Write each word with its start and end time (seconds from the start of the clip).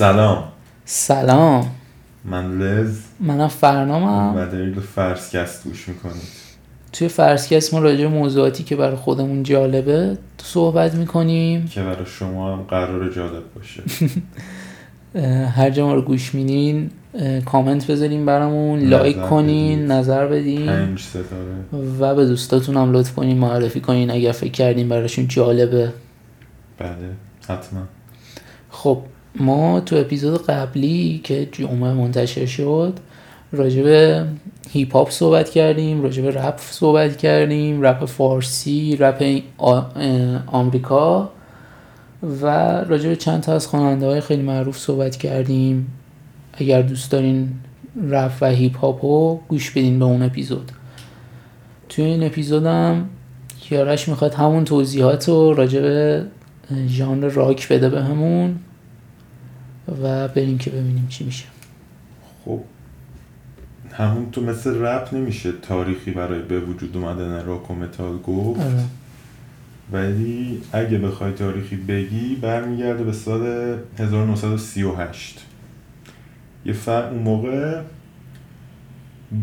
سلام. 0.00 0.44
سلام. 0.84 1.70
من 2.24 2.58
لز. 2.58 2.98
منم 3.20 3.48
فرنامم. 3.48 4.36
و 4.36 4.46
دارید 4.46 4.80
فرسکست 4.80 5.64
گوش 5.64 5.88
می‌کنید. 5.88 6.28
توی 6.92 7.08
فرسکست 7.08 7.74
ما 7.74 7.80
راجع 7.80 8.06
موضوعاتی 8.06 8.64
که 8.64 8.76
برای 8.76 8.96
خودمون 8.96 9.42
جالبه 9.42 10.18
صحبت 10.42 10.94
می‌کنیم. 10.94 11.68
که 11.68 11.82
برای 11.82 12.06
شما 12.06 12.56
هم 12.56 12.62
قرار 12.62 13.08
جالب 13.12 13.42
باشه. 13.54 13.82
هر 15.56 15.70
جا 15.70 15.86
ما 15.86 15.94
رو 15.94 16.02
گوش 16.02 16.34
میدین 16.34 16.90
کامنت 17.44 17.86
بذارین 17.86 18.26
برامون 18.26 18.80
لایک 18.80 19.22
کنین 19.22 19.78
بدید. 19.78 19.92
نظر 19.92 20.26
بدین. 20.26 20.66
پنج 20.66 21.00
ستاره. 21.00 21.84
و 22.00 22.14
به 22.14 22.26
دوستاتون 22.26 22.76
هم 22.76 22.92
لطف 22.92 23.14
کنین 23.14 23.38
معرفی 23.38 23.80
کنین 23.80 24.10
اگر 24.10 24.32
فکر 24.32 24.50
کردین 24.50 24.88
براشون 24.88 25.28
جالبه. 25.28 25.92
بله 26.78 27.16
حتما. 27.48 27.80
خب 28.70 29.02
ما 29.36 29.80
تو 29.80 29.96
اپیزود 29.96 30.46
قبلی 30.46 31.20
که 31.24 31.48
جمعه 31.52 31.92
منتشر 31.92 32.46
شد 32.46 32.98
راجع 33.52 33.82
به 33.82 34.26
هیپ 34.70 34.96
هاپ 34.96 35.10
صحبت 35.10 35.50
کردیم 35.50 36.02
راجع 36.02 36.22
به 36.22 36.30
رپ 36.30 36.58
صحبت 36.60 37.16
کردیم 37.16 37.82
رپ 37.82 38.04
فارسی 38.04 38.96
رپ 38.96 39.42
آمریکا 40.46 41.30
و 42.42 42.46
راجع 42.84 43.08
به 43.08 43.16
چند 43.16 43.40
تا 43.40 43.54
از 43.54 43.66
خواننده 43.66 44.06
های 44.06 44.20
خیلی 44.20 44.42
معروف 44.42 44.78
صحبت 44.78 45.16
کردیم. 45.16 45.86
اگر 46.52 46.82
دوست 46.82 47.10
دارین 47.10 47.50
رپ 48.08 48.32
و 48.40 48.50
هیپ 48.50 48.78
هاپ 48.78 49.04
رو 49.04 49.40
گوش 49.48 49.70
بدین 49.70 49.98
به 49.98 50.04
اون 50.04 50.22
اپیزود. 50.22 50.72
توی 51.88 52.04
این 52.04 52.22
اپیزودم 52.22 53.08
کیارش 53.60 54.08
می‌خواد 54.08 54.34
همون 54.34 54.64
توضیحات 54.64 55.28
رو 55.28 55.54
راجع 55.54 55.80
به 55.80 56.24
ژانر 56.88 57.28
راک 57.28 57.68
بده 57.68 57.88
بهمون. 57.88 58.58
و 60.02 60.28
بریم 60.28 60.58
که 60.58 60.70
ببینیم 60.70 61.06
چی 61.08 61.24
میشه. 61.24 61.44
خب. 62.44 62.60
همون 63.92 64.30
تو 64.30 64.40
مثل 64.40 64.82
رپ 64.82 65.14
نمیشه 65.14 65.52
تاریخی 65.52 66.10
برای 66.10 66.42
به 66.42 66.60
وجود 66.60 66.96
اومدن 66.96 67.44
راک 67.44 67.70
و 67.70 67.74
متال 67.74 68.18
گفت. 68.18 68.60
آره. 68.60 68.84
ولی 69.92 70.62
اگه 70.72 70.98
بخوای 70.98 71.32
تاریخی 71.32 71.76
بگی 71.76 72.36
برمیگرده 72.36 73.04
به 73.04 73.12
سال 73.12 73.76
1938 73.98 75.46
یه 76.64 76.72
فرق 76.72 77.12
اون 77.12 77.22
موقع 77.22 77.82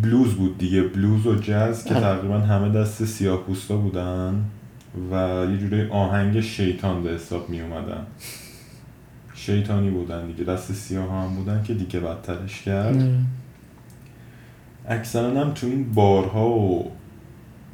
بلوز 0.02 0.34
بود 0.34 0.58
دیگه. 0.58 0.82
بلوز 0.84 1.28
و 1.28 1.36
جاز 1.36 1.84
که 1.84 1.96
آره. 1.96 2.04
تقریبا 2.04 2.40
همه 2.40 2.80
دست 2.80 3.06
سیاه 3.06 3.44
بودن 3.68 4.46
و 5.12 5.46
یه 5.52 5.58
جوری 5.58 5.88
آهنگ 5.90 6.42
شیطان 6.42 7.04
به 7.04 7.10
حساب 7.10 7.50
می 7.50 7.62
اومدن 7.62 8.06
شیطانی 9.38 9.90
بودن 9.90 10.28
دیگه. 10.28 10.44
دست 10.44 10.74
سیاه 10.74 11.12
هم 11.12 11.36
بودن 11.36 11.64
که 11.64 11.74
دیگه 11.74 12.00
بدترش 12.00 12.62
کرد. 12.62 13.10
اکثرا 14.88 15.42
هم 15.42 15.52
تو 15.54 15.68
این 15.68 15.94
بارها 15.94 16.50
و 16.50 16.92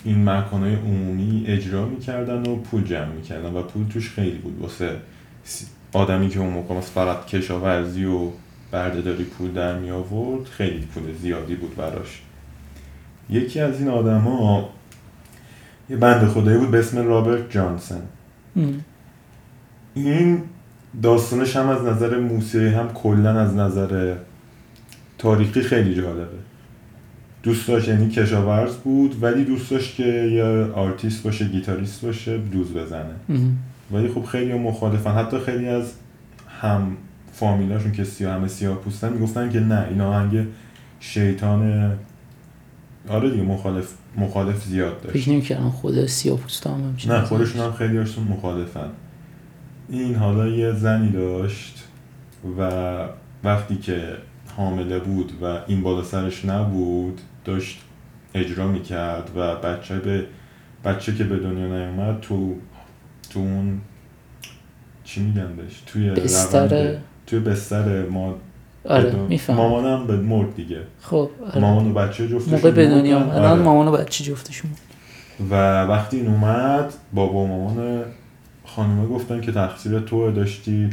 این 0.04 0.30
مکانهای 0.30 0.76
عمومی 0.76 1.44
اجرا 1.48 1.86
می‌کردن 1.86 2.52
و 2.52 2.56
پول 2.56 2.84
جمع 2.84 3.14
می‌کردن 3.14 3.54
و 3.54 3.62
پول 3.62 3.88
توش 3.88 4.10
خیلی 4.10 4.38
بود. 4.38 4.62
واسه 4.62 4.96
آدمی 5.94 6.30
که 6.30 6.40
اون 6.40 6.50
موقع 6.50 6.80
فقط 6.80 7.26
کشاورزی 7.26 8.06
و 8.06 8.30
برده‌داری 8.72 9.24
پول 9.24 9.52
در 9.52 9.80
می 9.80 9.92
آورد 9.92 10.46
خیلی 10.46 10.86
پول 10.86 11.04
زیادی 11.22 11.56
بود 11.56 11.76
براش. 11.76 12.22
یکی 13.30 13.60
از 13.60 13.80
این 13.80 13.90
آدما 13.90 14.70
یه 15.90 15.98
بنده 15.98 16.28
خدایی 16.28 16.58
بود 16.58 16.72
به 16.72 16.80
اسم 16.80 17.08
رابرت 17.08 17.52
جانسن. 17.52 18.02
ام. 18.56 18.84
این 19.96 20.42
داستانش 21.02 21.56
هم 21.56 21.70
از 21.70 21.86
نظر 21.86 22.20
موسیقی 22.20 22.68
هم 22.70 22.90
کلا 22.94 23.40
از 23.40 23.56
نظر 23.56 24.16
تاریخی 25.18 25.62
خیلی 25.62 25.96
جالبه. 25.96 26.38
دوست 27.44 27.68
داشت 27.68 27.88
یعنی 27.88 28.10
کشاورز 28.10 28.76
بود 28.76 29.24
ولی 29.24 29.44
دوست 29.44 29.72
داشت 29.72 29.96
که 29.96 30.04
یه 30.04 30.44
آرتیست 30.74 31.24
باشه 31.24 31.48
گیتاریست 31.48 32.06
باشه 32.06 32.38
بلوز 32.38 32.74
بزنه. 32.74 33.16
ولی 33.92 34.08
خب 34.08 34.26
خیلی 34.26 34.54
مخالفن. 34.54 35.12
حتی 35.12 35.40
خیلی 35.40 35.68
از 35.68 35.94
هم 36.62 36.98
فامیلاشون 37.34 37.92
که 37.92 38.04
سیاه 38.04 38.34
همه 38.34 38.48
سیاه 38.48 38.76
پوستن 38.76 39.14
می‌گفتن 39.14 39.50
که 39.50 39.60
نه 39.60 39.88
این 39.90 40.02
آهنگ 40.02 40.48
شیطان 41.00 41.92
آره 43.10 43.32
دیگه 43.32 43.44
مخالف 43.44 43.94
مخالف 44.18 44.64
زیاد 44.64 45.02
داشت. 45.02 45.18
فکر 45.18 45.30
نمی‌کردم 45.30 45.70
خود 45.70 46.06
سیاپوستا 46.06 46.74
هم 46.74 46.82
همچین 46.82 47.12
نه 47.12 47.22
خودشون. 47.22 47.62
هم 47.62 47.74
خیلی 47.74 47.98
هاشون 47.98 48.24
مخالفن. 48.24 48.90
این 50.00 50.16
حالا 50.16 50.48
یه 50.48 50.72
زنی 50.72 51.12
داشت 51.12 51.84
و 52.60 52.70
وقتی 53.44 53.76
که 53.76 54.18
حامله 54.58 55.00
بود 55.00 55.32
و 55.42 55.60
این 55.68 55.82
بالا 55.82 56.04
سرش 56.04 56.46
نبود 56.46 57.22
داشت 57.46 57.82
اجرا 58.34 58.68
می‌کرد 58.68 59.30
و 59.36 59.56
بچه 59.56 60.00
به 60.00 60.26
بچه 60.86 61.16
که 61.16 61.24
به 61.24 61.38
دنیا 61.38 61.68
نیومد 61.68 62.20
تو 62.22 62.56
تو 63.30 63.40
اون 63.40 63.82
چی 65.04 65.22
میگن 65.22 65.56
بهش؟ 65.56 65.84
توی 65.86 66.10
بستر 66.10 66.96
توی 67.28 67.40
بستر 67.40 68.06
ما 68.06 68.36
آره 68.86 69.16
میفهم 69.16 69.56
مامانم 69.56 70.08
به 70.08 70.16
مرد 70.16 70.56
دیگه. 70.56 70.80
خب 71.02 71.30
آره. 71.46 71.62
مامان 71.62 71.92
و 71.92 71.94
بچه 71.94 72.28
جفتشون 72.28 72.54
موقع 72.56 72.72
به 72.72 72.90
دنیا 72.90 73.20
آره. 73.20 73.54
مامان 73.54 73.88
و 73.88 73.92
بچه 73.92 74.24
جفتشون. 74.24 74.72
و 75.50 75.84
وقتی 75.84 76.18
این 76.18 76.28
اومد 76.28 76.94
بابا 77.14 77.40
و 77.40 77.48
مامان 77.48 78.04
خانومه 78.76 79.08
گفتن 79.08 79.42
که 79.42 79.52
تقصیر 79.52 80.00
تو 80.00 80.32
داشتی 80.32 80.90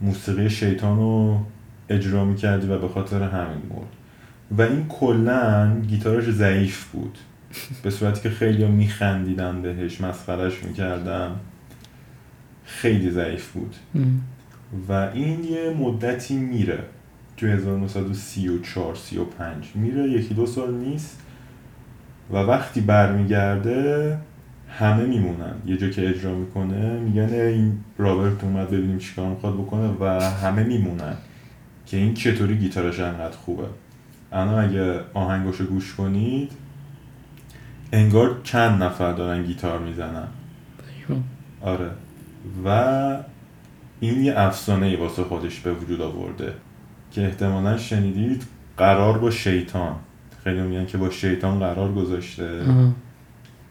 موسیقی 0.00 0.50
شیطان 0.50 0.96
رو 0.96 1.40
اجرا 1.88 2.24
می‌کردی 2.24 2.66
و 2.66 2.78
به 2.78 2.88
خاطر 2.88 3.22
همین 3.22 3.62
مرد. 3.70 3.88
و 4.50 4.62
این 4.62 4.88
کلا 4.88 5.80
گیتارش 5.80 6.24
ضعیف 6.24 6.84
بود. 6.84 7.18
به 7.82 7.90
صورتی 7.90 8.20
که 8.20 8.30
خیلی 8.30 8.66
میخندیدن 8.66 9.62
بهش 9.62 10.00
مسخرش 10.00 10.64
می‌کردن. 10.64 11.30
خیلی 12.64 13.10
ضعیف 13.10 13.52
بود. 13.52 13.74
و 14.88 14.92
این 14.92 15.44
یه 15.44 15.74
مدتی 15.78 16.36
میره. 16.36 16.78
تو 17.36 17.46
1934 17.46 18.94
35 18.94 19.72
میره. 19.74 20.10
یکی 20.10 20.34
دو 20.34 20.46
سال 20.46 20.74
نیست. 20.74 21.20
و 22.32 22.36
وقتی 22.36 22.80
برمیگرده 22.80 24.18
همه 24.78 25.04
میمونن. 25.04 25.54
یه 25.66 25.76
جا 25.76 25.88
که 25.88 26.08
اجرا 26.08 26.34
می‌کنه 26.34 26.98
میگن 26.98 27.34
این 27.34 27.78
رابرت 27.98 28.44
اومد 28.44 28.70
ببینیم 28.70 28.98
چیکار 28.98 29.28
می‌خواد 29.28 29.54
بکنه 29.54 29.90
و 30.00 30.04
همه 30.22 30.62
میمونن. 30.62 31.14
که 31.86 31.96
این 31.96 32.14
چطوری 32.14 32.56
گیتارش 32.56 33.00
انقدر 33.00 33.36
خوبه. 33.36 33.64
الان 34.32 34.64
اگه 34.64 35.00
آهنگاشو 35.14 35.64
گوش 35.64 35.94
کنید 35.94 36.52
انگار 37.92 38.40
چند 38.42 38.82
نفر 38.82 39.12
دارن 39.12 39.42
گیتار 39.42 39.78
می‌زنن. 39.78 40.26
آره. 41.60 41.90
و 42.64 43.18
این 44.00 44.24
یه 44.24 44.34
افسانه 44.36 44.86
ای 44.86 44.96
واسه 44.96 45.24
خودش 45.24 45.60
به 45.60 45.72
وجود 45.72 46.00
آورده 46.00 46.52
که 47.10 47.24
احتمالا 47.24 47.78
شنیدید 47.78 48.42
قرار 48.76 49.18
با 49.18 49.30
شیطان. 49.30 49.96
خیلی 50.44 50.60
میگن 50.60 50.86
که 50.86 50.98
با 50.98 51.10
شیطان 51.10 51.58
قرار 51.58 51.92
گذاشته. 51.92 52.62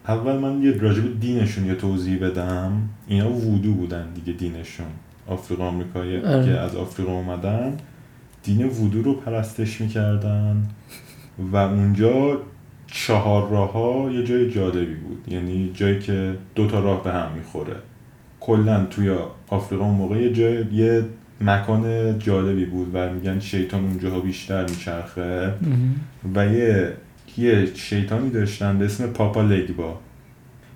اول 0.08 0.38
من 0.38 0.62
یه 0.62 0.72
راجب 0.72 1.20
دینشون 1.20 1.66
یه 1.66 1.76
توضیح 1.76 2.20
بدم. 2.20 2.72
اینا 3.08 3.29
وودو 3.29 3.73
بودن 3.73 4.14
دیگه 4.14 4.34
دینشون. 4.34 4.85
آفریقا 5.28 5.67
آمریکایی 5.67 6.17
آره. 6.17 6.46
که 6.46 6.52
از 6.52 6.76
آفریقا 6.76 7.11
اومدن 7.11 7.78
دین 8.44 8.66
وودو 8.66 9.02
رو 9.02 9.14
پرستش 9.14 9.82
می‌کردن. 9.82 10.67
و 11.52 11.55
اونجا 11.55 12.41
چهار 12.88 13.50
راه 13.50 13.72
ها 13.72 14.11
یه 14.11 14.23
جای 14.23 14.52
جالبی 14.52 14.96
بود. 14.96 15.34
یعنی 15.34 15.72
جایی 15.73 16.00
که 16.00 16.34
دو 16.56 16.67
تا 16.67 16.79
راه 16.79 17.03
به 17.03 17.11
هم 17.11 17.32
می‌خوره. 17.38 17.76
کلا 18.40 18.85
توی 18.85 19.16
آفریقا 19.47 19.85
اون 19.85 19.96
موقع 19.96 20.17
یه 20.17 20.34
جای 20.34 20.66
یه 20.73 21.06
مکان 21.41 22.20
جالبی 22.20 22.66
بود 22.66 22.90
و 22.94 23.14
میگن 23.14 23.40
شیطان 23.40 23.84
اونجاها 23.85 24.20
بیشتر 24.20 24.70
میچرخه. 24.70 25.53
و 26.35 26.46
یه 26.46 26.94
یه 27.37 27.75
شیطانی 27.75 28.29
داشتن 28.29 28.78
به 28.79 28.85
اسم 28.85 29.08
پاپا 29.08 29.41
لگبا. 29.41 29.99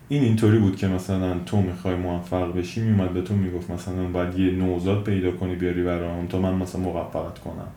این 0.09 0.23
اینطوری 0.23 0.59
بود 0.59 0.75
که 0.75 0.88
مثلا 0.88 1.39
تو 1.45 1.61
می‌خوای 1.61 1.95
موفق 1.95 2.57
بشی 2.57 2.81
میومد 2.81 3.13
به 3.13 3.21
تو 3.21 3.33
می‌گفت 3.33 3.71
مثلا 3.71 4.03
باید 4.03 4.39
یه 4.39 4.51
نوزاد 4.51 5.03
پیدا 5.03 5.31
کنی 5.31 5.55
بیاری 5.55 5.83
برام 5.83 6.27
تا 6.27 6.39
من 6.39 6.53
مثلا 6.53 6.81
موفقت 6.81 7.39
کنم. 7.39 7.67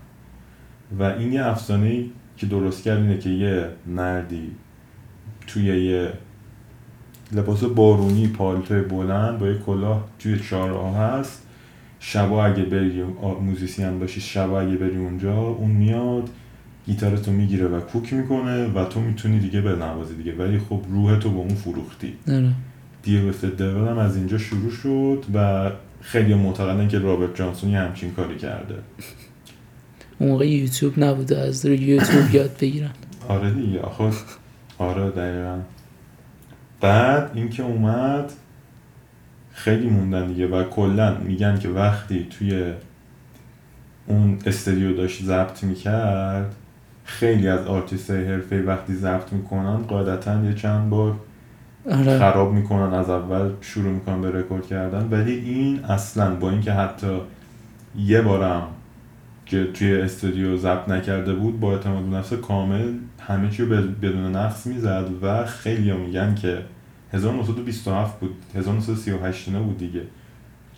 و 0.98 1.02
این 1.02 1.32
یه 1.32 1.46
افسانه 1.46 2.04
که 2.36 2.46
درست 2.46 2.82
کرد 2.82 2.98
اینه 2.98 3.18
که 3.18 3.30
یه 3.30 3.68
مردی 3.86 4.50
توی 5.46 5.84
یه 5.84 6.12
لباس 7.32 7.64
بارونی 7.64 8.28
پالتو 8.28 8.82
بلند 8.82 9.38
با 9.38 9.48
یه 9.48 9.58
کلاه 9.58 10.08
توی 10.18 10.38
چهارراه 10.38 10.96
هست. 10.96 11.46
شبا 12.00 12.44
اگه 12.44 12.62
بری 12.62 13.02
موزیسین 13.40 13.98
باشی 13.98 14.20
شبا 14.20 14.60
اگه 14.60 14.76
بری 14.76 14.96
اونجا 14.96 15.38
اون 15.38 15.70
میاد 15.70 16.28
گیتارتو 16.90 17.32
می‌گیره 17.32 17.66
و 17.66 17.80
کوک 17.80 18.12
می‌کنه 18.12 18.66
و 18.66 18.84
تو 18.84 19.00
می‌تونی 19.00 19.38
دیگه 19.38 19.60
بنوازی 19.60 20.14
دیگه. 20.14 20.34
ولی 20.34 20.58
خب 20.58 20.80
روحتو 20.88 21.30
با 21.30 21.38
اون 21.40 21.54
فروختی. 21.54 22.14
آره. 22.28 22.52
دیو 23.02 23.32
the 23.32 23.58
devil 23.58 23.88
هم 23.90 23.98
از 23.98 24.16
اینجا 24.16 24.38
شروع 24.38 24.70
شد 24.70 25.24
و 25.34 25.70
خیلی 26.00 26.34
معتقدن 26.34 26.88
که 26.88 26.98
رابرت 26.98 27.36
جانسون 27.36 27.70
یه 27.70 27.78
همچین 27.78 28.12
کاری 28.12 28.36
کرده. 28.36 28.74
اون 30.18 30.30
موقع 30.30 30.48
یوتیوب 30.48 31.04
نبوده 31.04 31.38
از 31.38 31.66
رو 31.66 31.72
یوتیوب 31.72 32.34
یاد 32.34 32.56
بگیرن. 32.60 32.90
آره 33.28 33.50
دیگه 33.50 33.80
آخه 33.80 34.10
آره 34.78 35.10
دقیقا. 35.10 35.58
بعد 36.80 37.30
اینکه 37.34 37.62
اومد 37.62 38.32
خیلی 39.52 39.88
موندن 39.88 40.26
دیگه 40.26 40.46
و 40.46 40.64
کلا 40.64 41.18
میگن 41.18 41.58
که 41.58 41.68
وقتی 41.68 42.26
توی 42.30 42.72
اون 44.06 44.38
استودیو 44.46 44.96
داشت 44.96 45.22
ضبط 45.22 45.64
می‌کرد 45.64 46.56
خیلی 47.10 47.48
از 47.48 47.66
آرتیست 47.66 48.10
حرفه 48.10 48.62
وقتی 48.62 48.94
ضبط 48.94 49.32
می‌کنن 49.32 49.76
قاعدتا 49.76 50.44
یه 50.44 50.54
چند 50.54 50.90
بار 50.90 51.14
آره. 51.90 52.18
خراب 52.18 52.52
می‌کنن 52.52 52.94
از 52.94 53.10
اول 53.10 53.50
شروع 53.60 53.92
می‌کنن 53.92 54.20
به 54.20 54.30
رکورد 54.30 54.66
کردن. 54.66 55.08
ولی 55.10 55.32
این 55.32 55.84
اصلا 55.84 56.34
با 56.34 56.50
اینکه 56.50 56.72
حتی 56.72 57.20
یه 57.98 58.22
بارم 58.22 58.62
که 59.46 59.64
توی 59.74 60.00
استودیو 60.00 60.56
ضبط 60.56 60.88
نکرده 60.88 61.34
بود 61.34 61.60
با 61.60 61.72
اعتماد 61.72 62.04
به 62.04 62.16
نفس 62.16 62.32
کامل 62.32 62.92
همه 63.28 63.50
چی 63.50 63.62
رو 63.62 63.68
بد- 63.68 64.00
بدون 64.00 64.36
نقص 64.36 64.66
می‌زد 64.66 65.06
و 65.22 65.46
خیلی 65.46 65.92
میگن 65.92 66.34
که 66.34 66.58
1927 67.12 68.20
بود. 68.20 68.34
1938 68.54 69.48
نه 69.48 69.58
بود 69.58 69.78
دیگه. 69.78 70.02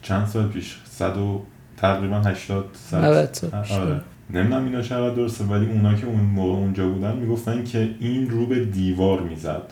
چند 0.03 0.27
سال 0.27 0.49
پیش؟ 0.49 0.81
100 0.85 1.17
و 1.17 1.43
تقریبا 1.77 2.17
80 2.21 2.65
سال 2.75 3.05
90 3.05 3.33
سال 3.33 3.51
پیش. 3.63 3.73
آره. 3.73 4.01
نمی‌دونم 4.33 4.65
اینا 4.65 4.83
چقدر 4.83 5.15
درسته 5.15 5.45
ولی 5.45 5.67
اونا 5.67 5.95
که 5.95 6.07
اون 6.07 6.21
موقع 6.21 6.59
اونجا 6.59 6.89
بودن 6.89 7.17
می‌گفتن 7.17 7.65
که 7.65 7.91
این 8.01 8.31
رو 8.31 8.47
به 8.47 8.65
دیوار 8.65 9.21
می‌زد. 9.23 9.63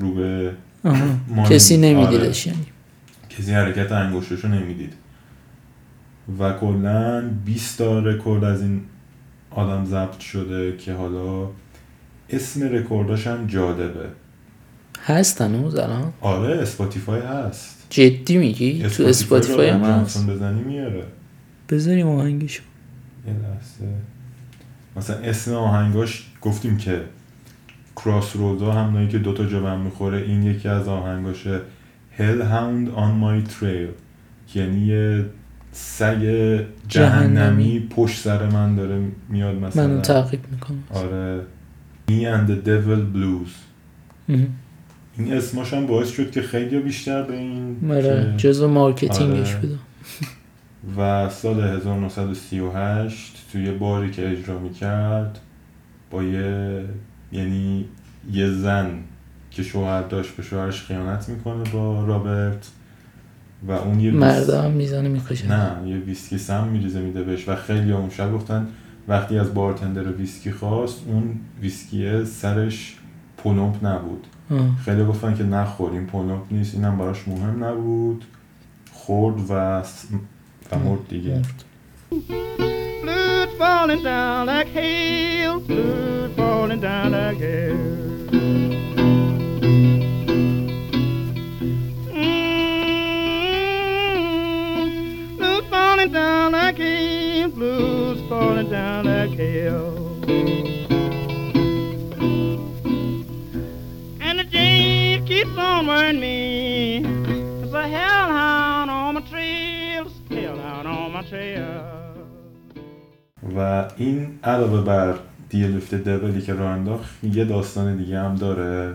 رو 0.00 0.14
به 0.14 0.52
کسی 1.50 1.74
آره. 1.76 1.84
نمیدیدش 1.84 2.46
یعنی. 2.46 2.66
کسی 3.30 3.52
حرکت 3.52 3.92
انگشتشو 3.92 4.48
نمی‌دید. 4.48 4.92
و 6.38 6.52
کلا 6.52 7.28
20 7.44 7.78
تا 7.78 7.98
رکورد 7.98 8.44
از 8.44 8.62
این 8.62 8.80
آدم 9.50 9.84
ضبط 9.84 10.18
شده 10.18 10.76
که 10.76 10.92
حالا 10.92 11.48
اسم 12.30 12.62
رکورداش 12.62 13.26
هم 13.26 13.46
جالبه. 13.46 14.08
هست 15.04 15.40
هنوز 15.40 15.74
الان؟ 15.74 16.12
آره 16.20 16.58
اسپاتیفای 16.62 17.20
هست. 17.20 17.86
جدی 17.90 18.38
میگی؟ 18.38 18.82
تو 18.82 19.02
اسپاتیفای 19.02 19.68
هم 19.68 19.80
هست؟ 19.80 20.26
بزنی 20.26 20.62
میاره. 20.62 21.04
بذاریم 21.68 22.08
آهنگشو. 22.08 22.62
یه 23.26 23.32
لحظه. 23.32 23.94
مثلا 24.96 25.16
اسم 25.16 25.54
آهنگاش 25.54 26.26
گفتیم 26.40 26.76
که 26.76 27.02
crossroad 27.96 28.36
ا 28.36 28.72
هم 28.72 29.08
که 29.08 29.18
دوتا 29.18 29.44
جوان 29.44 29.80
می‌خوره 29.80 30.18
این 30.18 30.42
یکی 30.42 30.68
از 30.68 30.88
آهنگاشه 30.88 31.60
Hell 32.18 32.40
Hound 32.42 32.88
on 32.96 33.22
My 33.22 33.50
Trail. 33.50 33.88
که 34.48 34.60
یعنی 34.60 34.80
یه 34.86 35.24
سگ 35.72 36.18
جهنمی 36.88 37.34
جهنمی. 37.34 37.86
پشت 37.90 38.20
سر 38.20 38.48
من 38.50 38.74
داره 38.76 39.00
میاد 39.28 39.54
مثلا. 39.56 39.86
من 39.88 40.02
تعقیب 40.02 40.40
می‌کنم 40.52 40.84
آره. 40.90 41.40
Me 42.08 42.12
and 42.12 42.50
the 42.50 42.66
Devil 42.68 43.16
Blues. 43.16 43.50
این 45.18 45.32
اسماش 45.32 45.74
هم 45.74 45.86
باعث 45.86 46.10
شد 46.10 46.30
که 46.30 46.42
خیلی 46.42 46.78
بیشتر 46.78 47.22
به 47.22 47.36
این 47.36 47.76
آره 47.90 48.02
که- 48.02 48.48
جزو 48.48 48.68
marketing 48.68 49.35
ش 49.35 49.50
آره. 49.54 49.60
بودم 49.60 49.78
و 50.96 51.28
سال 51.28 51.60
1938 51.60 53.48
توی 53.52 53.70
باری 53.70 54.10
که 54.10 54.30
اجرا 54.30 54.58
می‌کرد 54.58 55.38
با 56.10 56.22
یه 56.22 56.84
یعنی 57.32 57.84
یه 58.32 58.50
زن 58.50 58.90
که 59.50 59.62
شوهر 59.62 60.02
داشت 60.02 60.36
به 60.36 60.42
شوهرش 60.42 60.82
خیانت 60.82 61.28
می‌کنه 61.28 61.70
با 61.72 62.04
رابرت 62.04 62.70
و 63.68 63.72
اون 63.72 64.00
یه 64.00 64.10
مردا 64.10 64.68
می‌زنه 64.68 65.08
می‌کشه. 65.08 65.48
نه 65.48 65.88
یه 65.88 65.96
ویسکی 65.96 66.38
سم 66.38 66.68
میریزه 66.68 67.00
میده 67.00 67.22
بهش 67.22 67.48
و 67.48 67.56
خیلی 67.56 67.92
اون 67.92 68.10
شب 68.10 68.32
گفتن 68.32 68.68
وقتی 69.08 69.38
از 69.38 69.54
bartender 69.54 70.12
ویسکی 70.12 70.52
خواست 70.52 71.02
اون 71.06 71.40
ویسکیه 71.60 72.24
سرش 72.24 72.96
پلمپ 73.36 73.86
نبود. 73.86 74.26
خیلی 74.84 75.04
گفتن 75.04 75.34
که 75.34 75.44
نخور 75.44 75.92
این 75.92 76.06
پلمپ 76.06 76.42
نیست 76.50 76.74
اینم 76.74 76.98
براش 76.98 77.28
مهم 77.28 77.64
نبود. 77.64 78.24
خورد 78.92 79.50
و 79.50 79.82
مرد 80.70 80.98
دیگه. 80.98 81.44
Mm. 82.10 82.22
Mm. 82.28 83.02
Blood 83.02 83.50
falling 83.58 84.02
down 84.02 84.46
like 84.46 84.68
hail, 84.68 85.60
blood 85.60 86.34
falling 86.36 86.80
down 86.80 87.12
like 87.12 87.36
hail. 87.38 87.76
Mm, 95.36 95.70
falling 95.70 96.12
down 96.12 96.52
like 96.52 96.76
hail, 96.76 97.48
blues 97.50 98.20
falling 98.28 98.70
down 98.70 99.04
like 99.04 99.36
hell. 99.38 99.94
And 104.20 104.38
the 104.38 104.44
jade 104.44 105.26
keeps 105.26 105.56
on 105.58 105.86
worrying 105.86 106.20
me, 106.20 107.02
cause 107.60 107.74
I 107.74 107.88
hell 107.88 108.28
high. 108.28 108.53
و 113.56 113.88
این 113.96 114.38
علاوه 114.44 114.82
بر 114.84 115.14
دیلفت 115.48 115.94
دولی 115.94 116.42
که 116.42 116.54
راه 116.54 116.70
انداخت 116.70 117.24
یه 117.24 117.44
داستان 117.44 117.96
دیگه 117.96 118.18
هم 118.18 118.34
داره 118.34 118.94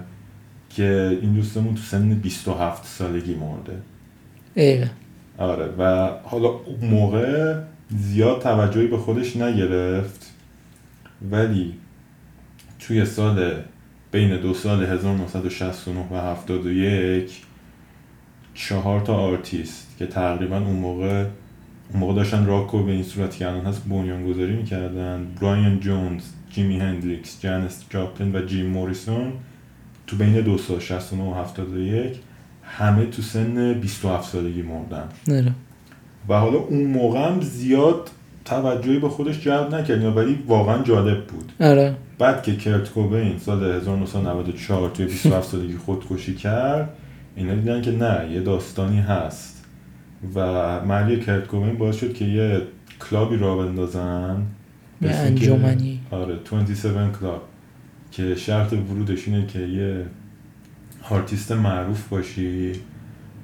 که 0.69 1.17
این 1.21 1.33
دوستمون 1.33 1.75
تو 1.75 1.81
سن 1.81 2.13
27 2.13 2.85
سالگی 2.85 3.35
مرده. 3.35 3.77
ایوه 4.55 4.89
آره 5.37 5.65
و 5.77 6.11
حالا 6.23 6.47
اون 6.47 6.89
موقع 6.89 7.55
زیاد 7.89 8.41
توجهی 8.41 8.87
به 8.87 8.97
خودش 8.97 9.37
نگرفت 9.37 10.33
ولی 11.31 11.73
توی 12.79 13.05
سال 13.05 13.53
بین 14.11 14.37
دو 14.37 14.53
سال 14.53 14.83
1969 14.83 16.07
و 16.11 16.15
71 16.15 17.41
چهار 18.54 18.99
تا 18.99 19.15
آرتیست 19.15 19.95
که 19.99 20.07
تقریبا 20.07 20.57
اون 20.57 20.75
موقع 20.75 21.25
اون 21.91 21.99
موقع 21.99 22.13
داشتن 22.13 22.45
راکو 22.45 22.83
به 22.83 22.91
این 22.91 23.03
صورت 23.03 23.37
که 23.37 23.47
الان 23.47 23.65
هست 23.65 23.83
بنیانگذاری 23.89 24.55
می‌کردن 24.55 25.27
برایان 25.41 25.79
جونز 25.79 26.23
جیمی 26.49 26.79
هندریکس 26.79 27.41
جانس 27.41 27.85
جاپلین 27.89 28.35
و 28.35 28.45
جیم 28.45 28.65
موریسون 28.65 29.31
تو 30.07 30.15
بین 30.15 30.41
دو 30.41 30.57
سال 30.57 30.79
69 30.79 31.23
و 31.23 31.33
71 31.33 32.19
همه 32.63 33.05
تو 33.05 33.21
سن 33.21 33.73
27 33.73 34.29
سالگی 34.29 34.61
مردن. 34.61 35.03
آره. 35.28 35.51
و 36.29 36.33
حالا 36.33 36.57
اون 36.57 36.83
موقع 36.83 37.27
هم 37.27 37.41
زیاد 37.41 38.09
توجهی 38.45 38.99
به 38.99 39.09
خودش 39.09 39.41
جلب 39.41 39.75
نکرد 39.75 40.17
ولی 40.17 40.39
واقعا 40.47 40.83
جالب 40.83 41.25
بود. 41.25 41.51
آره. 41.59 41.95
بعد 42.19 42.43
که 42.43 42.55
کرت 42.55 42.89
کوبین 42.89 43.39
سال 43.39 43.63
1994 43.63 44.89
توی 44.89 45.05
27 45.05 45.49
سالگی 45.49 45.77
خودکشی 45.77 46.35
کرد 46.35 46.89
اینا 47.35 47.53
دیدن 47.53 47.81
که 47.81 47.91
نه 47.91 48.31
یه 48.31 48.39
داستانی 48.39 48.99
هست. 48.99 49.58
و 50.35 50.40
مرگ 50.85 51.26
کرت 51.26 51.47
کوبین 51.47 51.78
باعث 51.78 51.95
شد 51.95 52.14
که 52.14 52.26
یه 52.26 52.61
club 53.09 53.37
ی 53.37 53.44
راه 53.44 53.57
بندازن 53.57 54.45
به 55.02 55.07
یه 55.07 55.14
که- 55.14 55.19
انجمنی. 55.19 55.99
آره 56.11 56.35
27 56.68 57.19
club 57.19 57.42
که 58.11 58.35
شرط 58.35 58.73
ورودش 58.73 59.28
اینه 59.28 59.47
که 59.47 59.59
یه 59.59 60.06
آرتیست 61.09 61.52
معروف 61.52 62.07
باشی 62.07 62.71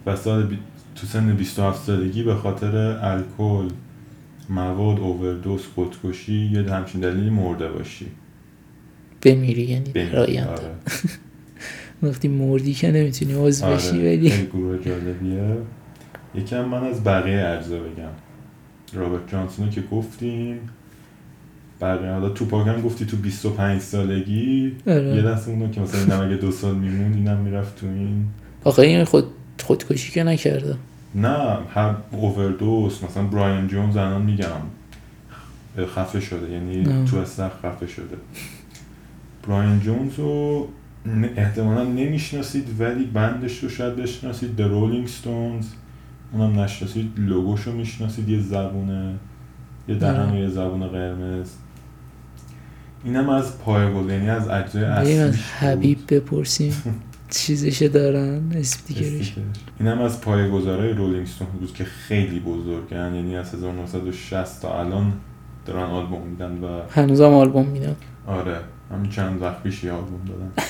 و 0.05 0.15
سال 0.15 0.44
بی... 0.44 0.58
تو 0.96 1.08
سن 1.08 1.36
27 1.36 1.84
سالگی 1.84 2.24
به 2.24 2.36
خاطر 2.36 2.75
الکل 3.01 3.67
مواد 4.50 5.00
اووردوز 5.00 5.62
خودکشی 5.75 6.50
یه 6.53 6.74
همچین 6.74 7.01
دلیلی 7.01 7.29
مرده 7.29 7.67
باشی 7.70 8.05
بمیری 9.22 9.62
یعنی 9.62 9.89
بمیری. 9.89 10.39
آره. 10.39 10.60
وقتی 12.03 12.27
مردی 12.27 12.74
که 12.74 12.91
نمی‌تونی 12.91 13.34
عضو 13.34 13.65
آره. 13.65 13.75
بشی 13.75 13.98
ولی 14.08 14.29
گروه 14.53 14.84
جالبیه 14.86 15.58
یکم 16.38 16.65
من 16.65 16.84
از 16.84 17.04
بقیه 17.04 17.48
اجزا 17.48 17.80
بگم. 17.80 18.12
رابرت 18.94 19.32
جانسون 19.32 19.70
که 19.70 19.82
گفتیم. 19.92 20.60
بقیه 21.82 22.12
حالا 22.12 22.30
توپاک 22.30 22.68
هم 22.68 22.82
گفتی 22.82 23.06
تو 23.06 23.18
25 23.18 23.82
سالگی. 23.82 24.75
آره. 24.88 25.15
یه 25.15 25.22
دست 25.22 25.48
اونو 25.48 25.70
که 25.70 25.82
مثلا 25.82 26.01
اینم 26.01 26.27
اگه 26.27 26.36
دو 26.36 26.51
سال 26.51 26.75
میمون 26.75 27.13
اینم 27.13 27.38
می‌رفت 27.38 27.80
تو 27.80 27.86
این. 27.86 28.25
آخه 28.63 28.82
این 28.82 29.04
خود 29.04 29.25
خودکشی 29.63 30.12
که 30.12 30.24
نکرده. 30.24 30.75
نه 31.15 31.58
هم 31.74 31.98
اووردوز 32.12 33.04
مثلا 33.04 33.24
برایان 33.24 33.68
جونز 33.68 33.98
الان 33.98 34.22
میگم. 34.22 34.48
خفه 35.96 36.20
شده 36.20 36.51
یعنی 36.51 36.82
نه. 36.82 37.06
تو 37.06 37.18
استخ 37.18 37.51
خفه 37.63 37.88
شده. 37.88 38.18
برایان 39.48 39.80
جونز 39.80 40.20
رو 40.20 40.68
احتمالا 41.38 41.84
نمی‌شناسید 41.84 42.68
ولی 42.80 43.04
بندش 43.04 43.60
رو 43.60 43.70
شاید 43.70 43.96
بشناسید. 43.96 44.50
The 44.58 44.62
Rolling 44.62 45.10
Stones. 45.10 45.65
اونم 46.32 46.60
نشناسید 46.60 47.12
لوگوشو 47.17 47.72
می‌شناسید 47.72 48.29
یه 48.29 48.39
زبونه 48.41 49.15
یه 49.88 49.96
دهن 49.96 50.32
و 50.32 50.39
یه 50.39 50.50
زبون 50.50 50.88
قرمز. 50.88 51.50
اینم 53.03 53.29
از 53.29 53.60
پایگل 53.60 54.10
یعنی 54.10 54.29
از 54.29 54.48
اجزای 54.48 54.84
بریم 54.84 55.22
از 55.22 55.32
بود. 55.32 55.39
حبیب 55.60 55.98
بپرسیم. 56.10 56.74
چیزش 57.29 57.82
دارن؟ 57.82 58.51
استیکرش 58.55 59.05
استیکرش. 59.05 59.34
این 59.79 59.89
هم 59.89 60.01
از 60.01 60.22
پایه‌گذارای 60.22 60.94
رولینگ 60.94 61.27
ستون 61.27 61.48
بود 61.48 61.74
که 61.74 61.84
خیلی 61.84 62.39
بزرگن. 62.39 63.15
یعنی 63.15 63.36
از 63.38 63.53
1960 63.53 64.62
تا 64.62 64.79
الان 64.79 65.13
دارن 65.65 65.84
آلبوم 65.84 66.22
میدن 66.27 66.51
و 66.51 66.82
هنوزم 66.89 67.34
آلبوم 67.34 67.65
میدن. 67.65 67.96
آره 68.27 68.58
همین 68.91 69.12
چند 69.12 69.41
وقت 69.41 69.63
پیش 69.63 69.84
یه 69.84 69.91
آلبوم 69.91 70.25
دادن. 70.27 70.51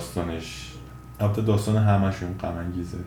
داستانش. 0.00 0.66
البته 1.20 1.42
داستان 1.42 1.76
همشون 1.76 2.28
غم 2.38 2.56
انگیزه 2.56 2.98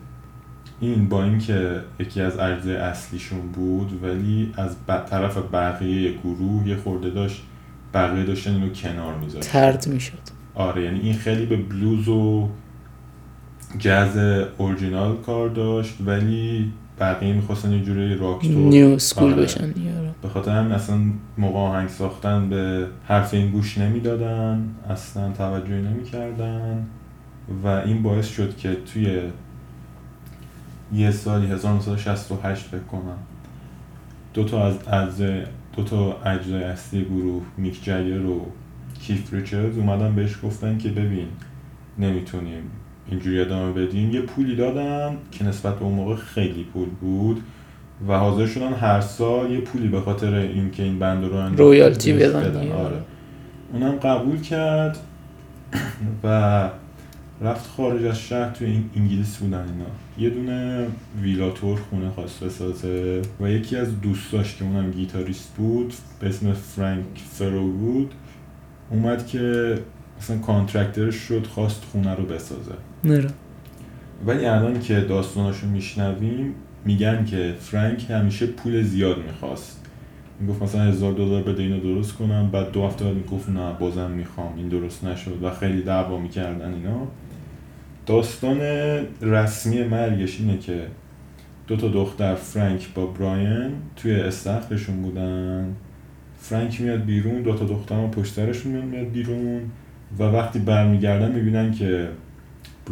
این 0.80 1.08
با 1.08 1.24
اینکه 1.24 1.80
یکی 2.00 2.20
از 2.20 2.38
اجزای 2.38 2.76
اصلیشون 2.76 3.40
بود 3.52 4.02
ولی 4.04 4.52
از 4.56 4.76
ب- 4.88 5.04
طرف 5.04 5.36
بقیه 5.36 6.12
گروه 6.18 6.68
یه 6.68 6.76
خورده 6.76 7.10
داشت 7.10 7.42
بقیه 7.94 8.24
داشتن 8.24 8.50
اینو 8.54 8.68
کنار 8.68 9.14
میذاشت 9.18 9.48
ترد 9.48 9.86
می‌شد. 9.86 10.18
آره 10.54 10.82
یعنی 10.84 11.00
این 11.00 11.14
خیلی 11.14 11.46
به 11.46 11.56
بلوز 11.56 12.08
و 12.08 12.48
جاز 13.78 14.16
اورجینال 14.58 15.16
کار 15.16 15.48
داشت 15.48 15.96
ولی 16.06 16.72
بقیه 17.00 17.32
می‌خواستن 17.32 17.72
یه 17.72 17.82
جوری 17.82 18.16
راک 18.16 18.42
تو 18.42 18.48
نیو 18.48 18.98
سکول. 18.98 19.34
بشن. 19.34 19.74
به 20.22 20.28
خاطر 20.28 20.50
همین 20.50 20.72
اصلا 20.72 20.98
موقع 21.38 21.58
آهنگ 21.58 21.88
ساختن 21.88 22.48
به 22.48 22.86
حرف 23.04 23.34
این 23.34 23.50
گوش 23.50 23.78
نمی‌دادن 23.78 24.74
اصلا 24.90 25.32
توجهی 25.32 25.82
نمی‌کردن 25.82 26.86
و 27.64 27.68
این 27.68 28.02
باعث 28.02 28.28
شد 28.28 28.56
که 28.56 28.76
توی 28.92 29.20
یه 30.92 31.10
سالی 31.10 31.46
1968 31.46 32.62
فکر 32.62 32.78
کنم 32.78 33.18
دو 34.34 34.44
تا 34.44 34.66
از 34.66 34.88
اجزای 34.88 35.42
دو 35.76 35.84
تا 35.84 36.22
اجزای 36.22 36.64
اصلی 36.64 37.04
گروه 37.04 37.42
میک 37.56 37.84
جگر 37.84 38.26
و 38.26 38.46
کیف 39.00 39.34
ریچاردز 39.34 39.78
اومدن 39.78 40.14
بهش 40.14 40.36
گفتن 40.42 40.78
که 40.78 40.88
ببین 40.88 41.28
نمی‌تونیم 41.98 42.62
اینجوری 43.10 43.40
ادامه 43.40 43.72
بدیم. 43.72 44.10
یه 44.10 44.20
پولی 44.20 44.56
دادن 44.56 45.16
که 45.30 45.44
نسبت 45.44 45.78
به 45.78 45.84
اون 45.84 45.94
موقع 45.94 46.14
خیلی 46.14 46.64
پول 46.72 46.88
بود 47.00 47.40
و 48.08 48.18
حاضر 48.18 48.46
شدن 48.46 48.72
هر 48.72 49.00
سال 49.00 49.50
یه 49.50 49.60
پولی 49.60 49.88
به 49.88 50.00
خاطر 50.00 50.34
اینکه 50.34 50.82
این 50.82 50.98
بند 50.98 51.24
رو 51.24 51.56
رویالتی 51.56 52.12
بدن. 52.12 52.72
آره. 52.72 52.96
اونم 53.72 53.92
قبول 53.92 54.40
کرد 54.40 54.98
و 56.24 56.70
رفت 57.40 57.70
خارج 57.70 58.04
از 58.04 58.20
شهر 58.20 58.50
توی 58.50 58.66
این 58.66 58.90
انگلیس 58.96 59.36
بودن 59.36 59.58
اینا. 59.58 59.84
یه 60.18 60.30
دونه 60.30 60.86
ویلاتور 61.22 61.78
خونه 61.90 62.10
خواست 62.10 62.44
بسازه 62.44 63.22
و 63.40 63.50
یکی 63.50 63.76
از 63.76 64.00
دوستاش 64.00 64.56
که 64.56 64.64
اونم 64.64 64.90
گیتاریست 64.90 65.54
بود 65.56 65.94
به 66.20 66.28
اسم 66.28 66.52
فرانک 66.52 67.18
فرو 67.32 67.72
بود 67.72 68.12
اومد 68.90 69.26
که 69.26 69.74
مثلا 70.18 70.38
contractor 70.38 71.01
ش 71.01 71.14
شد 71.14 71.46
خواست 71.46 71.84
خونه 71.84 72.14
رو 72.14 72.24
بسازه. 72.24 72.74
آره 73.04 73.30
ولی 74.26 74.46
الان 74.46 74.80
که 74.80 75.00
داستاناشو 75.00 75.66
میشنویم 75.66 76.54
میگن 76.84 77.24
که 77.24 77.54
فرانک 77.60 78.10
همیشه 78.10 78.46
پول 78.46 78.82
زیاد 78.82 79.18
می‌خواست. 79.18 79.80
می‌گفت 80.40 80.62
مثلا 80.62 80.82
هزار 80.82 81.12
دلار 81.12 81.42
بده 81.42 81.62
اینو 81.62 81.80
درست 81.80 82.12
کنم 82.12 82.50
بعد 82.52 82.70
دو 82.70 82.86
هفته 82.86 83.04
بعد 83.04 83.14
می‌گفت 83.14 83.48
نه 83.48 83.72
بازم 83.72 84.10
می‌خوام 84.10 84.56
این 84.56 84.68
درست 84.68 85.04
نشد 85.04 85.42
و 85.42 85.50
خیلی 85.50 85.82
دعوا 85.82 86.18
می‌کردن 86.18 86.74
اینا. 86.74 87.06
داستان 88.06 88.60
رسمی 89.22 89.84
مرگش 89.84 90.40
اینه 90.40 90.58
که 90.58 90.86
دو 91.66 91.76
تا 91.76 91.88
دختر 91.88 92.34
فرانک 92.34 92.94
با 92.94 93.06
براین 93.06 93.70
توی 93.96 94.14
استخرشون 94.14 95.02
بودن. 95.02 95.74
فرانک 96.38 96.80
میاد 96.80 97.04
بیرون 97.04 97.42
دو 97.42 97.54
تا 97.54 97.64
دختر 97.64 98.06
پشت 98.06 98.32
سرشون 98.32 98.72
میاد 98.72 98.84
میاد 98.84 99.06
بیرون. 99.06 99.60
و 100.18 100.22
وقتی 100.22 100.58
برمیگردن 100.58 101.32
می‌بینن 101.32 101.72
که 101.72 102.08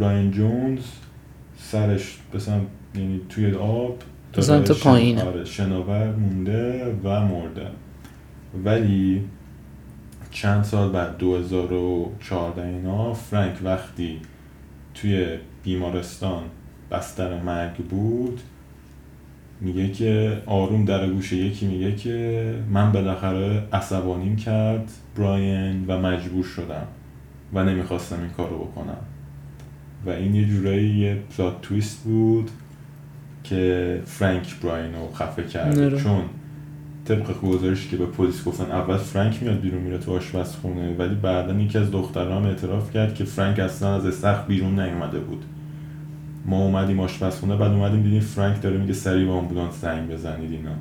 براین 0.01 0.31
جونز 0.31 0.81
سرش 1.57 2.19
مثلا 2.35 2.61
یعنی 2.95 3.21
توی 3.29 3.55
آب 3.55 3.99
شن- 4.41 4.63
پایینه. 4.75 5.23
آره 5.25 5.45
شناور 5.45 6.13
مونده 6.15 6.95
و 7.05 7.21
مرده 7.21 7.67
ولی 8.65 9.25
چند 10.31 10.65
سال 10.65 10.93
بعد 10.93 11.19
2014 11.19 12.63
اینا 12.67 13.15
فرانک 13.15 13.55
وقتی 13.65 14.21
توی 14.95 15.27
بیمارستان 15.65 16.43
بستر 16.91 17.43
مرگ 17.43 17.75
بود 17.77 18.41
میگه 19.61 19.93
که 19.93 20.43
آروم 20.47 20.85
در 20.85 21.07
گوش 21.11 21.33
یکی 21.33 21.67
میگه 21.67 21.97
که 21.97 22.55
من 22.71 22.93
بالاخره 22.93 23.63
عصبانیم 23.73 24.37
کرد 24.37 24.91
براین 25.17 25.85
و 25.89 25.99
مجبور 25.99 26.45
شدم 26.45 26.87
و 27.53 27.65
نمی‌خواستم 27.65 28.21
این 28.21 28.31
کارو 28.31 28.59
بکنم. 28.59 28.99
و 30.07 30.11
این 30.11 30.35
یه 30.35 30.45
جورایی 30.45 30.89
یه 30.89 31.15
پلات 31.37 31.61
تویست 31.61 32.05
بود 32.05 32.51
که 33.45 34.03
فرانک 34.05 34.61
براین 34.61 34.95
رو 34.95 35.13
خفه 35.15 35.45
کرد. 35.45 35.79
نره. 35.79 36.01
چون 36.01 36.23
طبق 37.05 37.41
گزارشی 37.41 37.89
که 37.89 37.97
به 37.97 38.07
پلیس 38.07 38.45
گفتن 38.45 38.71
اول 38.71 38.97
فرانک 38.97 39.43
میاد 39.43 39.61
بیرون 39.61 39.83
میره 39.83 39.99
تو 39.99 40.17
آشپزخونه 40.17 40.97
ولی 40.97 41.15
بعدا 41.15 41.55
یکی 41.55 41.79
از 41.79 41.91
دختران 41.91 42.47
اعتراف 42.47 42.93
کرد 42.93 43.15
که 43.15 43.25
فرانک 43.25 43.59
اصلا 43.59 43.95
از 43.95 44.07
استخر 44.07 44.43
بیرون 44.47 44.81
نیومده 44.81 45.19
بود. 45.19 45.45
ما 46.47 46.65
اومدیم 46.65 47.01
آشپزخونه 47.01 47.57
بعد 47.57 47.71
اومدیم 47.71 48.03
دیدیم 48.03 48.21
فرانک 48.21 48.63
داره 48.63 48.79
میگه 48.79 48.93
سریع 48.93 49.27
به 49.27 49.33
آمبولانس 49.33 49.81
زنگ 49.81 50.11
بزنید 50.11 50.53
اینا. 50.53 50.75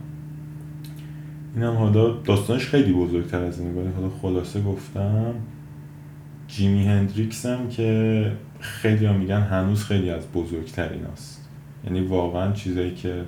اینم 1.55 1.75
حالا 1.75 2.11
داستانش 2.11 2.67
خیلی 2.67 2.93
بزرگتر 2.93 3.43
از 3.43 3.59
اینه 3.59 3.81
ولی 3.81 3.89
حالا 3.95 4.09
خلاصه 4.21 4.61
گفتم 4.61 5.33
جیمی 6.51 6.87
هندریکس 6.87 7.45
هم 7.45 7.69
که 7.69 8.31
خیلی 8.59 9.05
هم 9.05 9.15
میگن 9.15 9.41
هنوز 9.41 9.83
خیلی 9.83 10.09
از 10.09 10.31
بزرگترین 10.31 11.05
است 11.05 11.49
یعنی 11.85 12.01
واقعا 12.01 12.51
چیزایی 12.51 12.95
که 12.95 13.23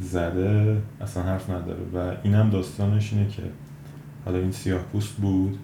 زده 0.00 0.76
اصلا 1.00 1.22
حرف 1.22 1.50
نداره. 1.50 1.82
و 1.94 2.16
اینم 2.22 2.50
داستانش 2.50 3.12
اینه 3.12 3.28
که 3.28 3.42
حالا 4.24 4.38
این 4.38 4.52
سیاه 4.52 4.82
پوست 4.82 5.16
بود 5.16 5.58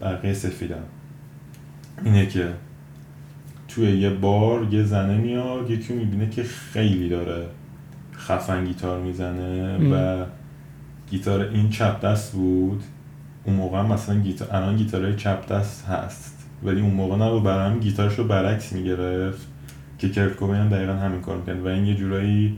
بقیه 0.00 0.34
سفیدم 0.34 0.84
اینه 2.04 2.26
که 2.26 2.48
توی 3.68 3.98
یه 3.98 4.10
بار 4.10 4.74
یه 4.74 4.84
زنه 4.84 5.16
میاد 5.16 5.70
یکی 5.70 5.92
می‌بینه 5.92 6.30
که 6.30 6.42
خیلی 6.42 7.08
داره 7.08 7.46
خفن 8.16 8.64
گیتار 8.64 9.00
می‌زنه. 9.00 9.78
و 9.92 10.24
گیتار 11.10 11.40
این 11.40 11.70
چپ 11.70 12.04
دست 12.04 12.32
بود. 12.32 12.82
اون 13.44 13.56
موقع 13.56 13.82
مثلا 13.82 14.18
گیتار 14.18 14.48
الان 14.52 14.76
گیتارهای 14.76 15.16
چپ 15.16 15.52
دست 15.52 15.84
هست. 15.84 16.48
ولی 16.62 16.80
اون 16.80 16.90
موقع 16.90 17.16
نبود 17.16 17.42
برای 17.42 17.70
همین 17.70 17.80
گیتارش 17.80 18.18
رو 18.18 18.24
برعکس 18.24 18.72
می‌گرفت 18.72 19.46
که 19.98 20.10
کرت 20.10 20.36
کوبین 20.36 20.56
هم 20.56 20.68
دقیقا 20.68 20.92
همین 20.92 21.20
کار 21.20 21.36
می‌کرد 21.36 21.60
و 21.60 21.66
این 21.66 21.86
یه 21.86 21.94
جورایی 21.94 22.56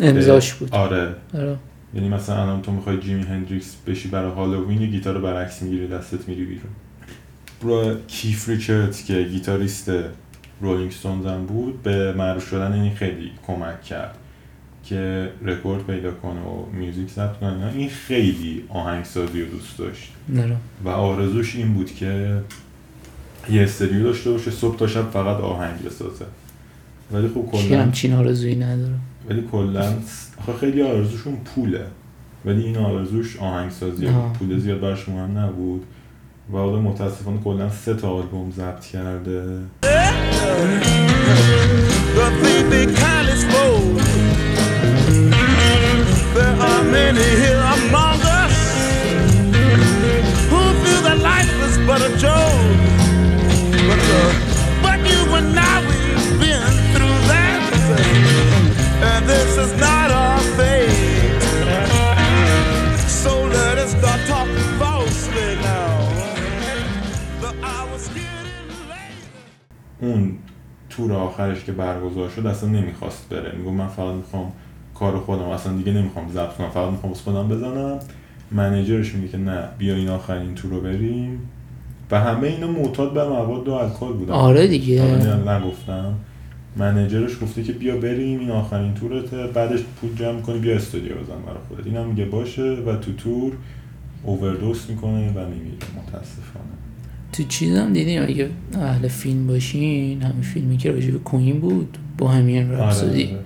امضاش 0.00 0.54
بود. 0.54 0.74
آره. 0.74 1.14
آره. 1.34 1.56
یعنی 1.94 2.08
مثلا 2.08 2.42
الان 2.42 2.62
تو 2.62 2.72
می‌خوای 2.72 3.00
جیمی 3.00 3.22
هندریکس 3.22 3.76
بشی 3.86 4.08
برای 4.08 4.32
هالووین 4.32 4.80
یه 4.80 4.86
گیتار 4.86 5.14
رو 5.14 5.20
برعکس 5.20 5.62
می‌گیری 5.62 5.88
دستت 5.88 6.28
میری 6.28 6.44
بیرون. 6.44 6.72
برو 7.62 7.94
کیث 8.08 8.48
ریچاردز 8.48 9.04
که 9.04 9.22
گیتاریست 9.22 9.90
Rolling 10.60 10.90
Stones 10.90 11.26
هم 11.26 11.46
بود 11.46 11.82
به 11.82 12.12
معروف 12.12 12.48
شدن 12.48 12.72
این 12.72 12.94
خیلی 12.94 13.30
کمک 13.46 13.82
کرد. 13.82 14.14
که 14.88 15.30
رکورد 15.42 15.86
پیدا 15.86 16.10
کنه 16.10 16.40
و 16.40 16.66
میوزیک 16.72 17.10
ضبط 17.10 17.38
کنه 17.38 17.72
این 17.74 17.88
خیلی 17.88 18.64
آهنگسازی 18.68 19.42
رو 19.42 19.48
دوست 19.48 19.78
داشت. 19.78 20.12
نره 20.28 20.56
و 20.84 20.88
آرزوش 20.88 21.56
این 21.56 21.74
بود 21.74 21.94
که 21.94 22.40
یه 23.50 23.62
استودیو 23.62 24.02
داشته 24.02 24.30
باشه 24.30 24.50
صبح 24.50 24.76
تا 24.76 24.86
شب 24.86 25.10
فقط 25.10 25.40
آهنگ 25.40 25.82
بسازه. 25.82 26.24
ولی 27.12 27.28
خب 27.28 27.48
کلا 27.52 27.82
همچین 27.82 28.12
آرزویی 28.12 28.56
نداره؟ 28.56 28.94
ولی 29.28 29.42
کلا 29.52 29.94
آخه 30.38 30.52
خیلی 30.60 30.82
آرزوشون 30.82 31.36
پوله. 31.36 31.86
ولی 32.44 32.62
این 32.62 32.76
آرزوش 32.76 33.36
آهنگسازی 33.36 34.06
آه. 34.06 34.28
بود. 34.28 34.38
پول 34.38 34.58
زیاد 34.58 34.80
براش 34.80 35.08
مهم 35.08 35.38
نبود. 35.38 35.82
و 36.52 36.56
حالا 36.56 36.80
متاسفانه 36.80 37.40
کلا 37.44 37.70
سه 37.70 37.94
تا 37.94 38.10
آلبوم 38.10 38.50
ضبط 38.50 38.84
کرده. 38.84 39.60
many 46.90 47.26
here 47.42 47.64
among 47.78 48.18
us 48.42 48.56
who 50.50 50.62
feel 50.82 51.02
that 51.08 51.18
life 51.32 51.54
is 51.66 51.76
but 51.88 52.00
a 52.08 52.12
joke. 52.26 52.80
But, 53.88 54.02
uh, 54.20 54.32
but 54.84 54.98
you 55.10 55.20
and 55.38 55.58
I, 55.58 55.74
we've 55.88 56.40
been 56.40 56.74
through 56.94 57.18
that, 57.32 57.60
and 59.10 59.22
this 59.32 59.52
is 59.64 59.72
not 59.86 60.08
our 60.10 60.40
fate. 60.56 61.42
So 63.22 63.32
let 63.56 63.78
us 63.84 63.90
start 63.98 64.20
talking 64.32 64.70
falsely 64.80 65.50
now. 65.70 65.94
The 67.44 67.52
hour's 67.62 68.06
getting 68.08 68.70
late. 68.90 69.26
اون 70.00 70.38
تور 70.90 71.12
آخرش 71.12 71.64
که 71.64 71.72
برگزار 71.72 72.30
شد 72.30 72.46
اصلا 72.46 72.68
نمی‌خواست 72.68 73.28
بره 73.28 73.52
میگو 73.56 73.70
من 73.70 73.88
فقط 73.88 74.14
می‌خوام 74.14 74.52
کار 74.98 75.18
خودم. 75.18 75.48
اصلا 75.48 75.72
دیگه 75.72 75.92
نمی‌خوام 75.92 76.32
ضبط 76.32 76.56
کنم. 76.56 76.70
فقط 76.70 76.90
می‌خوام 76.90 77.14
خودم 77.14 77.48
بزنم. 77.48 77.98
منیجرش 78.50 79.14
میگه 79.14 79.28
که 79.28 79.38
نه 79.38 79.62
بیا 79.78 79.94
این 79.94 80.08
آخرین 80.08 80.54
تور 80.54 80.70
رو 80.70 80.80
بریم. 80.80 81.40
و 82.10 82.20
همه 82.20 82.48
اینا 82.48 82.66
معتاد 82.66 83.14
به 83.14 83.24
مواد 83.24 83.68
و 83.68 83.72
الکل 83.72 84.12
بودن. 84.12 84.32
آره 84.32 84.66
دیگه. 84.66 85.02
آره، 85.02 85.50
نگفتم. 85.50 86.14
منیجرش 86.76 87.32
گفته 87.42 87.62
که 87.62 87.72
بیا 87.72 87.96
بریم 87.96 88.40
این 88.40 88.50
آخرین 88.50 88.94
تورته. 88.94 89.46
بعدش 89.46 89.80
پول 90.00 90.14
جمع 90.14 90.40
کنی 90.40 90.58
بیا 90.58 90.74
استودیو 90.74 91.12
بزن 91.12 91.42
برای 91.46 91.58
خودت. 91.68 91.86
اینم 91.86 92.06
میگه 92.06 92.24
باشه 92.24 92.62
و 92.62 92.96
تو 92.96 93.12
تور 93.12 93.52
اووردوس 94.22 94.90
می‌کنه 94.90 95.28
و 95.28 95.48
میمیره 95.48 95.76
متاسفانه. 95.96 96.66
تو 97.32 97.42
چیزم 97.42 97.92
دیدیم 97.92 98.22
اگه 98.22 98.50
اهل 98.74 99.08
فیلم 99.08 99.46
باشین 99.46 100.22
همین 100.22 100.42
فیلمی 100.42 100.76
که 100.76 100.92
راجع 100.92 101.10
به 101.10 101.18
کوین 101.18 101.60
بود 101.60 101.98
با 102.18 102.28
همین 102.28 102.70
رپسودی. 102.70 103.24
آره. 103.24 103.38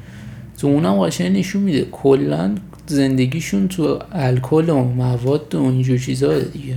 تو 0.61 0.67
اونم 0.67 1.01
قشنگ 1.01 1.39
نشون 1.39 1.63
میده. 1.63 1.85
کلا 1.93 2.55
زندگیشون 2.87 3.69
تو 3.69 3.99
الکل 4.13 4.69
و 4.69 4.85
مواد 4.85 5.55
و 5.55 5.63
اینجور 5.63 5.99
چیزا 5.99 6.39
دیگه. 6.39 6.77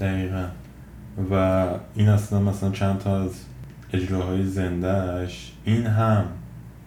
دقیقا. 0.00 0.44
و 1.30 1.66
این 1.94 2.08
اصلا 2.08 2.40
مثلا 2.40 2.70
چند 2.70 2.98
تا 2.98 3.22
از 3.22 3.30
اجراهای 3.92 4.44
زندهش 4.44 5.52
این 5.64 5.86
هم 5.86 6.24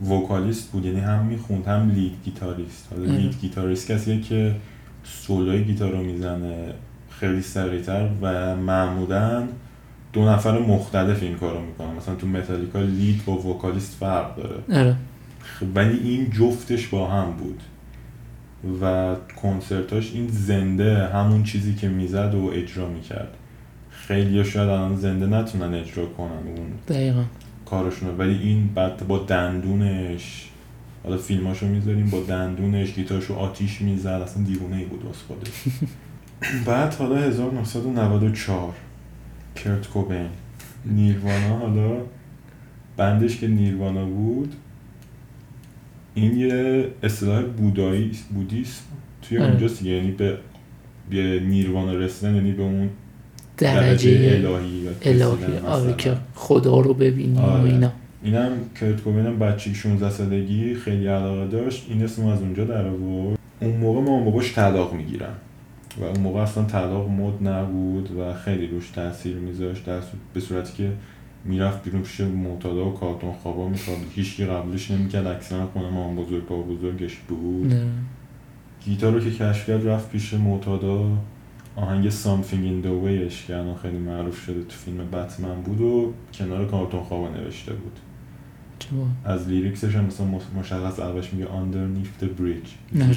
vocalist 0.10 0.72
بود 0.72 0.86
یعنی 0.86 1.00
هم 1.00 1.26
می‌خوند 1.26 1.66
هم 1.66 1.90
lead 1.90 2.14
guitarist. 2.26 2.88
حالا. 2.92 3.16
lead 3.16 3.36
guitarist 3.42 3.92
کسیه 3.92 4.22
که 4.22 4.56
سولوی 5.04 5.64
گیتار 5.64 5.92
رو 5.92 6.04
می‌زنه 6.04 6.74
خیلی 7.20 7.42
سریعتر 7.42 8.10
و 8.22 8.56
معمولا 8.56 9.44
دو 10.14 10.30
نفر 10.30 10.60
مختلف 10.60 11.24
این 11.24 11.36
کار 11.36 11.54
رو 11.54 11.62
می‌کنن. 11.62 11.96
مثلا 11.98 12.16
تو 12.16 12.28
Metallica 12.28 12.80
lead 12.80 13.26
با 13.26 13.34
vocalist 13.34 13.98
فرق 14.00 14.36
داره. 14.36 14.56
خب، 14.68 14.96
ولی 15.76 16.00
این 16.10 16.30
جفتش 16.32 16.88
با 16.88 17.08
هم 17.08 17.32
بود 17.32 17.64
و 18.82 19.16
کنسرتاش 19.42 20.14
این 20.14 20.28
زنده 20.28 21.08
همون 21.08 21.44
چیزی 21.44 21.76
که 21.76 21.90
می‌زد 21.90 22.34
و 22.36 22.52
اجرا 22.54 22.90
می‌کرد. 22.90 23.34
خیلی 23.90 24.46
شاید 24.46 24.70
الان 24.70 24.96
زنده 24.96 25.26
نتونن 25.26 25.74
اجرا 25.74 26.06
کنن 26.06 26.48
اون 26.58 26.72
دقیقا. 26.88 27.24
کارشون 27.66 28.10
رو. 28.10 28.16
ولی 28.16 28.40
این 28.40 28.68
بعد 28.76 29.08
با 29.08 29.18
دندونش 29.18 30.50
حالا 31.04 31.18
فیلماشو 31.18 31.66
می‌ذاریم 31.66 32.10
با 32.10 32.20
دندونش 32.20 32.94
گیتارشو 32.94 33.36
آتیش 33.36 33.82
می‌زد 33.82 34.08
اصلا 34.08 34.44
دیوونه 34.44 34.76
ای 34.76 34.86
بود 34.86 35.06
واسه 35.06 35.20
خودش. 35.28 35.52
بعد 36.68 36.94
حالا 36.94 37.18
1994 37.18 38.74
کرت 39.56 39.88
کوبین. 39.88 40.30
نیروانا 40.86 41.58
حالا 41.58 41.98
بندش 42.98 43.38
که 43.38 43.48
نیروانا 43.48 44.06
بود 44.06 44.56
این 46.18 46.38
یه 46.38 46.86
اصطلاح 47.04 47.44
بودایی 47.44 48.12
بودیسم 48.34 48.82
توی 49.22 49.38
آره. 49.38 49.50
اونجاست. 49.50 49.84
یعنی 49.84 50.12
به 50.12 50.38
به 51.10 51.40
نیروانا 51.40 51.94
رسیدن 51.94 52.36
یعنی 52.36 52.52
به 52.52 52.64
اون 52.64 52.90
درجه 53.58 54.10
الهی 54.10 54.88
و 54.88 54.90
الهی 55.02 55.46
رسیدن 55.46 55.66
آره. 55.66 55.94
که 55.98 56.18
خدا 56.36 56.80
رو 56.80 56.94
ببینی 56.94 57.38
و 57.38 57.42
آره. 57.42 57.64
اینا 57.64 57.92
اینم 58.24 58.52
کرت 58.80 59.02
کوبین 59.02 59.40
بچه 59.40 59.74
16 59.74 60.10
سالگی 60.10 60.76
خیلی 60.76 61.08
علاقه 61.08 61.48
داشت 61.48 61.86
این 61.90 62.04
اسم 62.04 62.26
از 62.26 62.42
اونجا 62.42 62.66
در 62.66 62.88
آورد 62.88 63.40
اون 63.62 63.78
موقع 63.78 64.02
مامان 64.02 64.26
باباش 64.26 64.54
طلاق 64.54 64.94
می‌گیرن 64.94 65.34
و 66.02 66.04
اون 66.04 66.20
موقع 66.20 66.40
اصلا 66.40 66.64
طلاق 66.64 67.10
مد 67.10 67.48
نبود 67.48 68.10
و 68.20 68.34
خیلی 68.34 68.68
روش 68.68 68.90
تاثیر 68.90 69.36
میذاشت 69.36 69.86
در 69.86 70.00
به 70.34 70.40
صورتی 70.40 70.74
که 70.78 70.92
می‌رفت 71.48 71.84
بیرون 71.84 72.02
پیش 72.02 72.22
معتادا 72.22 72.90
و 72.90 72.94
کارتون 72.94 73.34
خوابا 73.34 73.70
می‌خواد 73.70 73.98
هیچکی 74.16 74.46
قبولش 74.46 74.92
نمی‌کرد 74.92 75.28
اکثرا 75.28 75.68
خونه 75.68 75.90
مامان 75.90 76.16
بزرگ 76.16 76.48
با 76.48 76.62
بزرگش 76.62 77.16
بود. 77.16 77.74
نه. 77.74 77.86
گیتار 78.86 79.14
رو 79.14 79.20
که 79.20 79.32
کشف 79.32 79.68
کرد 79.68 79.88
رفت 79.88 80.10
پیش 80.10 80.34
معتادا 80.34 81.18
آهنگ 81.76 82.10
Something 82.10 82.64
in 82.72 82.86
the 82.86 83.06
Wayش 83.06 83.48
که 83.48 83.56
الان 83.56 83.76
خیلی 83.76 83.98
معروف 83.98 84.46
شده 84.46 84.64
تو 84.64 84.76
فیلم 84.76 84.98
بتمن 85.12 85.62
بود 85.62 85.82
و 85.82 86.14
کنار 86.34 86.66
کارتون 86.68 87.04
خوابا 87.04 87.30
نوشته 87.30 87.74
بود. 87.74 88.00
چه 88.80 88.88
از 89.26 89.48
لیریکسش 89.50 89.96
هم 89.96 90.06
مثلا 90.06 90.26
مش- 90.28 90.42
مشخص 90.60 91.00
اولش 91.00 91.34
میگه 91.34 91.46
underneath 91.46 92.24
the 92.24 92.28
bridge. 92.42 92.98
نه. 92.98 93.14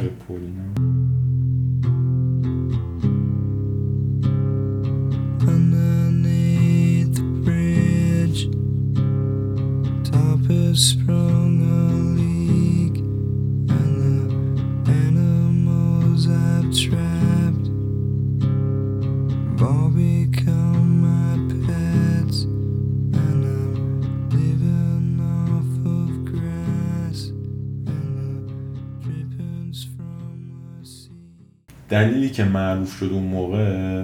دلیلی 31.88 32.30
که 32.30 32.44
معروف 32.44 32.98
شد 32.98 33.08
اون 33.12 33.22
موقع 33.22 34.02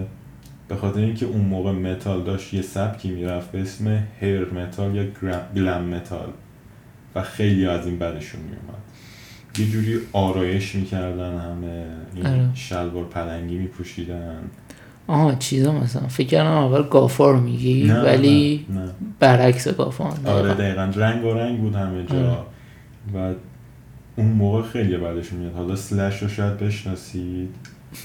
به 0.69 0.77
خاطر 0.77 1.01
اینکه 1.01 1.27
اون 1.27 1.41
موقع 1.41 1.73
متال 1.73 2.23
داشت 2.23 2.55
یه 2.55 2.63
سبکی 2.63 3.11
می‌رفت 3.11 3.53
به 3.53 3.61
اسم 3.61 4.03
hair 4.21 4.53
metal 4.53 4.95
یا 4.95 5.05
glam 5.57 5.85
metal 5.85 6.33
و 7.17 7.23
خیلی 7.23 7.67
از 7.67 7.87
این 7.87 7.99
بدشون 7.99 8.41
میومد 8.41 8.77
یه 9.59 9.67
جوری 9.67 9.99
آرایش 10.13 10.75
می‌کردن 10.75 11.39
همه 11.39 11.85
این 12.15 12.27
آره. 12.27 12.49
شلوار 12.55 13.05
پلنگی 13.05 13.59
میپوشیدن. 13.59 14.39
آها 15.07 15.35
چیزا 15.35 15.73
مثلا. 15.73 16.09
فکر 16.09 16.27
کردم 16.27 16.51
اول 16.51 16.89
goth 16.89 17.22
ا 17.22 17.31
رو 17.31 17.41
میگی 17.41 17.91
ولی 17.91 18.67
نه, 18.69 18.81
نه. 18.81 18.91
برعکس 19.21 19.69
goth 19.69 20.06
ا 20.06 20.15
آره 20.25 20.55
دقیقا. 20.55 20.83
رنگ 20.83 21.25
و 21.25 21.35
رنگ 21.35 21.61
بود 21.61 21.75
همه 21.75 22.05
جا. 22.05 22.17
آره. 22.17 22.39
و 23.15 23.35
اون 24.17 24.27
موقع 24.27 24.63
خیلی 24.63 24.97
بعدشون 24.97 25.39
میاد 25.39 25.55
حالا 25.55 25.77
سلش 25.77 26.23
رو 26.23 26.29
شاید 26.29 26.59
بشناسید. 26.59 27.55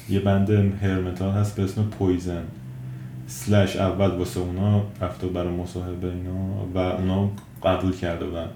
یه 0.10 0.19
بند 0.19 0.50
هرمتال 0.84 1.32
هست 1.32 1.56
به 1.56 1.63
اسم 1.63 1.84
پویزن. 1.84 2.43
سلش 3.28 3.76
اول 3.76 4.08
واسه 4.10 4.39
اونا 4.39 4.84
رفته 5.02 5.28
برای 5.28 5.54
مصاحبه 5.54 6.08
اینا 6.08 6.65
و 6.74 6.78
اونا 6.78 7.30
قبول 7.63 7.95
کرده 7.95 8.26
بودن. 8.26 8.47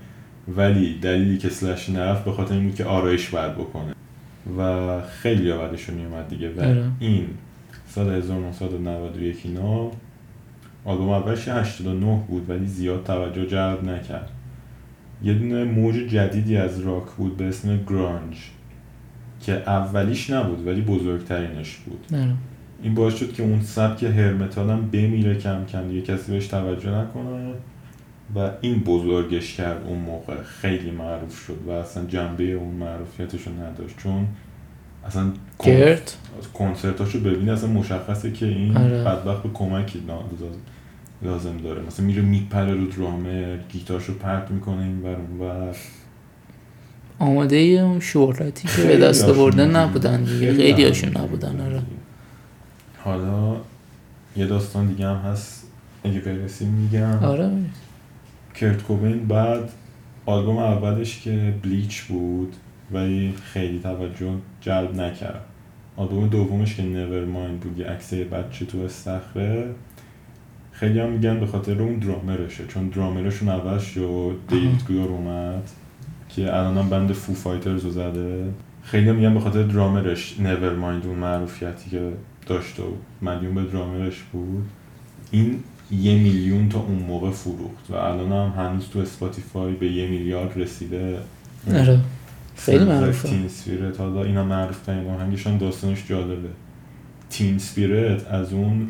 ولی 0.48 1.00
دلیلی 1.00 1.38
که 1.38 1.50
سلش 1.50 1.90
نرفت 1.90 2.26
به 2.26 2.32
خاطر 2.32 2.54
این 2.54 2.64
بود 2.64 2.76
که 2.76 2.86
آرایش 2.86 3.30
باید 3.30 3.56
بکنه. 3.56 3.94
و 4.58 5.02
خیلی 5.02 5.52
بعدشون 5.52 5.96
میومد 5.96 6.28
دیگه. 6.28 6.50
و 6.50 6.62
آره. 6.62 6.92
این 7.00 7.28
سال 7.88 8.10
1991 8.10 9.38
اینا 9.44 9.92
آلبوم 10.86 11.10
اولش 11.10 11.48
89 11.48 12.24
بود 12.28 12.50
ولی 12.50 12.66
زیاد 12.66 13.04
توجه 13.04 13.46
جلب 13.46 13.84
نکرد. 13.84 14.32
یه 15.24 15.34
دونه 15.34 15.64
موج 15.64 15.96
جدیدی 15.96 16.58
از 16.58 16.80
راک 16.80 17.06
بود 17.18 17.38
به 17.38 17.46
اسم 17.46 17.80
گرانج 17.90 18.38
که 19.42 19.54
اولیش 19.54 20.30
نبود 20.30 20.68
ولی 20.68 20.82
بزرگترینش 20.82 21.76
بود. 21.76 22.06
آره. 22.14 22.34
این 22.84 22.96
باعث 22.96 23.16
شد 23.16 23.34
که 23.34 23.44
اون 23.44 23.62
سبک 23.62 24.04
هرمتال 24.04 24.70
هم 24.70 24.90
بمیره 24.90 25.36
کم 25.36 25.66
کم 25.66 25.88
دیگه. 25.88 26.02
کسی 26.02 26.32
بهش 26.32 26.48
توجه 26.48 26.90
نکنه. 26.90 27.54
و 28.36 28.52
این 28.62 28.80
بزرگش 28.80 29.56
کرد 29.56 29.84
اون 29.88 30.00
موقع 30.00 30.44
خیلی 30.44 30.92
معروف 30.92 31.46
شد 31.48 31.58
و 31.68 31.72
اصلا 31.72 32.06
جنبه 32.06 32.44
اون 32.44 32.74
معروفیتش 32.76 33.48
رو 33.48 33.54
نداشت. 33.64 33.98
چون 33.98 34.28
اصلا 35.06 35.32
گرت؟ 35.64 36.18
کنسرتاشو 36.54 37.20
ببینی 37.20 37.50
اصلا 37.50 37.70
مشخصه 37.70 38.32
که 38.32 38.46
این 38.46 38.78
آره. 38.78 39.04
بدبخت 39.04 39.44
به 39.44 39.50
کمکی 39.54 40.04
نا- 40.08 40.24
لازم 41.22 41.58
داره. 41.58 41.82
مثلا 41.82 42.06
میره 42.06 42.22
میپره 42.22 42.74
رو 42.74 42.86
درامر 42.88 43.58
گیتارشو 43.70 44.14
پرت 44.14 44.52
می‌کنه 44.52 44.82
این 44.84 45.02
بر 45.02 45.16
اون 45.16 45.40
بر 45.40 45.76
آماده 47.20 47.56
اون 47.58 48.00
شهرتی 48.00 48.68
که 48.68 48.84
به 48.88 48.98
دست 48.98 49.26
آورده 49.30 49.66
نبودن. 49.66 50.24
دیگه. 50.24 50.54
خیلی 50.54 50.86
هاشون 50.86 51.18
نبودن 51.18 51.62
آره. 51.62 51.82
حالا 53.04 53.58
یه 54.38 54.46
داستان 54.48 54.88
دیگه 54.88 55.08
هم 55.08 55.16
هست. 55.32 55.68
اگه 56.04 56.20
برسیم 56.20 56.68
میگم. 56.70 57.24
آره 57.24 57.52
کرت 58.56 58.84
کوبین 58.84 59.28
بعد 59.28 59.70
آلبوم 60.26 60.58
اولش 60.58 61.22
که 61.22 61.54
بلیچ 61.64 62.04
بود 62.04 62.56
ولی 62.92 63.34
خیلی 63.44 63.80
توجه 63.80 64.34
جلب 64.62 64.96
نکرد. 64.96 65.46
آلبوم 65.98 66.28
دومش 66.28 66.76
که 66.76 66.84
نور 66.84 67.26
مایند 67.26 67.60
بود 67.60 67.80
یه 67.80 67.86
عکس 67.86 68.14
یه 68.14 68.24
بچه 68.24 68.66
تو 68.66 68.80
استخره. 68.80 69.70
خیلی 70.72 71.00
هم 71.00 71.10
میگن 71.10 71.40
به 71.40 71.46
خاطر 71.46 71.82
اون 71.82 71.96
درامرشه 71.96 72.68
چون 72.68 72.90
درامرشون 72.90 73.50
اول 73.50 73.78
شد 73.78 74.38
دیو 74.48 74.84
گرول 74.90 75.10
اومد 75.10 75.70
که 76.30 76.56
الان 76.56 76.78
هم 76.78 76.90
band 76.90 77.12
Foo 77.12 77.34
Fighters 77.34 77.86
رو 77.86 77.92
زده. 77.92 78.54
خیلی 78.84 79.10
هم 79.10 79.16
میگن 79.16 79.34
به 79.34 79.40
خاطر 79.40 79.64
درامرش 79.64 80.40
Nevermind 80.40 81.06
اون 81.06 81.16
معروفیتی 81.16 81.90
که 81.90 82.12
داشت 82.46 82.80
و 82.80 82.84
مدیون 83.22 83.56
به 83.56 83.64
درامرش 83.64 84.22
بود. 84.32 84.66
این 85.32 85.64
یه 85.92 86.16
میلیون 86.16 86.70
تا 86.70 86.80
اون 86.80 87.00
موقع 87.00 87.32
فروخت 87.32 87.90
و 87.90 87.94
الان 87.94 88.32
هم 88.32 88.66
هنوز 88.66 88.90
تو 88.90 89.00
Spotify 89.00 89.74
به 89.74 89.92
یه 89.92 90.08
میلیارد 90.08 90.58
رسیده. 90.60 91.18
آره. 91.74 92.00
خیلی 92.56 92.86
معروفه. 92.86 93.30
Teen 93.30 93.48
Spirit 93.48 94.00
حالا 94.00 94.24
اینا 94.24 94.44
معروف 94.44 94.82
ترین 94.82 95.08
آهنگشان 95.08 95.58
داستانش 95.58 96.08
جالبه. 96.10 96.50
تین 97.30 97.58
سپیرت 97.58 98.28
از 98.28 98.54
اون 98.54 98.88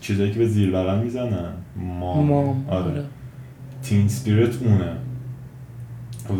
چیزایی 0.00 0.32
که 0.32 0.38
به 0.38 0.46
زیر 0.48 0.70
بغل 0.70 0.98
می‌زنن. 0.98 1.52
مام, 1.76 2.26
مام. 2.26 2.66
آره. 2.68 2.90
آره. 2.90 3.04
تین 3.82 4.08
سپیرت 4.08 4.62
اونه. 4.62 4.92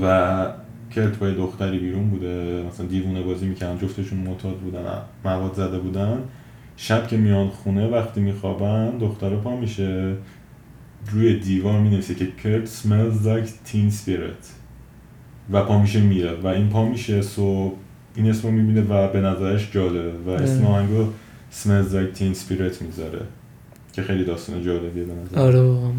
و 0.02 0.46
کرت 0.94 1.18
با 1.18 1.30
دختری 1.30 1.78
بیرون 1.78 2.10
بوده. 2.10 2.64
مثلا 2.68 2.86
دیوونه 2.86 3.22
بازی 3.22 3.46
می‌کنن 3.46 3.78
جفتشون 3.78 4.18
معتاد 4.18 4.56
بودن. 4.56 4.84
مواد 5.24 5.54
زده 5.54 5.78
بودن. 5.78 6.18
شب 6.76 7.08
که 7.08 7.16
میان 7.16 7.48
خونه 7.48 7.86
وقتی 7.86 8.20
میخوابن 8.20 8.98
دختره 8.98 9.36
پا 9.36 9.56
میشه. 9.56 10.14
روی 11.10 11.40
دیوار 11.40 11.80
می‌نویسه 11.80 12.14
که 12.14 12.28
کرت 12.44 12.68
smells 12.68 13.24
like 13.24 13.48
teen 13.70 13.92
spirit. 13.92 14.46
و 15.52 15.62
پا 15.62 15.80
میشه 15.80 16.00
میره. 16.00 16.34
و 16.42 16.46
این 16.46 16.68
پا 16.68 16.84
میشه 16.84 17.22
صبح. 17.22 17.74
این 18.14 18.30
اسمو 18.30 18.50
می‌بینه 18.50 18.80
و 18.80 19.12
به 19.12 19.20
نظرش 19.20 19.72
جالبه 19.72 20.12
و 20.26 20.30
اسم. 20.30 20.64
آهنگو 20.64 21.04
smells 21.62 21.92
like 21.92 22.18
teen 22.18 22.36
spirit 22.38 22.82
می‌ذاره. 22.82 23.20
که 23.92 24.02
خیلی 24.02 24.24
داستان 24.24 24.62
جالبیه 24.62 25.04
به 25.04 25.12
نظر. 25.14 25.38
آره 25.38 25.60
واقعا. 25.60 25.90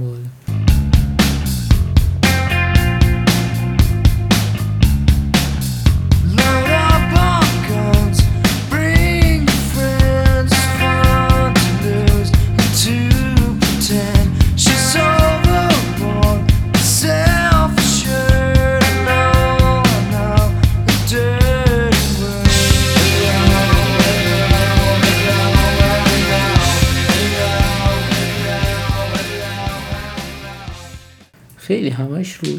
همش 31.97 32.33
رو 32.33 32.49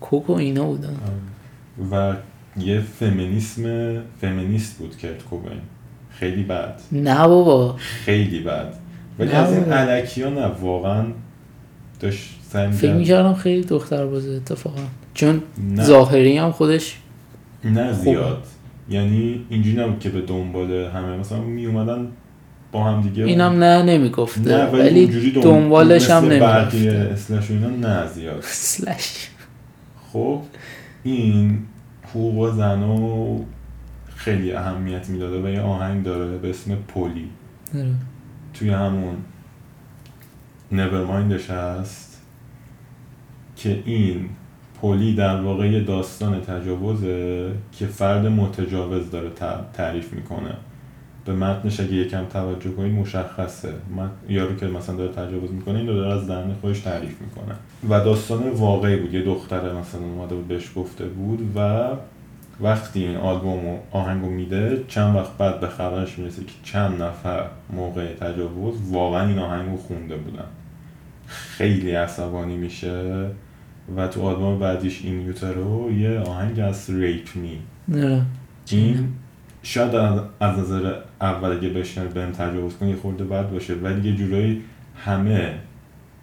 کوک 0.00 0.30
و 0.30 0.32
اینا 0.32 0.64
بودن. 0.64 0.96
و 1.92 2.14
یه 2.60 2.80
فمینیسم 2.80 3.62
فمینیست 4.20 4.78
بود 4.78 4.96
کرت 4.96 5.22
کوبین. 5.22 5.58
خیلی 6.10 6.42
بد. 6.42 6.80
نه 6.92 7.28
بابا. 7.28 7.74
خیلی 7.78 8.40
بد. 8.40 8.74
ولی 9.18 9.30
از 9.32 9.52
این. 9.52 9.64
علکی 9.72 10.22
ها 10.22 10.30
نه 10.30 10.46
واقعا 10.46 11.04
داشت 12.00 12.30
فکر 12.50 12.66
می‌کرد- 12.66 12.96
می‌کردم 12.96 13.34
خیلی 13.34 13.62
دختر 13.64 14.06
بازه 14.06 14.30
اتفاقا. 14.30 14.80
چون 15.14 15.42
نه. 15.58 15.84
ظاهری 15.84 16.36
هم 16.38 16.52
خودش 16.52 16.98
نه 17.64 17.92
زیاد. 17.92 18.46
یعنی 18.90 19.40
اینجوری 19.50 19.76
نبود 19.76 20.00
که 20.00 20.08
به 20.08 20.20
دنبال 20.20 20.70
همه. 20.72 21.16
مثلا 21.16 21.40
می 21.40 21.66
اومدن 21.66 22.08
با 22.72 22.84
هم 22.84 23.00
دیگه 23.00 23.24
اینم 23.24 23.52
نه 23.64 23.82
نمی‌گفته. 23.82 24.40
نه 24.40 24.64
ولی, 24.64 25.06
ولی 25.06 25.30
دنبالش 25.30 26.10
هم 26.10 26.24
نمی‌رفته 26.24 27.10
اسلش 27.12 27.50
و 27.50 27.52
اینا 27.52 27.68
نه 27.68 28.06
زیاد. 28.06 28.40
سلش 28.72 29.28
خب 30.12 30.42
این 31.02 31.58
حقوق 32.10 32.52
زنو 32.54 33.38
خیلی 34.16 34.52
اهمیت 34.52 35.08
می‌داده 35.08 35.42
و 35.42 35.48
یه 35.48 35.60
آهنگ 35.60 36.04
داره 36.04 36.38
به 36.38 36.50
اسم 36.50 36.74
Polly 36.74 37.28
آره. 37.74 37.94
توی 38.54 38.70
همون 38.70 39.16
Nevermind 40.72 41.36
ش 41.36 41.50
هست 41.50 42.22
که 43.56 43.82
این 43.84 44.28
Polly 44.82 45.14
در 45.14 45.40
واقع 45.40 45.68
یه 45.68 45.80
داستان 45.80 46.40
تجاوزه 46.40 47.50
که 47.72 47.86
فرد 47.86 48.26
متجاوز 48.26 49.10
داره 49.10 49.30
تعریف 49.72 50.12
می‌کنه. 50.12 50.54
به 51.24 51.32
متنش 51.32 51.80
اگه 51.80 51.92
یکم 51.92 52.24
توجه 52.24 52.70
کنید 52.70 52.92
مشخصه. 52.92 53.68
من 53.96 54.10
یارو 54.28 54.56
که 54.56 54.66
مثلا 54.66 54.96
داره 54.96 55.12
تجاوز 55.12 55.52
می‌کنه 55.52 55.78
این 55.78 55.88
رو 55.88 55.94
داره 55.94 56.20
از 56.20 56.28
دهن 56.28 56.54
خودش 56.60 56.80
تعریف 56.80 57.20
می‌کنه. 57.20 57.54
و 57.88 58.04
داستان 58.04 58.50
واقعی 58.50 58.96
بود. 58.96 59.14
یه 59.14 59.22
دختره 59.22 59.72
مثلا 59.72 60.00
اومده 60.00 60.34
بود 60.34 60.48
بهش 60.48 60.70
گفته 60.76 61.04
بود 61.04 61.56
و 61.56 61.88
وقتی 62.60 63.04
این 63.04 63.16
آلبوم 63.16 63.66
و 63.66 63.78
آهنگو 63.90 64.28
میده 64.28 64.84
چند 64.88 65.16
وقت 65.16 65.36
بعد 65.38 65.60
به 65.60 65.66
خبرش 65.66 66.18
می‌رسه 66.18 66.44
که 66.44 66.52
چند 66.62 67.02
نفر 67.02 67.46
موقع 67.72 68.14
تجاوز 68.14 68.74
واقعا 68.90 69.28
این 69.28 69.38
آهنگو 69.38 69.76
خونده 69.76 70.16
بودن. 70.16 70.44
خیلی 71.26 71.90
عصبانی 71.90 72.56
میشه 72.56 73.26
و 73.96 74.08
تو 74.08 74.22
آلبوم 74.22 74.58
بعدیش 74.58 75.04
این 75.04 75.20
یوترو 75.20 75.92
یه 75.92 76.20
آهنگ 76.20 76.60
از 76.60 76.90
ریپ 76.90 77.28
می 77.34 77.58
آره. 77.94 78.22
این 78.70 79.08
شاید 79.62 79.94
از 80.40 80.58
نظر 80.58 80.94
اول 81.20 81.52
اگه 81.56 81.68
بشنوی 81.68 82.08
بهم 82.08 82.32
تجاوز 82.32 82.76
کنی 82.76 82.90
یه 82.90 82.96
خورده 82.96 83.24
بد 83.24 83.50
باشه 83.50 83.74
ولی 83.74 84.10
یه 84.10 84.16
جورایی 84.16 84.62
همه 84.96 85.54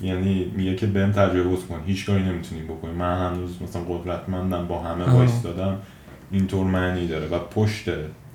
یعنی 0.02 0.52
میگه 0.56 0.76
که 0.76 0.88
بهم 0.88 1.12
تجاوز 1.12 1.66
کن 1.66 1.82
هیچ 1.86 2.06
کاری 2.06 2.24
نمی‌تونی 2.24 2.62
بکنی 2.62 2.92
من 2.92 3.32
هنوز 3.32 3.62
مثلا 3.62 3.82
قدرتمندم 3.82 4.68
با 4.68 4.80
همه 4.80 5.04
آه. 5.04 5.16
وایستادم 5.16 5.78
اینطور 6.32 6.66
معنی 6.66 7.08
داره 7.08 7.28
و 7.28 7.40
پشت 7.40 7.90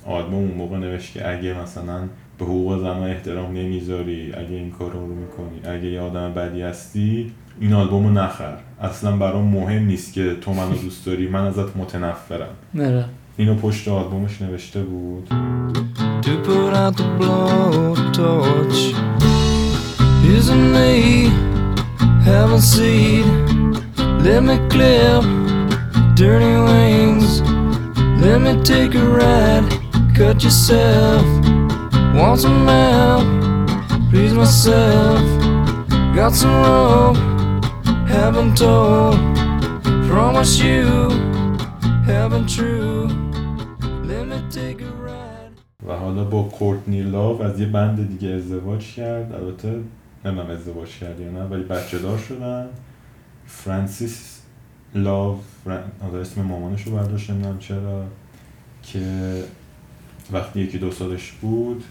آلبوم 0.07 0.35
اون 0.35 0.55
موقع 0.55 0.77
نوشت 0.77 1.13
که 1.13 1.31
اگه 1.31 1.61
مثلا 1.63 2.01
به 2.39 2.45
حقوق 2.45 2.81
زنان 2.81 3.11
احترام 3.11 3.53
نمی‌ذاری 3.53 4.33
اگه 4.33 4.57
این 4.57 4.71
کار 4.71 4.93
رو 4.93 5.07
می‌کنی 5.07 5.75
اگه 5.75 5.85
یه 5.85 6.01
آدم 6.01 6.35
بدی 6.35 6.63
هستی 6.63 7.33
این 7.61 7.73
آلبوم 7.73 8.07
رو 8.07 8.13
نخر 8.13 8.57
اصلا 8.81 9.17
برام 9.17 9.45
مهم 9.45 9.83
نیست 9.83 10.13
که 10.13 10.37
تو 10.41 10.53
منو 10.53 10.77
دوست 10.77 11.07
داری 11.07 11.29
من 11.29 11.47
ازت 11.47 11.77
متنفرم 11.77 12.55
آره. 12.79 13.05
اینو 13.38 13.56
پشت 13.56 13.88
آلبومش 13.88 14.42
نوشته 14.42 14.84
بود 14.84 15.30
To 16.22 16.32
put 16.48 16.74
out 16.82 16.98
the 16.98 17.08
blowtorch 17.20 18.82
Isn't 20.38 20.68
me 20.78 21.32
Haven't 22.30 22.66
seen 22.76 23.26
Let 24.26 24.44
me 24.44 24.58
clip 24.74 25.24
Dirty 26.16 26.56
wings 26.68 27.42
Let 28.24 28.42
me 28.46 28.62
take 28.64 28.94
a 28.96 29.06
ride 29.18 29.66
Cut 30.18 30.44
yourself 30.44 31.26
Want 32.14 32.42
some 32.42 32.68
help 32.68 33.26
Please 34.12 34.34
myself 34.34 35.24
Got 36.14 36.34
some 36.36 36.56
rope 36.66 37.18
Haven't 38.08 38.58
told 38.58 39.18
Promise 40.10 40.60
you 40.60 41.10
Haven't 42.06 42.50
true 42.50 43.23
و 45.89 45.93
حالا 45.93 46.25
با 46.25 46.43
کورتنی 46.43 47.03
لاو 47.03 47.43
از 47.43 47.61
یه 47.61 47.67
بند 47.67 48.09
دیگه 48.09 48.29
ازدواج 48.29 48.95
کرد. 48.95 49.33
البته 49.33 49.69
نمی‌دونم 50.25 50.51
ازدواج 50.51 50.89
کرد 50.89 51.21
یا 51.21 51.31
نه 51.31 51.45
ولی 51.45 51.63
بچه 51.63 51.99
دار 51.99 52.19
شدن. 52.19 52.67
فرانسیس 53.47 54.41
لاو 54.95 55.41
فران... 55.65 55.83
حالا 56.01 56.19
اسم 56.21 56.43
مامانش 56.43 56.83
رو 56.83 56.93
برداشت 56.93 57.31
نمی‌دونم 57.31 57.59
چرا 57.59 58.05
که 58.83 59.01
وقتی 60.33 60.61
یکی 60.61 60.79
دو 60.79 60.91
سالش 60.91 61.33
بود 61.33 61.85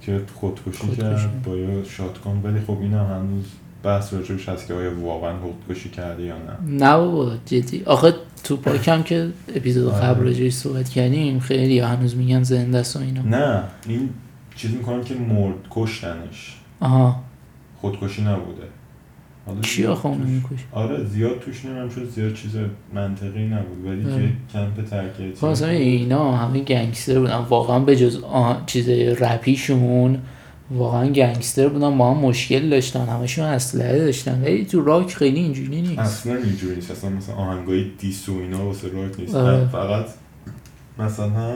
که 0.00 0.20
خودکشی 0.34 0.70
خودکشی. 0.70 0.96
کرد 1.00 1.42
با 1.42 1.56
یه 1.56 1.84
شاتگان. 1.84 2.42
ولی 2.42 2.60
خب 2.60 2.78
این 2.80 2.94
هم 2.94 3.06
هنوز 3.06 3.44
بحث 3.82 4.14
راجبش 4.14 4.48
هست 4.48 4.66
که 4.66 4.74
آیا 4.74 5.00
واقعا 5.00 5.34
خودکشی 5.40 5.88
کرده 5.90 6.22
یا 6.22 6.36
نه. 6.36 6.86
نه 6.86 6.96
بابا 6.96 7.32
جدی. 7.46 7.82
آخه 7.84 8.14
تو 8.48 8.56
پاکم 8.56 9.02
که 9.02 9.28
اپیزود 9.54 9.92
آره. 9.92 10.06
قبل 10.06 10.24
راجعش 10.24 10.52
صحبت 10.52 10.88
کردیم 10.88 11.40
خیلی 11.40 11.78
هنوز 11.80 12.16
میگن 12.16 12.42
زنده 12.42 12.78
است 12.78 12.96
و 12.96 13.00
اینا 13.00 13.22
نه 13.22 13.62
این 13.88 14.08
چیز 14.56 14.70
می‌کنن 14.74 15.04
که 15.04 15.14
مرد 15.14 15.54
کشتنش 15.70 16.56
آها 16.80 17.22
خودکشی 17.80 18.22
نبوده 18.22 18.62
زیاد 19.62 19.90
آخه 19.90 20.06
اونو 20.06 20.24
آره 20.72 21.04
زیاد 21.04 21.40
توش 21.40 21.64
نمیم 21.64 21.88
شد 21.88 22.08
زیاد 22.10 22.34
چیز 22.34 22.50
منطقی 22.94 23.46
نبود 23.46 23.86
ولی 23.86 24.12
آره. 24.12 24.22
که 24.22 24.32
کمپ 24.52 24.84
ترکیه 24.90 25.34
خب 25.34 25.46
مثلا 25.46 25.68
اینا 25.68 26.36
همه 26.36 26.60
گنگستر 26.60 27.18
بودن 27.18 27.36
واقعا 27.36 27.78
به 27.78 27.96
جز. 27.96 28.24
چیز 28.66 28.88
رپیشون 28.88 30.18
واقعا 30.70 31.08
گنگستر 31.08 31.68
بودن 31.68 31.98
با 31.98 32.14
هم 32.14 32.20
مشکل 32.20 32.70
داشتن 32.70 33.06
همشون 33.06 33.44
اسلحه 33.44 33.98
داشتن. 33.98 34.42
ولی 34.42 34.64
تو 34.64 34.84
راک 34.84 35.14
خیلی 35.14 35.40
اینجوری 35.40 35.82
نیست. 35.82 35.98
اصلا 35.98 36.34
اینجوری 36.34 36.74
نیست. 36.74 36.90
اصلا 36.90 37.10
مثلا 37.10 37.34
آهنگای 37.34 37.84
دیس 37.98 38.28
و 38.28 38.32
اینا 38.32 38.66
واسه 38.66 38.88
راک 38.88 39.20
نیست. 39.20 39.34
آره. 39.34 39.66
فقط 39.66 40.06
مثلا 40.98 41.54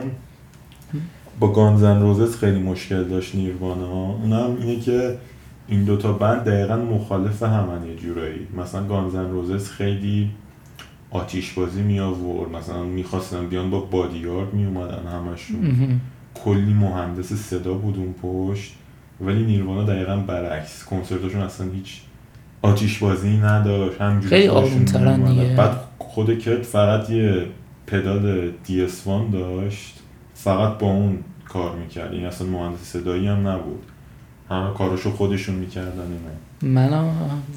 با 1.39 1.51
گانزن 1.51 2.01
روزز 2.01 2.35
خیلی 2.35 2.59
مشکل 2.59 3.03
داشت 3.03 3.35
نیروانا. 3.35 4.11
اونم 4.11 4.57
اینه 4.61 4.79
که 4.79 5.17
این 5.67 5.83
دوتا 5.83 6.13
بند 6.13 6.43
دقیقا 6.43 6.75
مخالف 6.75 7.43
همن 7.43 7.87
یه 7.87 7.95
جورایی. 7.95 8.47
مثلا 8.57 8.87
گانزن 8.87 9.29
روزز 9.31 9.69
خیلی 9.69 10.29
آتیش 11.11 11.51
بازی 11.53 11.81
می 11.81 11.99
آورد. 11.99 12.51
مثلا 12.51 12.83
می‌خواستن 12.83 13.47
بیان 13.47 13.69
با 13.69 13.79
بادیارد 13.79 14.53
می 14.53 14.65
اومدن 14.65 15.07
همشون. 15.07 15.99
کلی 16.35 16.73
مهندس 16.73 17.33
صدا 17.33 17.73
بود 17.73 17.97
اون 17.97 18.13
پشت. 18.21 18.73
ولی 19.21 19.43
نیروانا 19.43 19.83
دقیقا 19.83 20.15
برعکس. 20.15 20.83
کنسرتاشون 20.83 21.41
اصلا 21.41 21.67
هیچ 21.71 22.01
آتیش 22.61 22.99
بازی 22.99 23.37
نداشت. 23.37 24.01
همجوری 24.01 24.29
خیلی 24.29 24.47
آروم‌ترن. 24.47 25.23
دیگه. 25.23 25.55
بعد 25.55 25.77
خود 25.99 26.39
کت 26.39 26.61
فقط 26.61 27.09
یه 27.09 27.45
پدال 27.87 28.51
دی 28.65 28.83
اس 28.83 29.07
داشت. 29.31 29.99
فقط 30.33 30.77
با 30.77 30.87
اون 30.87 31.17
کار 31.49 31.75
می‌کرد. 31.75 32.13
این 32.13 32.25
اصلا 32.25 32.47
مهندس 32.47 32.79
صدایی 32.81 33.27
هم 33.27 33.47
نبود. 33.47 33.83
همه 34.49 34.73
کاراشو 34.73 35.11
خودشون 35.11 35.55
می‌کردن 35.55 35.89
اینا 36.61 36.73
منم 36.73 37.09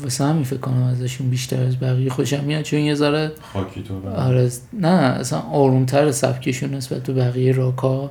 واسه 0.03 0.25
همین 0.25 0.45
فکر 0.45 0.59
کنم 0.59 0.83
ازشون 0.83 1.31
بیشتر 1.31 1.62
از 1.62 1.81
بقیه 1.81 2.11
خوشم 2.11 2.45
میاد. 2.45 2.62
چون 2.62 2.81
یه 2.81 2.95
ذره 2.95 3.33
خاکی 3.53 3.83
تو. 3.83 4.09
آره 4.09 4.51
نه 4.73 4.88
اصلا 4.88 5.38
آرومتر 5.38 6.11
سبکشون 6.11 6.75
نسبت 6.75 7.03
به 7.03 7.12
بقیه 7.12 7.53
راکا 7.53 8.11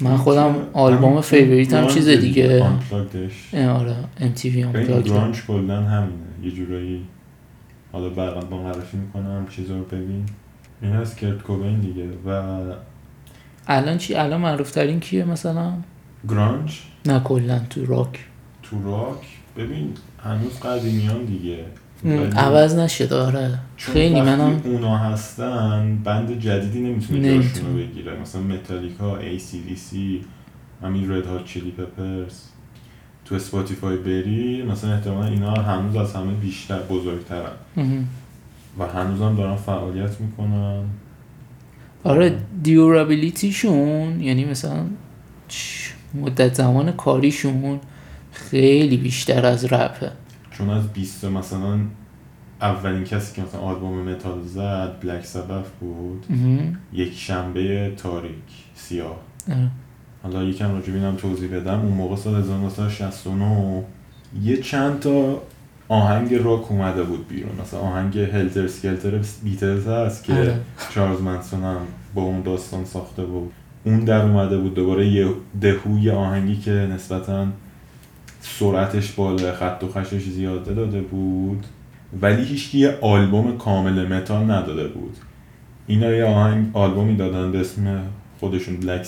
من 0.00 0.16
خودم 0.16 0.54
آلبوم 0.72 1.20
favorite 1.20 1.74
هم 1.74 1.86
چیز 1.86 2.08
دیگه. 2.08 2.64
آره 3.68 3.96
MTV 4.20 4.42
Unplugged. 4.42 5.08
grunge 5.08 5.42
کلا 5.46 5.80
همینه. 5.82 6.26
یه 6.42 6.50
جورایی 6.50 7.06
حالا 7.92 8.08
بعدا 8.08 8.40
با 8.40 8.62
معرفی 8.62 8.96
می‌کنم 8.96 9.46
چیزا 9.50 9.76
رو 9.76 9.84
ببین. 9.84 10.26
این 10.82 10.92
هست 10.92 11.16
کرت 11.18 11.42
کوبین 11.42 11.80
دیگه 11.80 12.08
و 12.26 12.62
الان 13.66 13.98
چی؟ 13.98 14.14
الان 14.14 14.40
معروف 14.40 14.70
ترین 14.70 15.00
کیه 15.00 15.24
مثلا؟ 15.24 15.72
grunge 16.28 16.80
نه 17.06 17.20
کلا 17.20 17.58
تو 17.70 17.86
راک. 17.86 18.24
تو 18.62 18.82
راک. 18.84 19.26
ببین 19.56 19.92
هنوز 20.24 20.60
قدیمیان 20.60 21.24
دیگه. 21.24 21.64
عوض 22.36 22.78
آره. 23.12 23.58
چون 23.76 23.94
خیلی 23.94 24.20
منم 24.20 24.60
اونا 24.64 24.98
هستن 24.98 25.98
band 26.04 26.40
جدیدی 26.40 26.80
نمی‌تونه 26.80 27.20
نمی‌تونه. 27.20 27.48
جاشون 27.48 27.66
رو 27.66 27.78
بگیره. 27.78 28.20
مثلا 28.20 28.42
Metallica 28.42 29.18
ACDC 29.20 29.96
همین 30.82 31.12
Red 31.12 31.26
Hot 31.26 31.44
Chili 31.44 31.70
Peppers 31.70 32.40
تو 33.24 33.34
Spotify 33.34 33.96
بری 33.96 34.62
مثلا 34.62 34.94
احتمالا 34.94 35.26
اینا 35.26 35.54
هنوز 35.54 35.96
از 35.96 36.14
همه 36.14 36.32
بیشتر 36.32 36.78
بزرگترن. 36.78 37.52
و 38.78 38.86
هنوز 38.86 39.20
هم 39.20 39.36
دارن 39.36 39.56
فعالیت 39.56 40.20
می‌کنن. 40.20 40.84
آره 42.04 42.36
durability 42.62 43.75
شون 43.75 44.20
یعنی 44.20 44.44
مثلا 44.44 44.84
مدت 46.14 46.54
زمان 46.54 46.92
کاریشون 46.92 47.80
خیلی 48.32 48.96
بیشتر 48.96 49.46
از 49.46 49.64
رپه 49.64 50.10
چون 50.58 50.70
از 50.70 50.92
20 50.92 51.24
مثلا 51.24 51.78
اولین 52.60 53.04
کسی 53.04 53.36
که 53.36 53.42
مثلا 53.42 53.60
آلبوم 53.60 54.08
متال 54.08 54.42
زد 54.42 55.00
بلک 55.02 55.24
سبف 55.24 55.70
بود. 55.80 56.26
یک 56.92 57.12
شنبه 57.14 57.92
تاریک 57.96 58.64
سیاه 58.74 59.16
آره. 59.48 59.70
حالا 60.22 60.44
یکم 60.44 60.72
راجع 60.72 60.92
به 60.92 60.98
اینم 60.98 61.16
توضیح 61.16 61.56
بدم 61.56 61.80
اون 61.80 61.92
موقع 61.92 62.16
سال 62.16 62.34
1969 62.34 63.84
یه 64.42 64.56
چند 64.56 65.00
تا 65.00 65.42
آهنگ 65.88 66.34
راک 66.34 66.72
اومده 66.72 67.02
بود 67.02 67.28
بیرون 67.28 67.52
مثلا 67.62 67.80
آهنگ 67.80 68.18
هلتر 68.18 68.66
سکلتر 68.66 69.20
بیتلز 69.44 69.86
هست 69.86 70.24
که 70.24 70.32
آره. 70.32 70.60
چارلز 70.94 71.20
منسون 71.20 71.62
هم 71.62 71.80
با 72.14 72.22
اون 72.22 72.42
داستان 72.42 72.84
ساخته 72.84 73.24
بود 73.24 73.52
اون 73.84 74.00
در 74.00 74.22
اومده 74.22 74.58
بود 74.58 74.74
دوباره 74.74 75.06
یه 75.06 75.28
دهوی 75.60 76.10
آهنگی 76.10 76.56
که 76.56 76.70
نسبتا 76.70 77.46
سرعتش 78.58 79.12
بالا 79.12 79.52
خط 79.52 79.84
و 79.84 79.88
خشش 79.88 80.22
زیاده 80.22 80.74
داده 80.74 81.00
بود. 81.00 81.66
ولی 82.22 82.44
هیچ 82.44 82.74
یه 82.74 82.98
آلبوم 83.00 83.58
کامل 83.58 84.06
متال 84.06 84.50
نداده 84.50 84.88
بود. 84.88 85.16
اینا 85.86 86.10
یه 86.10 86.24
آهنگ 86.24 86.66
آلبومی 86.72 87.16
دادن 87.16 87.52
به 87.52 87.60
اسم 87.60 88.02
خودشون 88.40 88.76
بلک 88.76 89.02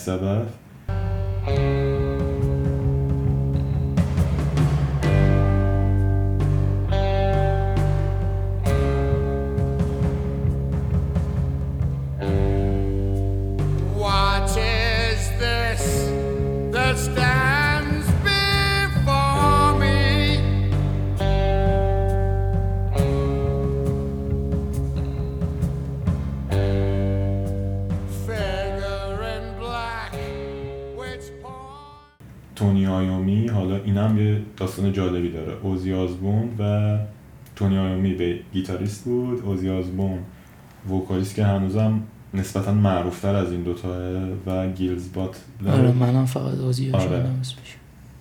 گیتاریست 38.53 39.05
بود 39.05 39.43
اوزی 39.45 39.71
آزبون 39.71 40.19
vocalist 40.91 41.35
که 41.35 41.45
هنوزم 41.45 42.03
نسبتا 42.35 42.75
معروفتر 42.75 43.35
از 43.35 43.53
این 43.53 43.63
دوتاه 43.63 43.99
و 44.47 44.69
گیزر 44.69 45.13
باتلر 45.13 45.45
آره 45.69 45.93
منم 45.93 46.27
فقط 46.27 46.59
اوزی 46.59 46.91
آره. 46.91 47.27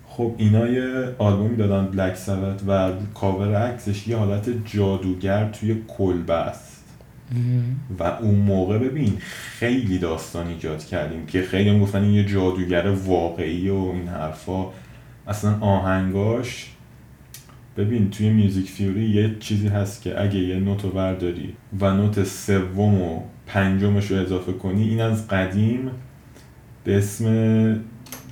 خب 0.07 0.33
اینا 0.37 0.67
یه 0.67 1.15
آلبومی 1.17 1.55
دادن 1.55 1.85
Black 1.88 2.15
Sabbath 2.15 2.62
و 2.67 2.91
کاور 3.13 3.55
عکسش 3.55 4.07
یه 4.07 4.17
حالت 4.17 4.49
جادوگر 4.65 5.49
توی 5.49 5.75
کلبه 5.87 6.33
است. 6.33 6.77
و 7.99 8.03
اون 8.03 8.35
موقع 8.35 8.77
ببین 8.77 9.17
خیلی 9.59 9.99
داستان 9.99 10.47
ایجاد 10.47 10.85
کرد 10.86 11.25
که 11.25 11.41
خیلی 11.41 11.69
هم 11.69 11.79
گفتن 11.79 12.03
این 12.03 12.13
یه 12.13 12.25
جادوگر 12.25 12.87
واقعی 12.87 13.69
و 13.69 13.91
این 13.93 14.07
حرفا 14.07 14.65
اصلا 15.27 15.57
آهنگاش 15.59 16.71
ببین 17.77 18.09
توی 18.09 18.29
music 18.30 18.69
theory 18.69 19.10
یه 19.09 19.35
چیزی 19.39 19.67
هست 19.67 20.01
که 20.01 20.21
اگه 20.21 20.39
یه 20.39 20.55
نوت 20.55 20.83
رو 20.83 20.89
برداری 20.89 21.53
و 21.79 21.93
نوت 21.93 22.23
سوم 22.23 23.01
و 23.01 23.21
پنجمش 23.47 24.11
رو 24.11 24.21
اضافه 24.21 24.53
کنی 24.53 24.89
این 24.89 25.01
از 25.01 25.27
قدیم 25.27 25.91
به 26.83 26.97
اسم 26.97 27.25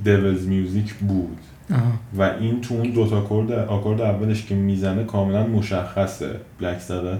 devil's 0.03 0.47
music 0.47 0.93
بود. 0.93 1.37
آها. 1.71 1.81
و 2.17 2.21
این 2.39 2.61
تو 2.61 2.73
اون 2.73 2.89
دوتا 2.89 3.17
آکورد 3.17 3.51
آکورد 3.51 4.01
اولش 4.01 4.45
که 4.45 4.55
می‌زنه 4.55 5.03
کاملا 5.03 5.47
مشخصه 5.47 6.39
Black 6.59 6.79
Sabbath 6.79 7.12
ه 7.13 7.17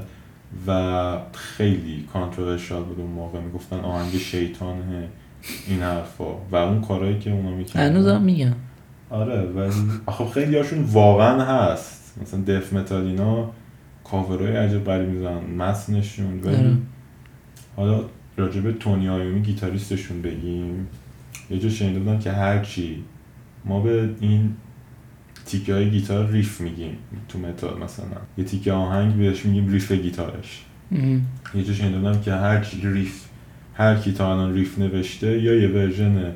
و 0.68 1.18
خیلی 1.34 2.06
controversial 2.14 2.84
بود 2.84 3.00
اون 3.00 3.12
موقع. 3.12 3.40
می‌گفتن 3.40 3.80
آهنگ 3.80 4.12
شیطانه 4.12 5.08
این 5.68 5.82
حرفا. 5.82 6.34
و 6.52 6.56
اون 6.56 6.82
کارهایی 6.82 7.20
که 7.20 7.32
اونا 7.32 7.50
می‌کنن 7.50 7.82
هنوزم 7.82 8.22
میگم 8.22 8.54
آره 9.10 9.42
ولی 9.42 9.72
آخه 10.06 10.26
خیلی 10.26 10.58
هاشون 10.58 10.84
واقعا 10.84 11.46
هست. 11.46 12.05
مثلا 12.22 12.42
death 12.42 12.74
metal 12.74 13.06
اینا 13.06 13.52
کاورهای 14.04 14.56
عجب 14.56 14.84
غریب 14.84 15.10
می‌زنن 15.10 15.56
متنشون. 15.58 16.40
ولی 16.44 16.56
آره. 16.56 16.78
حالا 17.76 18.04
راجع 18.38 18.62
به 18.62 18.74
تونی 18.74 19.10
آیومی 19.10 19.42
گیتاریستشون 19.42 20.22
بگیم. 20.22 20.88
یه 21.50 21.60
جا 21.60 21.70
شنیده 21.70 22.00
بودم 22.00 22.20
که 22.20 22.32
هرچی 22.32 23.04
ما 23.66 23.80
به 23.80 24.10
این 24.20 24.54
تیکه 25.46 25.74
های 25.74 25.90
گیتار 25.90 26.32
riff 26.32 26.62
میگیم 26.62 26.98
تو 27.30 27.40
متال 27.40 27.84
مثلا. 27.84 28.06
یه 28.38 28.44
تیکه 28.44 28.72
آهنگ 28.72 29.16
بهش 29.16 29.46
میگیم 29.46 29.72
riff 29.72 29.92
گیتارش. 29.92 30.66
یه 31.56 31.64
جا 31.64 31.74
شنیده 31.74 31.98
بودم 31.98 32.22
که 32.22 32.32
هر 32.32 32.64
چی 32.64 32.82
riff 32.82 33.26
هر 33.74 33.96
کی 33.96 34.12
تا 34.12 34.32
الان 34.32 34.54
riff 34.54 34.80
نوشته 34.80 35.42
یا 35.42 35.54
یه 35.54 35.68
version 35.68 36.32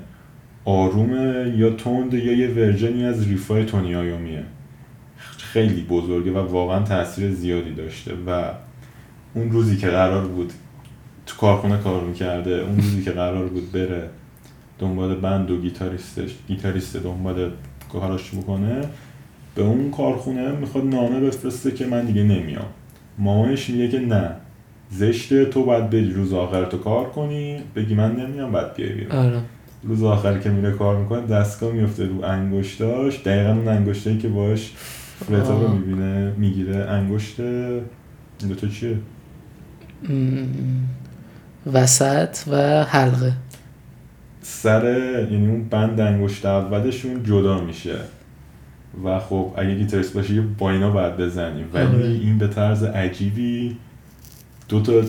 آرومه 0.65 1.53
یا 1.57 1.69
تند 1.69 2.13
یا 2.13 2.33
یه 2.33 2.47
ورژنی 2.47 3.05
از 3.05 3.27
ریفای 3.27 3.65
تونی 3.65 3.95
آیومیه. 3.95 4.43
خیلی 5.53 5.81
بزرگه 5.81 6.31
و 6.31 6.37
واقعا 6.37 6.83
تاثیر 6.83 7.31
زیادی 7.31 7.73
داشته 7.73 8.11
و 8.27 8.43
اون 9.33 9.51
روزی 9.51 9.77
که 9.77 9.87
قرار 9.87 10.27
بود 10.27 10.53
تو 11.25 11.35
کارخونه 11.37 11.77
کار 11.77 12.03
می‌کرده 12.03 12.51
اون 12.51 12.75
روزی 12.75 13.03
که 13.03 13.11
قرار 13.11 13.47
بود 13.47 13.71
بره 13.71 14.09
دنبال 14.79 15.15
بند 15.15 15.51
و 15.51 15.61
گیتاریستش 15.61 16.35
گیتاریست 16.47 16.97
دنبال 16.97 17.51
کاراش 17.91 18.31
بکنه 18.35 18.81
به 19.55 19.61
اون 19.61 19.91
کارخونه 19.91 20.51
می‌خواد 20.51 20.85
نامه 20.85 21.19
بفرسته 21.19 21.71
که 21.71 21.85
من 21.85 22.05
دیگه 22.05 22.23
نمیام. 22.23 22.67
مامانش 23.17 23.69
میگه 23.69 23.87
که 23.87 23.99
نه 23.99 24.31
زشته 24.91 25.45
تو 25.45 25.63
باید 25.63 25.89
بری 25.89 26.13
روز 26.13 26.33
آخر 26.33 26.65
تو 26.65 26.77
کار 26.77 27.09
کنی 27.09 27.59
بگی 27.75 27.95
من 27.95 28.15
نمیام 28.15 28.51
بعد 28.51 28.75
بیای 28.75 28.93
بیرون. 28.93 29.11
آره. 29.11 29.41
روز 29.83 30.03
آخر 30.03 30.39
که 30.39 30.49
میره 30.49 30.71
کار 30.71 30.97
می‌کنه 30.97 31.21
دستگاه 31.21 31.71
میفته 31.71 32.05
رو 32.05 32.23
انگشتاش 32.23 33.21
دقیقا 33.25 33.49
اون 33.49 33.67
انگشتایی 33.67 34.17
که 34.17 34.27
باش 34.27 34.71
فرتا 35.25 35.61
رو. 35.61 35.67
می‌بینه 35.67 36.33
می‌گیره. 36.37 36.75
انگشت 36.75 37.39
این 37.39 37.81
دوتا 38.49 38.67
چیه؟ 38.67 38.97
وسط 41.73 42.37
و 42.47 42.83
حلقه. 42.83 43.33
سر 44.41 44.83
یعنی 45.31 45.47
اون 45.47 45.63
بند 45.69 45.99
انگشت 45.99 46.45
اولشون 46.45 47.23
جدا 47.23 47.61
میشه. 47.61 47.95
و 49.05 49.19
خب 49.19 49.53
اگه 49.57 49.75
گیتاریست 49.75 50.13
باشی 50.13 50.35
یه 50.35 50.41
با 50.41 50.71
اینا 50.71 50.89
باید 50.89 51.17
بزنی. 51.17 51.63
ولی 51.73 51.85
آره. 51.85 52.05
این 52.05 52.37
به 52.37 52.47
طرز 52.47 52.83
عجیبی 52.83 53.77
دو 54.69 54.81
تا 54.81 55.01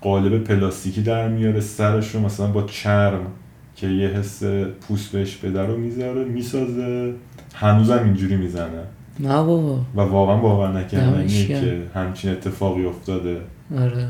قالب 0.00 0.44
پلاستیکی 0.44 1.02
در 1.02 1.28
میاره 1.28 1.60
سرش 1.60 2.14
رو 2.14 2.20
مثلا 2.20 2.46
با 2.46 2.62
چرم 2.62 3.26
که 3.76 3.86
یه 3.86 4.08
حس 4.08 4.44
پوست 4.88 5.12
بهش 5.12 5.36
بده 5.36 5.62
رو 5.62 5.76
می‌ذاره 5.76 6.24
می‌سازه. 6.24 7.14
هنوزم 7.54 8.04
اینجوری 8.04 8.36
می‌زنه. 8.36 8.82
نه 9.20 9.42
بابا. 9.42 9.78
و 9.94 10.00
واقعا 10.00 10.36
باور 10.36 10.78
نکردنیه. 10.78 11.46
که 11.46 11.82
همچین 11.94 12.30
اتفاقی 12.30 12.84
افتاده. 12.84 13.40
آره. 13.78 14.08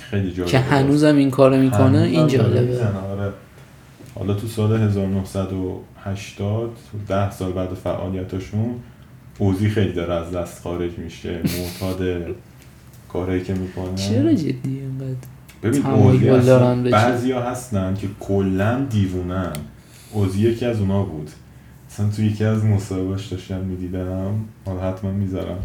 خیلی 0.00 0.32
جالبه 0.32 0.50
که 0.50 0.58
هنوزم 0.58 1.16
این 1.16 1.30
کارو 1.30 1.56
می‌کنه 1.56 1.98
این 1.98 2.26
جالبه. 2.26 2.86
آره. 2.86 3.32
حالا 4.14 4.34
تو 4.34 4.46
سال 4.46 4.80
1980 4.80 6.76
ده 7.08 7.30
سال 7.30 7.52
بعد 7.52 7.74
فعالیتاشون 7.74 8.74
اوزی 9.38 9.68
خیلی 9.68 9.92
داره 9.92 10.14
از 10.14 10.32
دست 10.32 10.62
خارج 10.62 10.98
میشه. 10.98 11.30
معتاد 11.30 12.26
کارهایی 13.08 13.42
که 13.42 13.54
می‌کنه 13.54 13.94
چرا 13.94 14.32
جدی 14.32 14.80
اینقدر 14.80 15.28
ببین 15.62 15.86
اوزی؟ 15.86 16.90
بعضی 16.90 17.32
ها 17.32 17.42
هستن 17.42 17.94
که 17.94 18.08
کلا 18.20 18.86
دیوونن. 18.90 19.52
اوزی 20.12 20.48
یکی 20.48 20.64
از 20.64 20.80
اونا 20.80 21.02
بود. 21.02 21.30
مثلا 21.98 22.10
تو 22.10 22.22
یکی 22.22 22.44
از 22.44 22.64
مصاحبهاش 22.64 23.26
داشتم 23.26 23.60
می‌دیدم. 23.60 24.34
حالا 24.64 24.80
حتما 24.80 25.12
می‌ذارم. 25.12 25.58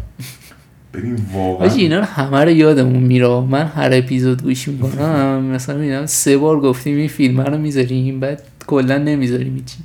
ببین 0.94 1.18
واقعا 1.32 1.68
حاجی 1.68 1.80
اینا 1.80 1.98
رو 1.98 2.04
همه 2.04 2.44
رو 2.44 2.50
یادمون 2.50 3.02
میره. 3.02 3.40
من 3.40 3.66
هر 3.66 3.90
اپیزود 3.92 4.42
گوش 4.42 4.68
می‌کنم 4.68 5.44
مثلا 5.44 5.78
می‌دونم 5.78 6.06
سه 6.06 6.36
بار 6.36 6.60
گفتیم 6.60 6.96
این 6.96 7.08
فیلم 7.08 7.40
رو 7.40 7.58
می‌ذاریم 7.58 8.20
بعد 8.20 8.42
کلا 8.66 8.98
نمی‌ذاریم 8.98 9.54
هیچی. 9.54 9.76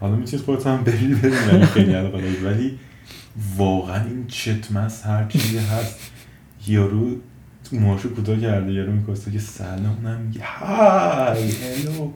حالا 0.00 0.16
می‌تونید 0.16 0.44
خودت 0.44 0.66
هم 0.66 0.84
بری 0.84 1.14
بریم 1.14 1.64
خیلی 1.64 1.94
ولی 2.44 2.78
واقعا 3.56 4.04
این 4.04 4.26
چتمس 4.28 5.06
هر 5.06 5.26
چیزی 5.28 5.58
هست. 5.58 5.98
یارو 6.66 7.10
موهاشو 7.72 8.14
کوتاه 8.14 8.40
کرده 8.40 8.72
یارو 8.72 8.92
میکسته 8.92 9.30
که 9.30 9.38
سلام 9.38 9.96
اونم 10.04 10.20
میگه 10.20 10.40
های 10.44 11.50
هلو. 11.50 12.10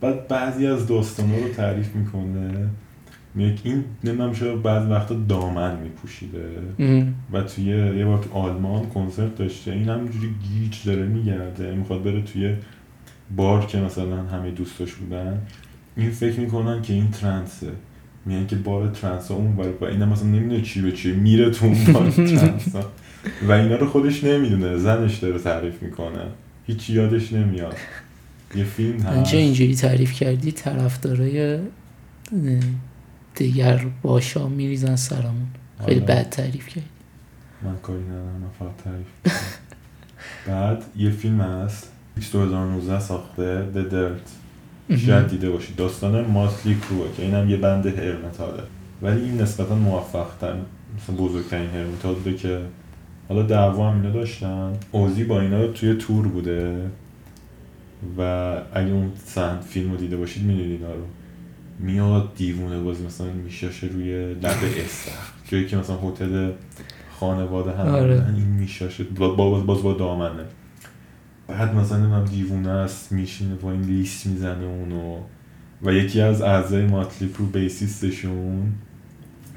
بعد 0.00 0.28
بعضی 0.28 0.66
از 0.66 0.86
داستانا 0.86 1.36
رو 1.36 1.48
تعریف 1.48 1.94
می‌کنه. 1.94 2.68
این 3.36 3.84
نمی‌دونم 4.04 4.32
چرا 4.32 4.56
بعض 4.56 4.86
وقتا 4.90 5.14
دامن 5.14 5.76
میپوشیده. 5.76 6.44
و 7.32 7.42
توی 7.42 7.64
یه 7.98 8.04
بار 8.04 8.24
آلمان 8.32 8.86
کنسرت 8.86 9.36
داشته. 9.36 9.72
این 9.72 9.88
همینجوری 9.88 10.28
گیج 10.28 10.84
داره 10.86 11.06
میگرده. 11.06 11.74
می‌خواد 11.74 12.02
بره 12.02 12.22
توی 12.22 12.54
بار 13.36 13.66
که 13.66 13.78
مثلا 13.78 14.22
همه 14.22 14.50
دوستاش 14.50 14.94
بودن. 14.94 15.40
این 15.96 16.10
فکر 16.10 16.40
می‌کنن 16.40 16.82
که 16.82 16.92
این 16.92 17.10
ترنسه. 17.10 17.70
میگن 18.26 18.46
که 18.46 18.56
بار 18.56 18.88
ترنس 18.88 19.30
ها 19.30 19.36
اون 19.36 19.56
بار 19.56 19.74
و 19.80 19.84
اینم 19.84 20.08
مثلا 20.08 20.28
نمی‌دونه 20.28 20.62
چی 20.62 20.82
به 20.82 20.92
چی. 20.92 21.12
میره 21.12 21.50
تو 21.50 21.66
اون 21.66 21.92
بار 21.92 22.10
ترنس 22.36 22.74
ها. 22.74 22.82
و 23.48 23.52
اینا 23.52 23.76
رو 23.76 23.86
خودش 23.86 24.24
نمی‌دونه. 24.24 24.76
زنش 24.76 25.18
داره 25.18 25.38
تعریف 25.38 25.82
می‌کنه. 25.82 26.24
هیچ 26.66 26.90
یادش 26.90 27.32
نمیاد. 27.32 27.76
یه 28.54 28.64
فیلم 28.64 28.98
هست. 28.98 29.34
اینجوری 29.34 29.74
تعریف 29.74 30.12
کردی 30.12 30.52
طرفدارای 30.52 31.58
دیگر 33.40 33.86
باشا 34.02 34.48
میریزن 34.48 34.96
سرمون. 34.96 35.46
خیلی 35.86 36.00
آره. 36.00 36.14
بد 36.14 36.28
تعریف 36.28 36.68
کردی. 36.68 36.86
من 37.62 37.76
کاری 37.76 38.02
ندارم 38.02 38.26
من 38.26 38.50
فقط 38.58 38.76
تعریف. 38.84 39.06
بعد 40.48 40.84
یه 40.96 41.10
فیلم 41.10 41.40
هست 41.40 41.92
2019 42.32 43.00
ساخته 43.00 43.66
The 43.74 43.92
Dirt. 43.92 44.96
شاید 44.96 45.28
دیده 45.28 45.50
باشید. 45.50 45.76
داستان 45.76 46.26
ماسلی 46.26 46.76
کروه 46.80 47.16
که 47.16 47.22
اینم 47.22 47.50
یه 47.50 47.56
بند 47.56 47.86
هر 47.86 48.16
متاله 48.16 48.62
ولی 49.02 49.20
این 49.20 49.40
نسبتا 49.40 49.74
موفق 49.74 50.28
تر 50.40 50.54
مثلا 50.96 51.16
بزرگترین 51.16 51.70
هر 51.70 51.84
متال 51.84 52.14
بوده 52.14 52.34
که 52.34 52.60
حالا 53.28 53.42
دعوا 53.42 53.90
هم 53.90 53.96
اینا 53.96 54.10
داشتن. 54.10 54.72
اوزی 54.92 55.24
با 55.24 55.40
اینا 55.40 55.66
توی 55.66 55.94
تور 55.94 56.28
بوده. 56.28 56.90
و 58.18 58.22
اگه 58.74 58.90
اون 58.90 59.12
سند 59.24 59.60
فیلم 59.60 59.90
رو 59.90 59.96
دیده 59.96 60.16
باشید 60.16 60.42
می‌دونید 60.42 60.70
اینا 60.70 60.94
رو. 60.94 61.02
میاد 61.82 62.34
دیوونه 62.36 62.80
بازی 62.80 63.06
مثلا 63.06 63.26
میشاشه 63.32 63.86
روی 63.86 64.34
لب 64.34 64.58
استخر 64.84 65.32
جایی 65.48 65.66
که 65.66 65.76
مثلا 65.76 65.96
هتل 65.96 66.50
خانواده 67.20 67.72
هم 67.72 67.86
آره. 67.86 68.26
این 68.36 68.46
میشاشه 68.46 69.04
با 69.04 69.28
باز 69.28 69.66
باز 69.66 69.82
با 69.82 69.92
دامنه. 69.92 70.44
بعد 71.48 71.74
مثلا 71.74 71.98
نمی‌دونم 71.98 72.24
دیوونه 72.24 72.70
است 72.70 73.12
میشینه 73.12 73.54
با 73.54 73.72
این 73.72 73.82
لیست 73.82 74.26
می‌زنه 74.26 74.64
اونو. 74.64 75.16
و 75.82 75.92
یکی 75.92 76.20
از 76.20 76.42
اعضای 76.42 76.86
ماتلیپ 76.86 77.40
رو 77.40 77.46
بیسیستشون 77.46 78.72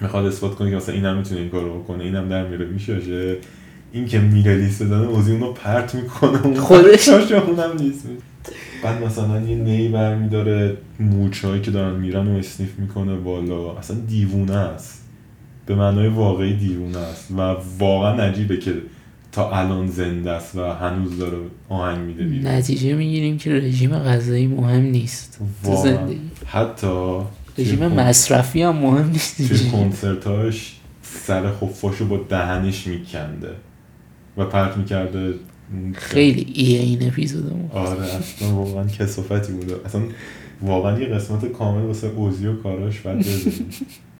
می‌خواد 0.02 0.26
اثبات 0.26 0.56
کنه 0.56 0.70
که 0.70 0.76
مثلا 0.76 0.96
اینم 0.96 1.18
می‌تونه 1.18 1.42
این 1.42 1.50
کارو 1.50 1.80
بکنه 1.80 2.04
اینم 2.04 2.30
در 2.30 2.48
میره 2.48 2.66
میشاشه 2.66 3.38
این 3.92 4.06
که 4.06 4.20
میره 4.20 4.58
لیست 4.58 4.80
دادن 4.80 5.06
اوزی 5.06 5.32
اونو 5.32 5.54
پرت 5.54 5.96
می‌کنه 5.96 6.46
اون 6.46 6.56
خودش؟ 6.56 7.10
اونم 7.10 7.78
لیست 7.78 8.08
بعد 8.84 9.04
مثلا 9.04 9.42
یه 9.42 9.56
نی 9.56 9.88
برمیداره 9.88 10.78
موچهایی 11.00 11.62
که 11.62 11.72
دارن 11.72 12.00
میرن 12.00 12.28
و 12.28 12.38
اسنیف 12.38 12.80
می‌کنه 12.80 13.16
بالا. 13.16 13.74
اصلا 13.78 13.98
دیوونه 14.08 14.56
است. 14.56 15.04
به 15.66 15.76
معنای 15.76 16.08
واقعی 16.08 16.54
دیوونه 16.54 16.98
است. 16.98 17.32
و 17.32 17.56
واقعا 17.80 18.24
عجیبه 18.24 18.58
که 18.58 18.74
تا 19.32 19.52
الان 19.52 19.88
زنده 19.88 20.32
است 20.32 20.56
و 20.56 20.74
هنوز 20.74 21.18
داره 21.18 21.38
آهنگ 21.70 21.98
میده 21.98 22.24
بیرون. 22.24 22.48
نتیجه 22.48 22.94
می‌گیریم 22.94 23.38
که 23.38 23.52
رژیم 23.52 24.00
غذایی 24.00 24.48
مهم 24.48 24.84
نیست 24.84 25.40
تو. 25.64 25.76
زندگی. 25.76 26.20
حتی 26.46 27.20
رژیم 27.58 27.88
مصرفی 27.88 28.62
هم 28.62 28.76
مهم 28.76 29.10
نیست 29.10 29.48
توی 29.48 29.70
کنسرتاش 29.70 30.80
سر 31.02 31.52
خفاشو 31.52 32.08
با 32.08 32.18
دهنش 32.30 32.88
میکنده. 32.88 33.50
و 34.38 34.46
پرت 34.46 34.78
می‌کرده 34.78 35.34
خیلی 35.94 36.54
ایه 36.54 36.80
این 36.80 37.08
اپیزودمون. 37.08 37.70
آره 37.72 38.04
اصلا 38.04 38.56
واقعا 38.56 38.88
کسافتی 38.88 39.54
بوده. 39.54 39.76
اصلا 39.86 40.02
واقعا 40.62 41.00
یه 41.00 41.06
قسمت 41.06 41.46
کامل 41.46 41.82
واسه 41.82 42.08
اوزی 42.08 42.48
و 42.48 42.56
کاراش 42.62 43.00
بعد 43.00 43.18
بزنیم. 43.20 43.70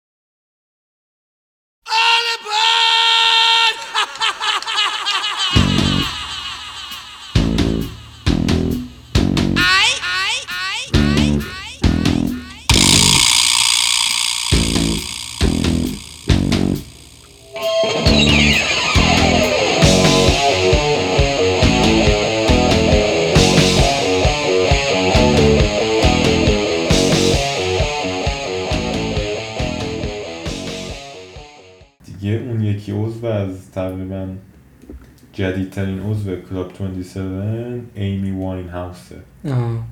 جدیدترین 35.34 36.00
عضو 36.00 36.36
کلاب 36.36 36.72
27 36.96 37.86
ایمی 37.94 38.30
واین 38.30 38.68
هاوسه 38.68 39.16
آه 39.48 39.84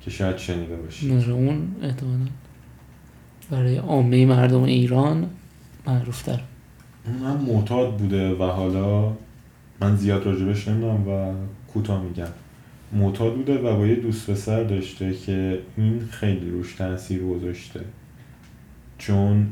که 0.00 0.10
شاید 0.10 0.36
شنیده 0.36 0.76
باشی 0.76 1.10
اون 1.10 1.74
احتمالا. 1.82 2.26
برای 3.50 3.76
عامه 3.76 4.26
مردم 4.26 4.62
ایران 4.62 5.30
معروف 5.86 6.22
تر 6.22 6.40
اون 7.06 7.16
هم 7.16 7.36
معتاد 7.36 7.96
بوده 7.96 8.34
و 8.34 8.42
حالا 8.42 9.12
من 9.80 9.96
زیاد 9.96 10.26
راجبش 10.26 10.68
نمی‌دونم 10.68 11.08
و 11.08 11.34
کوتاه 11.72 12.02
میگم. 12.02 12.28
معتاد 12.92 13.34
بوده 13.34 13.58
و 13.58 13.76
با 13.76 13.86
یه 13.86 13.94
دوست 13.94 14.30
پسر 14.30 14.62
داشته 14.62 15.14
که 15.14 15.58
این 15.76 16.08
خیلی 16.10 16.50
روش 16.50 16.74
تاثیر 16.74 17.22
گذاشته. 17.22 17.80
چون 18.98 19.48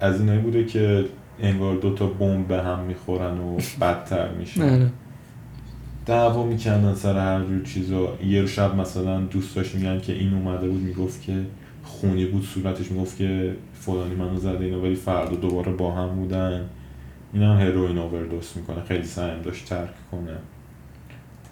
از 0.00 0.20
اینایی 0.20 0.40
بوده 0.40 0.64
که 0.64 1.04
انگار 1.40 1.76
دوتا 1.76 2.06
بمب 2.06 2.48
به 2.48 2.62
هم 2.62 2.80
می‌خورن 2.80 3.38
و 3.38 3.56
بدتر 3.80 4.28
میشن 4.28 4.62
آره 4.62 4.90
دعوا 6.06 6.46
می‌کردن 6.46 6.94
سر 6.94 7.18
هر 7.18 7.44
جور 7.44 7.62
چیزا. 7.62 8.18
یه 8.26 8.46
شب 8.46 8.76
مثلا 8.76 9.20
دوستاش 9.20 9.74
میگن 9.74 10.00
که 10.00 10.12
این 10.12 10.34
اومده 10.34 10.68
بود 10.68 10.82
می‌گفت 10.82 11.22
که 11.22 11.40
خونی 11.84 12.24
بود 12.24 12.44
صورتش 12.44 12.90
می‌گفت 12.90 13.18
که 13.18 13.56
فلانی 13.74 14.14
منو 14.14 14.36
زده 14.36 14.64
اینا 14.64 14.80
ولی 14.80 14.94
فردا 14.94 15.36
دوباره 15.36 15.72
با 15.72 15.92
هم 15.92 16.08
بودن. 16.08 16.68
این 17.32 17.42
هم 17.42 17.56
هروئین 17.56 17.98
اووردوس 17.98 18.56
می‌کنه. 18.56 18.82
خیلی 18.82 19.04
سعیم 19.04 19.42
داشت 19.42 19.68
ترک 19.68 19.90
کنه. 20.10 20.36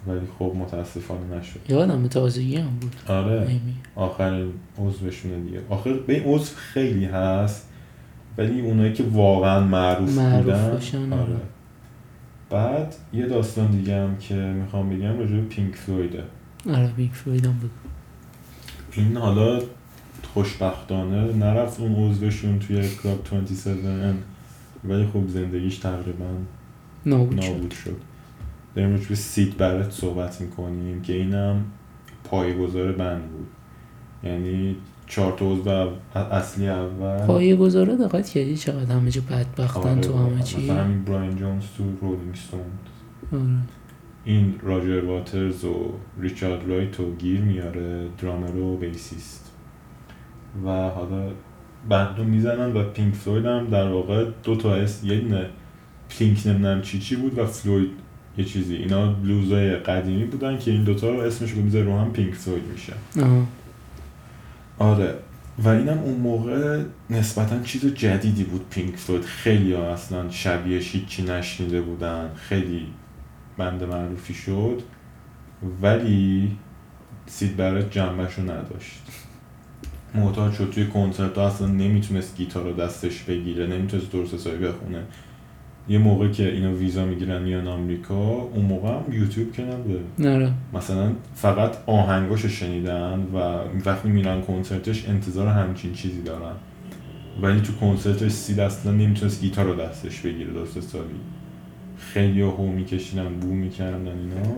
ولی 0.07 0.27
خب 0.39 0.53
متاسفانه 0.59 1.37
نشد. 1.37 1.59
یادم 1.69 2.07
تازگی 2.07 2.55
هم 2.55 2.79
بود. 2.81 2.95
آره. 3.07 3.47
آخرین 3.95 4.51
عضوشونه 4.79 5.39
دیگه. 5.39 5.59
آخر 5.69 5.93
به 5.93 6.13
این 6.13 6.23
عضو 6.23 6.55
خیلی 6.55 7.05
هست. 7.05 7.64
ولی 8.37 8.61
اونایی 8.61 8.93
که 8.93 9.03
واقعا 9.03 9.59
معروف, 9.59 10.17
معروف 10.17 10.43
بودن 10.45 10.69
باشن، 10.71 11.13
آره. 11.13 11.35
بعد 12.49 12.95
یه 13.13 13.25
داستان 13.25 13.71
دیگه 13.71 14.01
هم 14.01 14.17
که 14.17 14.35
می‌خوام 14.35 14.89
بگم 14.89 15.19
راجع 15.19 15.41
Pink 15.41 15.75
Floyd 15.75 16.09
ه. 16.09 16.23
آره 16.69 16.87
Pink 16.97 17.11
Floyd 17.11 17.45
هم 17.45 17.53
بود. 17.53 17.71
این 18.93 19.17
حالا 19.17 19.61
خوشبختانه 20.33 21.33
نرفت 21.33 21.79
اون 21.79 21.95
عضوشون 21.95 22.59
توی 22.59 22.89
club 23.03 23.39
27 23.47 23.79
ولی 24.83 25.07
خب 25.13 25.27
زندگیش 25.27 25.77
تقریبا 25.77 26.25
نابود 27.05 27.41
شد. 27.41 27.49
نابود 27.49 27.71
شد. 27.71 27.97
داریم 28.75 28.91
راجع 28.91 29.09
به 29.09 29.15
سید 29.15 29.57
برت 29.57 29.91
صحبت 29.91 30.41
می‌کنیم 30.41 31.01
که 31.01 31.13
اینم 31.13 31.65
پایگذار 32.23 32.91
band 32.91 33.21
بود. 33.21 33.47
یعنی 34.23 34.75
چهار 35.07 35.31
تا 35.37 35.51
عضو 35.51 35.91
اصلی 36.15 36.67
اول. 36.67 37.25
پایه 37.25 37.55
گذاره 37.55 37.95
دقت 37.95 38.29
کردی 38.29 38.57
چقدر 38.57 38.93
همه 38.93 39.11
جا 39.11 39.21
بدبختن 39.31 39.89
آره، 39.89 40.01
تو 40.01 40.17
همه 40.17 40.43
چی؟ 40.43 40.63
مثلا 40.63 40.83
همین 40.83 41.03
براین 41.03 41.35
جونز 41.35 41.63
تو 41.77 41.83
Rolling 42.01 42.35
Stones 42.35 42.59
آره. 43.33 43.41
این 44.25 44.55
راجر 44.63 45.05
واترز 45.05 45.65
و 45.65 45.75
ریچارد 46.19 46.69
رایت 46.69 46.99
رو 46.99 47.15
گیر 47.15 47.41
میاره 47.41 48.07
درامر 48.21 48.55
و 48.55 48.77
bassist. 48.77 49.51
و 50.65 50.69
حالا 50.69 51.31
band 51.89 52.17
رو 52.17 52.23
می‌زنن 52.23 52.73
و 52.73 52.83
Pink 52.83 53.13
Floyd 53.13 53.45
هم 53.45 53.67
در 53.67 53.87
واقع 53.87 54.25
دو 54.43 54.55
تا 54.55 54.75
اسم 54.75 55.03
یه 55.03 55.19
دونه 55.19 55.45
Pink 56.09 56.47
نمی‌دونم 56.47 56.81
چی 56.81 56.99
چی 56.99 57.15
بود 57.15 57.39
و 57.39 57.45
Floyd 57.45 57.89
یه 58.37 58.45
چیزی. 58.45 58.75
اینا 58.75 59.11
بلوزای 59.11 59.75
قدیمی 59.75 60.25
بودن 60.25 60.57
که 60.57 60.71
این 60.71 60.83
دوتا 60.83 61.09
رو 61.09 61.19
اسمش 61.19 61.51
رو 61.51 61.61
می‌ذاره 61.61 61.85
رو 61.85 61.97
هم 61.97 62.11
Pink 62.11 62.33
Floyd 62.33 62.63
میشه. 62.71 62.93
آها. 63.21 63.43
آره. 64.79 65.15
و 65.57 65.69
اینم 65.69 65.97
اون 65.99 66.15
موقع 66.15 66.83
نسبتا 67.09 67.59
چیز 67.63 67.85
جدیدی 67.85 68.43
بود 68.43 68.65
Pink 68.69 68.95
Floyd. 68.95 69.23
خیلی 69.23 69.73
ها 69.73 69.93
اصلا 69.93 70.29
شبیهش 70.29 70.95
هیچی 70.95 71.23
نشنیده 71.23 71.81
بودن. 71.81 72.29
خیلی 72.35 72.87
band 73.57 73.83
معروفی 73.83 74.33
شد. 74.33 74.81
ولی 75.81 76.51
سید 77.25 77.57
برت 77.57 77.91
جنبه‌ش 77.91 78.33
رو 78.33 78.43
نداشت. 78.43 79.01
معتاد 80.15 80.53
شد 80.53 80.69
توی 80.69 80.87
کنسرت 80.87 81.37
ها 81.37 81.47
اصلا 81.47 81.67
نمی‌تونست 81.67 82.37
گیتار 82.37 82.63
رو 82.63 82.73
دستش 82.73 83.23
بگیره. 83.23 83.67
نمی‌تونست 83.67 84.11
درست 84.11 84.33
حسابی 84.33 84.57
بخونه. 84.57 85.03
یه 85.89 85.97
موقع 85.97 86.29
که 86.29 86.51
اینا 86.51 86.73
ویزا 86.73 87.05
می‌گیرن 87.05 87.41
میان 87.41 87.67
آمریکا 87.67 88.31
اون 88.31 88.65
موقع 88.65 88.89
هم 88.89 89.03
یوتیوب 89.13 89.51
که 89.51 89.61
نبوده. 89.61 90.29
آره. 90.29 90.51
مثلا 90.73 91.11
فقط 91.35 91.77
آهنگاشو 91.85 92.47
شنیدن 92.47 93.19
و 93.33 93.37
وقتی 93.85 94.09
میرن 94.09 94.41
کنسرتش 94.41 95.09
انتظار 95.09 95.47
همچین 95.47 95.93
چیزی 95.93 96.21
دارن. 96.21 96.55
ولی 97.41 97.61
تو 97.61 97.73
کنسرتش 97.73 98.31
سید 98.31 98.59
اصلا 98.59 98.91
نمی‌تونست 98.91 99.41
گیتار 99.41 99.65
رو 99.65 99.75
دستش 99.75 100.19
بگیره 100.19 100.53
درست 100.53 100.77
حسابی. 100.77 101.15
خیلی 101.97 102.41
هو 102.41 102.67
میکشیدن 102.67 103.33
بو 103.33 103.47
می‌کردن 103.47 104.07
اینا. 104.07 104.55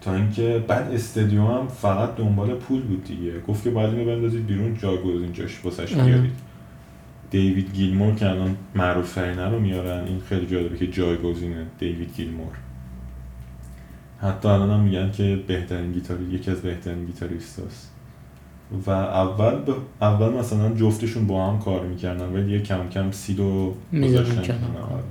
تا 0.00 0.14
اینکه 0.14 0.64
بعد 0.68 0.94
استادیوم 0.94 1.46
هم 1.46 1.68
فقط 1.68 2.16
دنبال 2.16 2.54
پول 2.54 2.82
بود 2.82 3.04
دیگه. 3.04 3.40
گفت 3.48 3.64
که 3.64 3.70
باید 3.70 3.94
اینو 3.94 4.04
بندازید 4.04 4.46
بیرون 4.46 4.78
جاگزین 4.78 5.32
جاش 5.32 5.64
واسش 5.64 5.94
آه. 5.96 6.06
بیارید. 6.06 6.32
دیوید 7.30 7.72
گیلمور 7.74 8.14
که 8.14 8.30
الان 8.30 8.56
معروف 8.74 9.14
ترینه 9.14 9.48
رو 9.48 9.60
میارن 9.60 10.04
این 10.04 10.20
خیلی 10.28 10.46
جالبه 10.46 10.76
که 10.76 10.86
جایگزینه 10.86 11.66
دیوید 11.78 12.14
گیلمور 12.16 12.52
حتی 14.20 14.48
الان 14.48 14.70
هم 14.70 14.80
میگن 14.80 15.10
که 15.10 15.42
بهترین 15.46 15.92
گیتاری 15.92 16.24
یکی 16.24 16.50
از 16.50 16.62
بهترین 16.62 17.04
گیتاریستاست 17.06 17.90
و 18.86 18.90
اول 18.90 19.54
به- 19.58 19.74
اول 20.00 20.28
مثلا 20.32 20.74
جفتشون 20.74 21.26
با 21.26 21.46
هم 21.50 21.58
کار 21.58 21.86
می‌کردن 21.86 22.32
ولی 22.32 22.52
یه 22.52 22.62
کم 22.62 22.88
کم 22.88 23.08
گذاشتن 23.08 24.42
کنار. 24.42 24.58
کنار. 24.58 25.02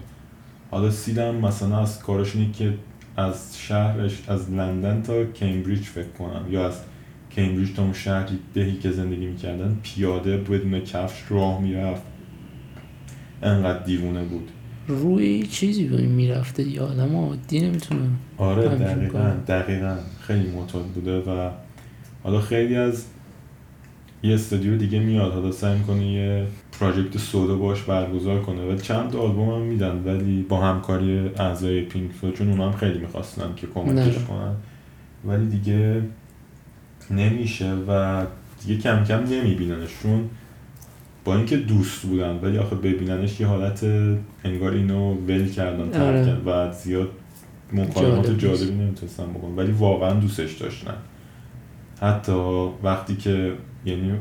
حالا 0.72 0.91
سیدم 0.91 1.36
مثلا 1.36 1.80
از 1.80 1.99
کارش 2.03 2.36
اینه 2.36 2.51
که 2.51 2.74
از 3.18 3.57
شهرش 3.59 4.30
از 4.30 4.51
لندن 4.51 5.01
تا 5.01 5.26
کمبریج 5.26 5.80
فکر 5.84 6.07
کنم 6.20 6.45
یا 6.49 6.68
از 6.68 6.80
کمبریج 7.36 7.74
تا 7.76 7.84
اون 7.84 7.94
شهری 7.94 8.40
دهی 8.54 8.78
که 8.78 8.92
زندگی 8.92 9.26
می‌کردن 9.26 9.78
پیاده 9.84 10.38
بدون 10.38 10.80
کفش 10.80 11.24
راه 11.30 11.62
می‌رفت. 11.62 12.04
انقدر 13.44 13.84
دیوونه 13.84 14.24
بود. 14.24 14.50
روی 14.88 15.44
چیزی 15.44 15.88
می‌رفته 15.88 16.64
دیگه 16.64 16.82
آدم 16.82 17.16
عادی 17.16 17.60
نمی‌تونه 17.60 18.02
آره 18.38 18.68
دقیقا. 18.68 19.32
دقیقا. 19.48 19.96
خیلی 20.22 20.50
معتاد 20.50 20.84
بوده 20.84 21.20
و 21.20 21.50
حالا 22.24 22.42
خیلی 22.42 22.76
از 22.76 23.06
یه 24.24 24.34
استودیو 24.34 24.78
دیگه 24.78 25.00
میاد. 25.00 25.34
حالا 25.34 25.52
سعی 25.52 25.78
می‌کنه 25.78 26.12
یه 26.12 26.48
پراجکت 26.80 27.18
سودا 27.18 27.56
باش 27.56 27.82
برگزار 27.82 28.42
کنه. 28.42 28.66
ولی 28.68 28.78
چند 28.78 29.10
تا 29.10 29.20
آلبوم 29.20 29.50
هم 29.50 29.62
میدن 29.62 30.04
ولی 30.06 30.42
با 30.42 30.62
همکاری 30.62 31.30
اعضای 31.40 31.82
پینک 31.82 32.12
فلوید 32.12 32.36
چون 32.36 32.50
اونا 32.50 32.66
هم 32.72 32.78
خیلی 32.78 33.00
می‌خواستن 33.00 33.54
که 33.56 33.68
کمکش. 33.68 34.18
کنن. 34.18 34.56
ولی 35.26 35.46
دیگه 35.46 36.02
نمیشه 37.12 37.74
و 37.88 38.26
دیگه 38.62 38.82
کم 38.82 39.04
کم 39.04 39.24
نمیبیننشون. 39.24 40.30
با 41.26 41.36
اینکه 41.36 41.58
دوست 41.58 42.01
بودن 42.01 42.36
ولی 42.36 42.58
آخه 42.58 42.76
ببیننش 42.76 43.39
یه 43.39 43.47
حالت 43.47 43.84
انگار 44.43 44.72
اینو 44.72 45.14
ول 45.14 45.49
کردن 45.49 45.89
ترک 45.89 46.01
آره. 46.01 46.26
کردن 46.26 46.41
و 46.45 46.72
زیاد 46.72 47.10
مکالمات. 47.74 48.38
جالبی 48.38 48.72
نمی‌تونستن 48.72 49.34
بکنن. 49.34 49.56
ولی 49.56 49.72
واقعا 49.72 50.14
دوستش 50.14 50.54
داشتن. 50.54 50.95
حتی 52.01 52.68
وقتی 52.84 53.16
که 53.16 53.54
یعنی 53.86 54.12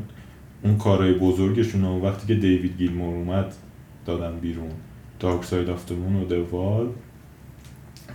اون 0.63 0.79
کارهای 0.79 1.13
بزرگشون 1.13 1.83
رو 1.83 2.01
وقتی 2.01 2.27
که 2.27 2.35
دیوید 2.35 2.79
گیلمور 2.79 3.17
اومد 3.17 3.55
دادن 4.07 4.39
بیرون. 4.39 4.71
Dark 5.21 5.45
Side 5.45 5.71
of 5.71 5.87
the 5.89 5.93
Moon 5.93 6.33
و 6.33 6.47
Wall. 6.53 6.89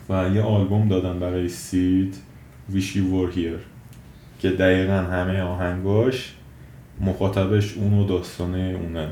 و 0.09 0.35
یه 0.35 0.41
آلبوم 0.41 0.87
دادن 0.87 1.19
برای 1.19 1.49
سید 1.49 2.15
You 2.71 3.03
Were 3.13 3.35
Here. 3.35 3.76
که 4.39 4.49
دقیقا 4.49 4.93
همه 4.93 5.41
آهنگاش 5.41 6.33
مخاطبش 7.01 7.73
اون 7.73 7.93
و 7.93 8.05
داستانه 8.05 8.79
اونه. 8.83 9.07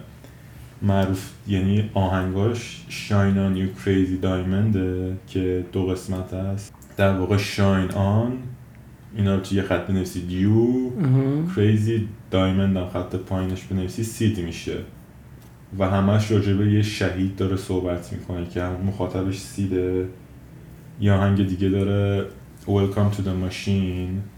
معروف 0.82 1.32
یعنی 1.48 1.90
آهنگاش 1.94 2.86
Shine 2.90 3.36
On 3.36 3.58
You 3.58 3.86
Crazy 3.86 4.24
Diamond 4.26 4.78
که 5.28 5.66
دو 5.72 5.86
قسمت 5.86 6.34
هست 6.34 6.74
در 6.98 7.18
واقع 7.18 7.38
Shine 7.38 7.92
On 7.92 8.32
اینا 9.16 9.36
رو 9.36 9.42
توی 9.42 9.58
یه 9.58 9.64
خط 9.64 9.88
بنویسید. 9.88 10.30
You 10.30 11.06
آها. 11.06 11.56
کریزی 11.56 12.08
دایمند 12.32 12.78
هم 12.78 12.90
خط 12.90 13.16
پایینش 13.16 13.64
بنویسی 13.64 14.04
سید 14.04 14.40
میشه. 14.40 14.78
و 15.80 15.90
همش 15.90 16.32
راجع 16.32 16.54
به 16.54 16.72
یه 16.72 16.82
شهید 16.82 17.36
داره 17.36 17.56
صحبت 17.56 18.14
می‌کنه 18.14 18.46
که 18.46 18.64
هم 18.64 18.82
مخاطبش 18.88 19.38
سیده 19.38 20.08
یه 21.02 21.14
آهنگ 21.14 21.48
دیگه 21.48 21.70
داره 21.70 22.26
Welcome 22.68 23.12
to 23.16 23.22
the 23.22 23.36
Machine. 23.46 24.35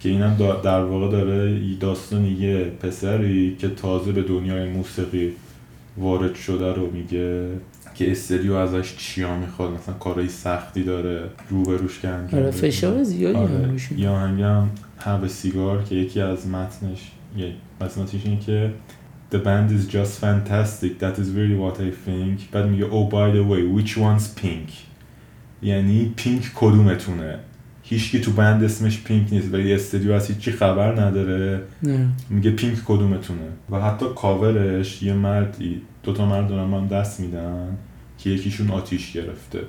که 0.00 0.08
اینم 0.08 0.36
در 0.64 0.80
واقع 0.80 1.10
داره 1.10 1.60
داستان 1.80 2.24
یه 2.24 2.64
پسری 2.64 3.56
که 3.58 3.68
تازه 3.68 4.12
به 4.12 4.22
دنیای 4.22 4.68
موسیقی 4.70 5.32
وارد 5.96 6.34
شده 6.34 6.72
رو 6.72 6.90
میگه 6.90 7.48
که 7.94 8.10
استریو 8.10 8.54
ازش 8.54 8.96
چیا 8.96 9.36
می‌خواد. 9.36 9.72
مثلا 9.72 9.94
کارهای 9.94 10.28
سختی 10.28 10.84
داره 10.84 11.22
روبروش 11.50 12.00
که 12.00 12.08
انجام 12.08 12.40
آره. 12.40 12.50
فشار 12.50 13.02
زیادی 13.02 13.38
آره. 13.38 14.46
هم 14.46 14.70
have 14.98 15.24
a 15.24 15.30
cigar 15.42 15.88
که 15.88 15.94
یکی 15.94 16.20
از 16.20 16.46
متنش 16.46 17.10
یه 17.36 17.52
قسمتش 17.80 18.24
اینه 18.24 18.40
که 18.40 18.72
The 19.32 19.36
band 19.36 19.70
is 19.70 19.84
just 19.92 20.14
fantastic 20.24 20.98
that 20.98 21.18
is 21.18 21.28
really 21.38 21.58
what 21.64 21.76
I 21.80 21.90
think. 22.06 22.52
بعد 22.52 22.66
میگه 22.66 22.84
oh 22.90 23.10
by 23.10 23.30
the 23.36 23.44
way 23.50 23.62
which 23.76 23.96
one's 23.96 24.40
pink? 24.42 24.72
یعنی 25.62 26.12
Pink 26.16 26.42
کدومتونه؟ 26.54 27.38
هیچکی 27.90 28.20
تو 28.20 28.30
band 28.30 28.64
اسمش 28.64 29.02
Pink 29.02 29.32
نیست 29.32 29.54
ولی 29.54 29.74
استودیو 29.74 30.12
از 30.12 30.28
هیچی 30.28 30.52
خبر 30.52 31.00
نداره. 31.00 31.62
نه. 31.82 32.08
میگه 32.30 32.50
Pink 32.50 32.78
کدومتونه. 32.86 33.48
و 33.70 33.80
حتی 33.80 34.06
کاورش 34.16 35.02
یه 35.02 35.12
مردی 35.12 35.82
دوتا 36.02 36.26
مرد 36.26 36.48
دارن 36.48 36.64
هم 36.64 36.86
دست 36.86 37.20
میدن 37.20 37.76
که 38.18 38.30
یکیشون 38.30 38.70
آتیش 38.70 39.12
گرفته. 39.12 39.60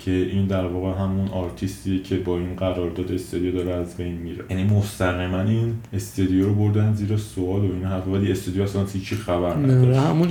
که 0.00 0.10
این 0.10 0.46
در 0.46 0.66
واقع 0.66 1.02
همون 1.02 1.28
آرتیستیه 1.28 2.02
که 2.02 2.16
با 2.16 2.38
این 2.38 2.56
قرارداد 2.56 3.12
استودیو 3.12 3.52
داره 3.52 3.72
از 3.72 3.96
بین 3.96 4.14
میره. 4.14 4.44
یعنی 4.50 4.64
مستقیما 4.64 5.40
این 5.40 5.74
استودیو 5.92 6.46
رو 6.46 6.54
بردن 6.54 6.94
زیر 6.94 7.16
سوال 7.16 7.60
و 7.60 7.72
این 7.72 7.84
حرف 7.84 8.08
ولی 8.08 8.32
استودیو 8.32 8.62
اصلا 8.62 8.84
هیچی 8.84 9.16
خبر 9.16 9.56
نداشت. 9.56 10.00
همون 10.00 10.28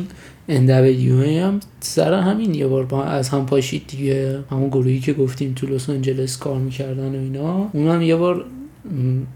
NWA 0.50 1.28
هم 1.28 1.60
سر 1.80 2.14
همین 2.14 2.56
یه 2.56 2.68
بار 2.68 2.86
با 2.86 3.04
از 3.04 3.30
هم 3.30 3.46
پاشید 3.46 3.88
دیگه. 3.88 4.40
همون 4.52 4.70
گروهی 4.70 5.00
که 5.00 5.14
گفتیم 5.14 5.54
تو 5.56 5.68
لس 5.68 5.90
آنجلس 5.90 6.38
کار 6.38 6.60
می‌کردن 6.60 7.16
و 7.16 7.20
اینا 7.20 7.70
اون 7.74 7.88
هم 7.88 8.02
یه 8.02 8.16
بار 8.16 8.46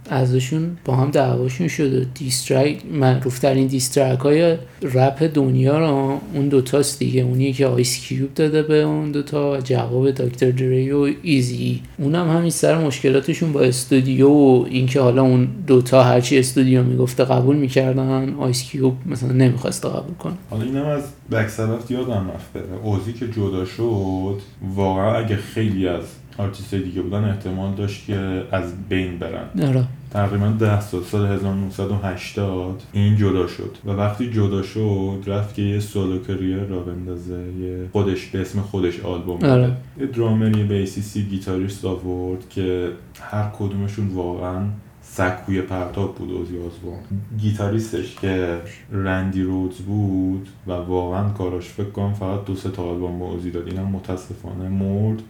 ازشون 0.09 0.77
با 0.85 0.95
هم 0.95 1.11
دعواشون 1.11 1.67
شد 1.67 1.93
و 1.93 2.03
diss 2.13 2.43
track 2.43 2.81
معروف 2.91 3.39
ترین 3.39 3.67
diss 3.67 3.90
track 3.90 4.19
های 4.19 4.57
رپ 4.81 5.23
دنیا 5.33 5.79
رو 5.79 6.19
اون 6.33 6.49
دوتاست 6.49 6.99
دیگه. 6.99 7.21
اونی 7.21 7.53
که 7.53 7.65
آیس 7.65 7.97
کیوب 7.97 8.33
داده 8.33 8.63
به 8.63 8.75
اون 8.75 9.11
دوتا 9.11 9.51
و 9.51 9.57
جواب 9.57 10.11
دکتر 10.11 10.51
دره 10.51 10.91
و 10.91 11.13
ایزی 11.21 11.81
اونم 11.97 12.37
همین 12.37 12.49
سر 12.49 12.85
مشکلاتشون 12.85 13.53
با 13.53 13.61
استودیو 13.61 14.29
و 14.29 14.65
اینکه 14.69 15.01
حالا 15.01 15.21
اون 15.21 15.47
دوتا 15.67 16.03
هرچی 16.03 16.39
استودیو 16.39 16.83
می‌گفته 16.83 17.23
قبول 17.23 17.55
می‌کردن. 17.55 18.35
آیس 18.39 18.63
کیوب 18.63 18.97
مثلا 19.05 19.31
نمی‌خواسته 19.31 19.89
قبول 19.89 20.15
کنه. 20.15 20.33
حالا 20.49 20.63
اینم 20.63 20.85
از 20.85 21.03
بک 21.31 21.49
یادم 21.89 22.31
رفت. 22.33 22.53
بره 22.53 22.63
اوزی 22.83 23.13
که 23.13 23.27
جدا 23.27 23.65
شد 23.65 24.39
واقعا 24.75 25.15
اگه 25.15 25.35
خیلی 25.35 25.87
از 25.87 26.03
آرتیست 26.37 26.75
دیگه 26.75 27.01
بودن 27.01 27.23
احتمال 27.23 27.73
داشت 27.73 28.05
که 28.05 28.43
از 28.51 28.89
بین 28.89 29.19
برن. 29.19 29.67
آره. 29.67 29.83
تقریبا 30.11 30.47
ده 30.47 30.81
سال 30.81 31.03
سال 31.03 31.25
1980 31.25 32.83
این 32.93 33.17
جدا 33.17 33.47
شد. 33.47 33.77
و 33.85 33.89
وقتی 33.89 34.31
جدا 34.31 34.61
شد 34.61 35.23
رفت 35.27 35.55
که 35.55 35.61
یه 35.61 35.79
solo 35.79 36.19
career 36.19 36.63
راه 36.63 36.79
بندازه 36.79 37.43
یه 37.61 37.89
خودش 37.91 38.25
به 38.25 38.41
اسم 38.41 38.61
خودش 38.61 38.99
آلبوم 38.99 39.37
بده. 39.37 39.51
آره. 39.51 39.71
یه 39.99 40.05
درامر 40.05 40.57
یه 40.57 40.63
bassist 40.63 41.23
گیتاریست 41.23 41.85
آورد 41.85 42.49
که 42.49 42.89
هر 43.21 43.49
کدومشون 43.59 44.07
واقعا 44.07 44.61
سکوی 45.01 45.61
پرتاب 45.61 46.15
بود 46.15 46.31
اوزی 46.31 46.57
آزبون. 46.57 46.99
گیتاریستش 47.37 48.15
که 48.15 48.61
رندی 48.91 49.43
رودز 49.43 49.77
بود 49.77 50.47
و 50.67 50.71
واقعا 50.71 51.29
کاراش 51.29 51.65
فکر 51.65 51.89
کنم 51.89 52.13
فقط 52.13 52.45
دو 52.45 52.55
سه 52.55 52.69
تا 52.69 52.83
آلبوم 52.83 53.19
با 53.19 53.25
اوزی 53.25 53.51
داد. 53.51 53.67
اینم 53.67 53.85
متاسفانه 53.85 54.69
مرد. 54.69 55.21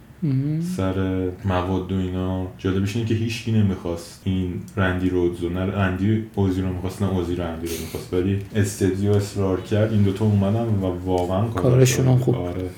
سر 0.76 1.28
مواد 1.44 1.92
و 1.92 1.94
اینا. 1.94 2.46
جالبش 2.58 2.96
اینه 2.96 3.08
که 3.08 3.14
هیچکی 3.14 3.52
نمی‌خواست 3.52 4.22
این 4.24 4.62
رندی 4.76 5.10
رودز 5.10 5.42
رو 5.42 5.48
نه 5.48 5.60
رندی 5.60 6.24
اوزی 6.34 6.62
رو 6.62 6.72
می‌خواست 6.72 7.02
نه 7.02 7.10
اوزی 7.10 7.36
رندی 7.36 7.66
رو 7.66 7.72
می‌خواست 7.80 8.14
ولی 8.14 8.38
استدیو 8.54 9.12
اصرار 9.12 9.60
کرد. 9.60 9.92
این 9.92 10.02
دوتا 10.02 10.24
اومدن 10.24 10.64
و 10.64 11.04
واقعا 11.04 11.48
کارش 11.48 11.96
کارشون. 11.96 12.18
خوب. 12.18 12.34
آره. 12.34 12.70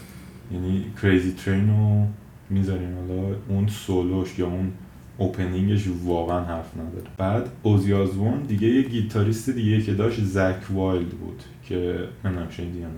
یعنی 0.53 0.85
کریزی 1.03 1.33
ترین 1.33 1.69
رو 1.69 2.07
می‌ذاریم. 2.51 2.95
حالا 2.95 3.35
اون 3.49 3.67
سولوش 3.67 4.39
یا 4.39 4.47
اون 4.47 4.73
opening 5.19 5.70
ش 5.70 5.85
واقعا 6.05 6.45
حرف 6.45 6.77
نداره. 6.77 7.11
بعد 7.19 7.51
اوزی 7.63 7.93
آزبورن 7.95 8.43
دیگه 8.43 8.69
یه 8.69 8.83
گیتاریست 8.83 9.51
دیگه 9.51 9.83
که 9.83 9.95
داشت 9.95 10.25
زک 10.25 10.57
وایلد 10.71 11.09
بود 11.09 11.43
که 11.69 11.99
نمی‌دونم 12.25 12.51
شنیدی 12.51 12.79
یا 12.79 12.89
نه 12.89 12.95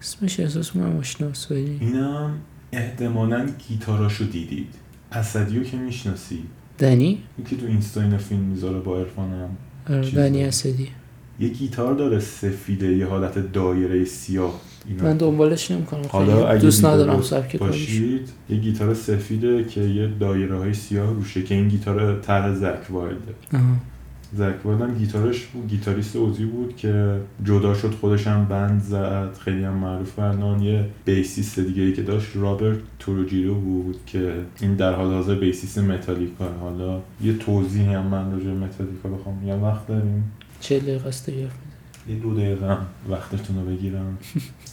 اسمش 0.00 0.40
احساس 0.40 0.76
می‌کنم 0.76 0.96
آشناست 0.96 1.52
ولی 1.52 1.78
اینم 1.80 2.38
احتمالا 2.76 3.46
گیتاراشو 3.68 4.24
دیدید. 4.24 4.74
اسدیو 5.12 5.64
که 5.64 5.76
می‌شناسی. 5.76 6.38
دنی؟ 6.78 7.18
که 7.50 7.56
تو 7.56 7.66
اینستا 7.66 8.02
اینا 8.02 8.18
فیلم 8.18 8.40
می‌ذاره 8.40 8.78
با 8.78 8.98
عرفانم 8.98 9.48
آره، 9.90 10.10
دنی. 10.10 10.44
اسدی. 10.44 10.88
یه 11.40 11.48
گیتار 11.48 11.94
داره 11.94 12.20
سفیده 12.20 12.96
یه 12.96 13.06
حالت 13.06 13.52
دایره 13.52 14.04
سیاه. 14.04 14.60
اینا. 14.88 15.04
من 15.04 15.16
دنبالش 15.16 15.70
نمی‌کنم. 15.70 16.02
حالا 16.08 16.48
اگه 16.48 16.60
دوست 16.60 16.84
ندارم 16.84 17.22
سبک 17.22 17.56
باشید 17.56 18.28
یه 18.50 18.56
گیتار 18.56 18.94
سفیده 18.94 19.64
که 19.64 19.80
یه 19.80 20.10
دایره 20.20 20.58
های 20.58 20.74
سیاه 20.74 21.12
روشه 21.12 21.42
که 21.42 21.54
این 21.54 21.68
گیتار 21.68 22.20
طرح 22.20 22.54
زک 22.54 22.90
وایلده. 22.90 23.34
آها. 24.40 24.50
زک 24.50 24.66
وایلد 24.66 24.82
هم 24.82 24.98
گیتارش 24.98 25.44
بود 25.46 25.68
گیتاریست 25.68 26.16
اوزی 26.16 26.44
بود 26.44 26.76
که 26.76 27.20
جدا 27.44 27.74
شد 27.74 27.94
خودش 28.00 28.26
هم 28.26 28.44
band 28.44 28.82
زد 28.82 29.36
خیلی 29.44 29.64
هم 29.64 29.74
معروف 29.74 30.18
الان 30.18 30.62
یه 30.62 30.84
bassist 31.04 31.60
دیگه 31.60 31.82
ای 31.82 31.92
که 31.92 32.02
داشت 32.02 32.28
رابرت 32.34 32.78
تروخیو 32.98 33.54
بود 33.54 33.96
که 34.06 34.34
این 34.60 34.74
در 34.74 34.92
حال 34.92 35.14
حاضر 35.14 35.34
bassist 35.34 35.78
Metallica 35.78 36.48
حالا 36.60 37.00
یه 37.22 37.32
توضیحی 37.38 37.94
هم 37.94 38.06
من 38.06 38.32
راجع 38.32 38.50
متالیکا 38.50 39.08
بخوام. 39.08 39.46
یه 39.46 39.54
وقت 39.54 39.86
داریم؟ 39.86 40.32
چه 40.60 40.78
دقیقه 40.78 41.08
است 41.08 41.28
یه 41.28 41.48
دو 42.22 42.34
دقیقه 42.34 42.66
هم 42.66 42.86
وقتتون 43.08 43.56
رو 43.56 43.76
بگیرم. 43.76 44.18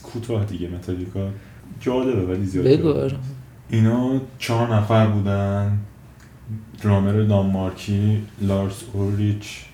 کوتاه 0.02 0.44
دیگه 0.44 0.68
متالیکا. 0.68 1.28
جالبه 1.80 2.26
ولی 2.26 2.44
زیاد 2.44 2.66
بگو. 2.66 3.08
اینا 3.70 4.20
چهار 4.38 4.74
نفر 4.74 5.06
بودن. 5.06 5.78
درامر 6.82 7.12
دانمارکی 7.12 8.22
لارس 8.40 8.82
اوریچ 8.92 9.64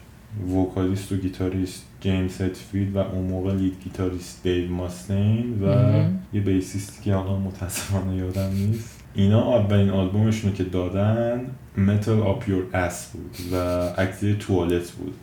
vocalist 0.56 1.12
و 1.12 1.16
گیتاریست 1.16 1.84
جیمز 2.00 2.40
هتفیلد 2.40 2.96
و 2.96 2.98
اون 2.98 3.24
موقع 3.24 3.54
lead 3.54 3.74
guitarist 3.84 4.42
دیو 4.42 4.70
ماستین 4.70 5.62
و 5.62 5.66
مهم. 5.66 6.18
یه 6.32 6.40
bassist 6.40 7.02
که 7.02 7.16
الان 7.16 7.40
متاسفانه 7.40 8.16
یادم 8.16 8.50
نیست. 8.52 9.00
اینا 9.14 9.56
اولین 9.56 9.90
آلبومشون 9.90 10.50
رو 10.50 10.56
که 10.56 10.64
دادن 10.64 11.40
Metal 11.76 12.20
Up 12.20 12.48
Your 12.48 12.64
Ass 12.74 13.06
بود 13.06 13.36
و 13.52 13.56
عکسی 13.88 14.36
توالت 14.40 14.90
بود. 14.90 15.14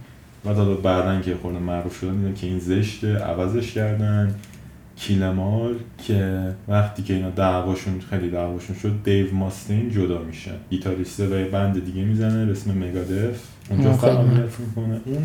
و 0.45 0.53
حالا 0.53 0.73
بعدا 0.73 1.21
که 1.21 1.35
خورده 1.41 1.59
معروف 1.59 1.99
شدن 1.99 2.15
دیدن 2.15 2.33
که 2.33 2.47
این 2.47 2.59
زشته 2.59 3.17
عوضش 3.17 3.73
کردن. 3.73 4.35
Kill 4.97 5.28
'Em 5.28 5.52
All 5.52 5.75
که 5.97 6.41
وقتی 6.67 7.03
که 7.03 7.13
اینا 7.13 7.29
دعواشون 7.29 7.99
خیلی 8.09 8.29
دعواشون 8.29 8.75
شد 8.75 9.03
دیو 9.03 9.33
ماستین 9.35 9.89
جدا 9.91 10.21
میشه. 10.21 10.51
گیتاریسته 10.69 11.27
و 11.27 11.39
یه 11.39 11.45
band 11.45 11.85
دیگه 11.85 12.01
می‌زنه 12.01 12.45
به 12.45 12.51
اسم 12.51 12.71
Megadeth. 12.71 13.43
اونجا. 13.69 13.91
معرفی 13.91 14.63
می‌کنه. 14.63 14.99
اون 15.05 15.23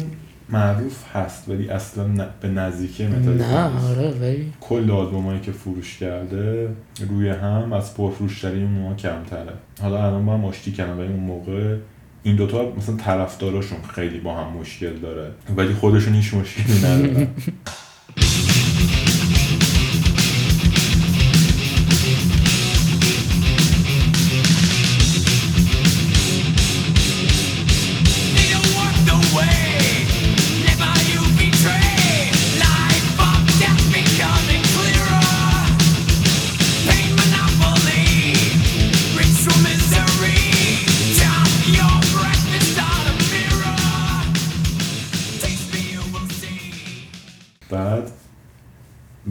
معروف 0.48 1.16
هست 1.16 1.48
ولی 1.48 1.68
اصلا 1.68 2.28
به 2.40 2.48
نزدیکی 2.48 3.06
متالیکا 3.06 3.68
نه. 3.68 3.88
آره 3.90 4.10
ولی 4.20 4.52
کل 4.60 4.90
آلبومایی 4.90 5.40
که 5.40 5.52
فروش 5.52 5.98
کرده 5.98 6.68
روی 7.08 7.28
هم 7.28 7.72
از 7.72 7.94
پرفروشتری 7.94 8.62
اون 8.62 8.96
کمتره. 8.96 9.52
حالا 9.80 10.06
الان 10.06 10.26
با 10.26 10.34
هم 10.34 10.44
آشتی 10.44 10.72
کردن 10.72 10.98
ولی 10.98 11.08
اون 11.08 11.20
موقع 11.20 11.76
این 12.22 12.36
دوتا 12.36 12.72
مثلا 12.76 12.96
طرفداراشون 12.96 13.78
خیلی 13.94 14.20
با 14.20 14.34
هم 14.36 14.52
مشکل 14.52 14.92
داره. 14.96 15.30
ولی 15.56 15.74
خودشون 15.74 16.14
هیچ 16.14 16.34
مشکلی 16.34 16.78
ندارن. 16.78 17.26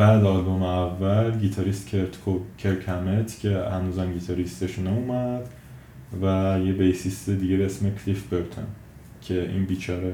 بعد 0.02 0.24
آلبوم 0.26 0.64
اول 0.64 1.40
گیتاریست 1.40 1.88
کرت 1.88 2.16
کو- 2.26 2.42
کرک 2.58 2.90
همت 2.90 3.40
که 3.40 3.50
هنوزم 3.72 4.14
گیتاریستشون 4.14 4.88
اومد 4.88 5.42
و 6.22 6.26
یه 6.66 6.74
بیسیست 6.74 7.30
دیگه 7.30 7.58
به 7.58 7.66
اسم 7.66 7.90
کلیف 7.90 8.28
برتن 8.28 8.64
که 9.22 9.42
این 9.50 9.66
بیچاره 9.66 10.14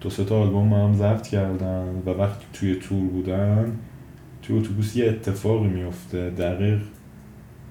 دو 0.00 0.10
سه 0.10 0.24
تا 0.24 0.40
آلبوم 0.42 0.72
هم 0.72 0.94
ضبط 0.94 1.26
کردن 1.28 2.02
و 2.06 2.10
وقتی 2.10 2.44
توی 2.52 2.74
تور 2.74 3.08
بودن 3.08 3.72
توی 4.42 4.58
اتوبوس 4.58 4.96
یه 4.96 5.08
اتفاقی 5.08 5.68
میفته. 5.68 6.30
دقیق 6.30 6.80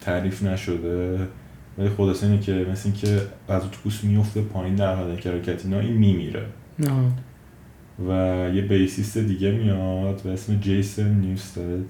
تعریف 0.02 0.44
نشده 0.44 1.20
ولی 1.78 1.90
خلاصه 1.90 2.28
اینه 2.28 2.40
که 2.40 2.66
مثل 2.72 2.82
اینکه 2.90 3.22
از 3.50 3.64
اتوبوس 3.66 4.04
میفته 4.04 4.42
پایین 4.42 4.76
در 4.76 4.96
حالت 4.96 5.28
حرکت 5.28 5.66
اینا 5.66 5.80
این 5.80 5.94
میمیره. 5.94 6.46
و 8.08 8.12
یه 8.56 8.62
بیسیست 8.62 9.18
دیگه 9.18 9.52
میاد 9.52 10.22
به 10.22 10.30
اسم 10.34 10.60
جیسن 10.60 11.14
نیوستد 11.14 11.84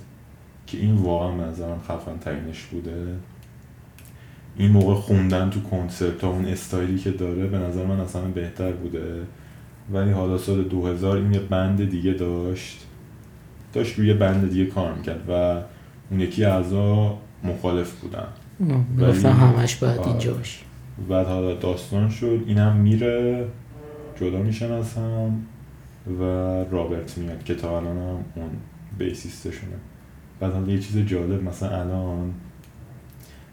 که 0.68 0.78
این 0.78 0.96
واقعا 0.96 1.32
به 1.38 1.44
نظرم 1.44 1.80
خفن 1.88 2.18
ترینش 2.22 2.66
بوده. 2.66 3.06
این 4.58 4.72
موقع 4.72 4.94
خوندن 4.94 5.50
تو 5.50 5.62
کنسرت 5.62 6.24
اون 6.24 6.46
استایلی 6.46 6.98
که 7.00 7.12
داره 7.12 7.48
به 7.48 7.58
نظر 7.58 7.86
من 7.86 8.00
اصلا 8.00 8.22
بهتر 8.22 8.72
بوده. 8.72 9.22
ولی 9.94 10.12
حالا 10.12 10.38
سال 10.38 10.64
2000 10.64 11.18
این 11.18 11.34
یه 11.34 11.40
بند 11.40 11.90
دیگه 11.90 12.14
داشت. 12.14 12.86
داشت 13.74 14.00
روی 14.00 14.14
بند 14.14 14.50
دیگه 14.50 14.66
کار 14.66 14.94
می‌کرد 14.94 15.30
و 15.30 15.62
اون 16.12 16.20
یکی 16.20 16.46
اعضا 16.46 17.18
مخالف 17.44 17.92
بودن. 18.00 18.28
ولی- 18.98 19.22
همش 19.28 19.76
باید. 19.76 20.00
اینجا 20.00 20.34
باشی 20.34 20.60
بعد 21.10 21.28
حالا 21.28 21.54
داستان 21.54 22.10
شد 22.10 22.44
اینم 22.48 22.76
میره. 22.76 23.46
جدا 24.22 24.38
میشن 24.42 24.72
از 24.72 24.94
هم. 24.94 25.40
و 26.08 26.24
رابرت 26.72 27.18
میاد 27.18 27.44
که 27.44 27.56
تا 27.56 27.78
الان 27.78 27.98
هم 27.98 28.26
اون 28.36 28.50
بیسیستشونه 28.98 29.74
بعد 30.40 30.54
حالا 30.54 30.72
یه 30.72 30.80
چیز 30.80 30.98
جالب 30.98 31.44
مثلا 31.44 31.82
الان 31.82 32.34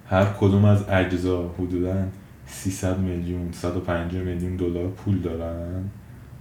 هر 0.09 0.25
کدوم 0.41 0.65
از 0.65 0.85
اجزا 0.89 1.55
حدودا 1.59 1.95
300 2.47 2.99
میلیون 2.99 3.53
150 3.53 4.23
میلیون 4.23 4.57
دلار 4.57 4.89
پول 4.89 5.21
دارن 5.21 5.85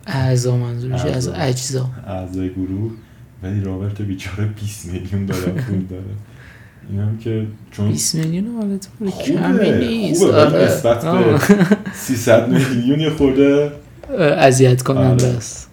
اعضا 0.08 0.58
منظورش 0.58 1.06
از. 1.06 1.28
اجزا 1.28 1.90
اعضای 2.08 2.50
گروه 2.50 2.92
ولی 3.44 3.62
رابرت 3.62 4.02
بیچاره 4.02 4.46
20 4.46 4.86
میلیون 4.86 5.26
دلار 5.26 5.62
پول 5.62 5.86
داره 5.86 6.04
اینم 6.90 7.18
که 7.18 7.48
چون 7.72 7.90
20 7.90 8.16
میلیون 8.16 8.56
حالت 8.56 8.88
پول 9.00 9.12
کمی 9.12 9.72
نیست 9.72 10.26
خوبه 10.26 10.36
آره. 10.36 10.66
نسبت 10.66 11.02
به 11.02 11.10
آه. 11.10 11.42
300 11.94 12.50
میلیون 12.50 13.00
یه 13.00 13.10
خورده 13.10 13.72
اذیت 14.20 14.82
کننده 14.82 15.28
آره. 15.28 15.38
است 15.38 15.70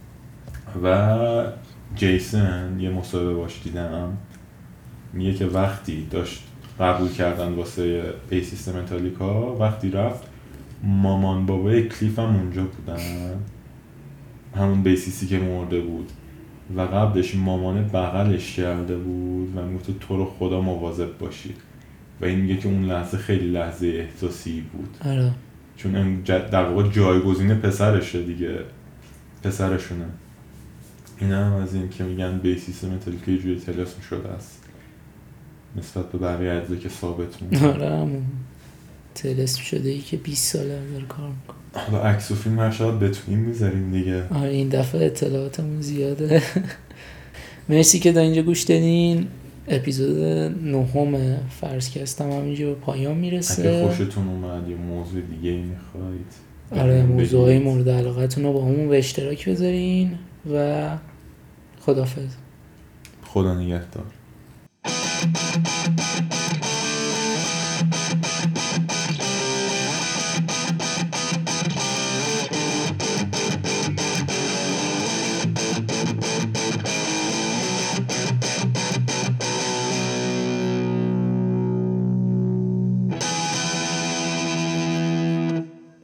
و 0.84 1.46
جیسن 1.96 2.80
یه 2.80 2.90
مصاحبه 2.90 3.34
باش 3.34 3.60
دیدم. 3.64 4.16
میگه 5.12 5.34
که 5.34 5.46
وقتی 5.46 6.06
داشت 6.10 6.42
قبول 6.80 7.08
کردن 7.08 7.52
واسه 7.52 8.02
بیسیست 8.30 8.68
متالیکا 8.68 9.56
وقتی 9.56 9.90
رفت 9.90 10.22
مامان 10.82 11.46
بابای 11.46 11.88
کلیف 11.88 12.18
هم 12.18 12.36
اونجا 12.36 12.62
بودن. 12.62 13.00
همون 14.56 14.82
بیسیستی 14.82 15.26
که 15.26 15.38
مرده 15.38 15.80
بود. 15.80 16.10
و 16.76 16.80
قبلش 16.80 17.34
مامانه 17.34 17.82
بغلش 17.82 18.56
کرده 18.56 18.96
بود 18.96 19.56
و 19.56 19.62
می‌گفت 19.62 19.98
تو 20.00 20.16
رو 20.16 20.24
خدا 20.24 20.60
مواظب 20.60 21.18
باشی. 21.18 21.54
و 22.20 22.24
این 22.24 22.40
میگه 22.40 22.56
که 22.56 22.68
اون 22.68 22.84
لحظه 22.84 23.18
خیلی 23.18 23.50
لحظه 23.50 23.86
احساسی 23.86 24.60
بود. 24.60 24.96
آره. 25.10 25.30
چون 25.76 26.20
در 26.24 26.64
واقع 26.64 26.88
جایگزین 26.88 27.54
پسرشه 27.54 28.22
دیگه. 28.22 28.58
پسرشونه. 29.42 30.04
این 31.20 31.30
هم 31.30 31.52
از 31.52 31.74
این 31.74 31.88
که 31.88 32.04
میگن 32.04 32.38
بیسیس 32.38 32.84
متالیکا 32.84 33.30
یه 33.30 33.38
جوری 33.38 33.60
تلسم 33.60 34.00
شده 34.10 34.28
است. 34.28 34.62
نسبت 35.76 36.12
به 36.12 36.18
بقیه 36.18 36.52
اجزا 36.52 36.76
که 36.76 36.88
ثابت 36.88 37.42
مونده 37.42 37.66
آره 37.68 37.96
همون 37.96 38.22
تلسم 39.14 39.62
شده 39.62 39.88
ای 39.88 39.98
که 39.98 40.16
20 40.16 40.52
ساله 40.52 40.68
داره 40.92 41.04
کار 41.04 41.28
می‌کنه. 41.28 41.84
حالا 41.84 42.02
عکس 42.04 42.30
و 42.30 42.34
فیلم 42.34 42.58
هر 42.58 42.70
شاید 42.70 42.98
بتونیم 42.98 43.40
می‌ذاریم 43.40 43.92
دیگه. 43.92 44.28
آره 44.28 44.50
این 44.50 44.68
دفعه 44.68 45.06
اطلاعاتمون 45.06 45.80
زیاده. 45.80 46.42
مرسی 47.68 47.98
که 47.98 48.12
تا 48.12 48.20
اینجا 48.20 48.42
گوش 48.42 48.62
دادین. 48.62 49.26
اپیزود 49.68 50.18
نهم 50.64 51.36
فرضکست 51.60 52.20
هم 52.20 52.30
همینجا 52.30 52.66
به 52.66 52.74
پایان 52.74 53.12
اگه 53.12 53.20
می‌رسه 53.20 53.86
خوشتون 53.88 54.28
اومد 54.28 54.68
یا 54.68 54.76
موضوع 54.76 55.20
دیگه 55.20 55.50
ای 55.50 55.62
می‌خواید 55.62 56.26
آره 56.70 57.02
موضوعهای 57.02 57.58
مورد 57.58 57.88
علاقتون 57.88 58.44
رو 58.44 58.52
با 58.52 58.62
همون 58.64 58.88
به 58.88 58.98
اشتراک 58.98 59.48
بذارین. 59.48 60.18
و 60.50 60.88
خدافظ 61.80 62.34
خدا 63.26 63.54
نگهدار. 63.54 64.06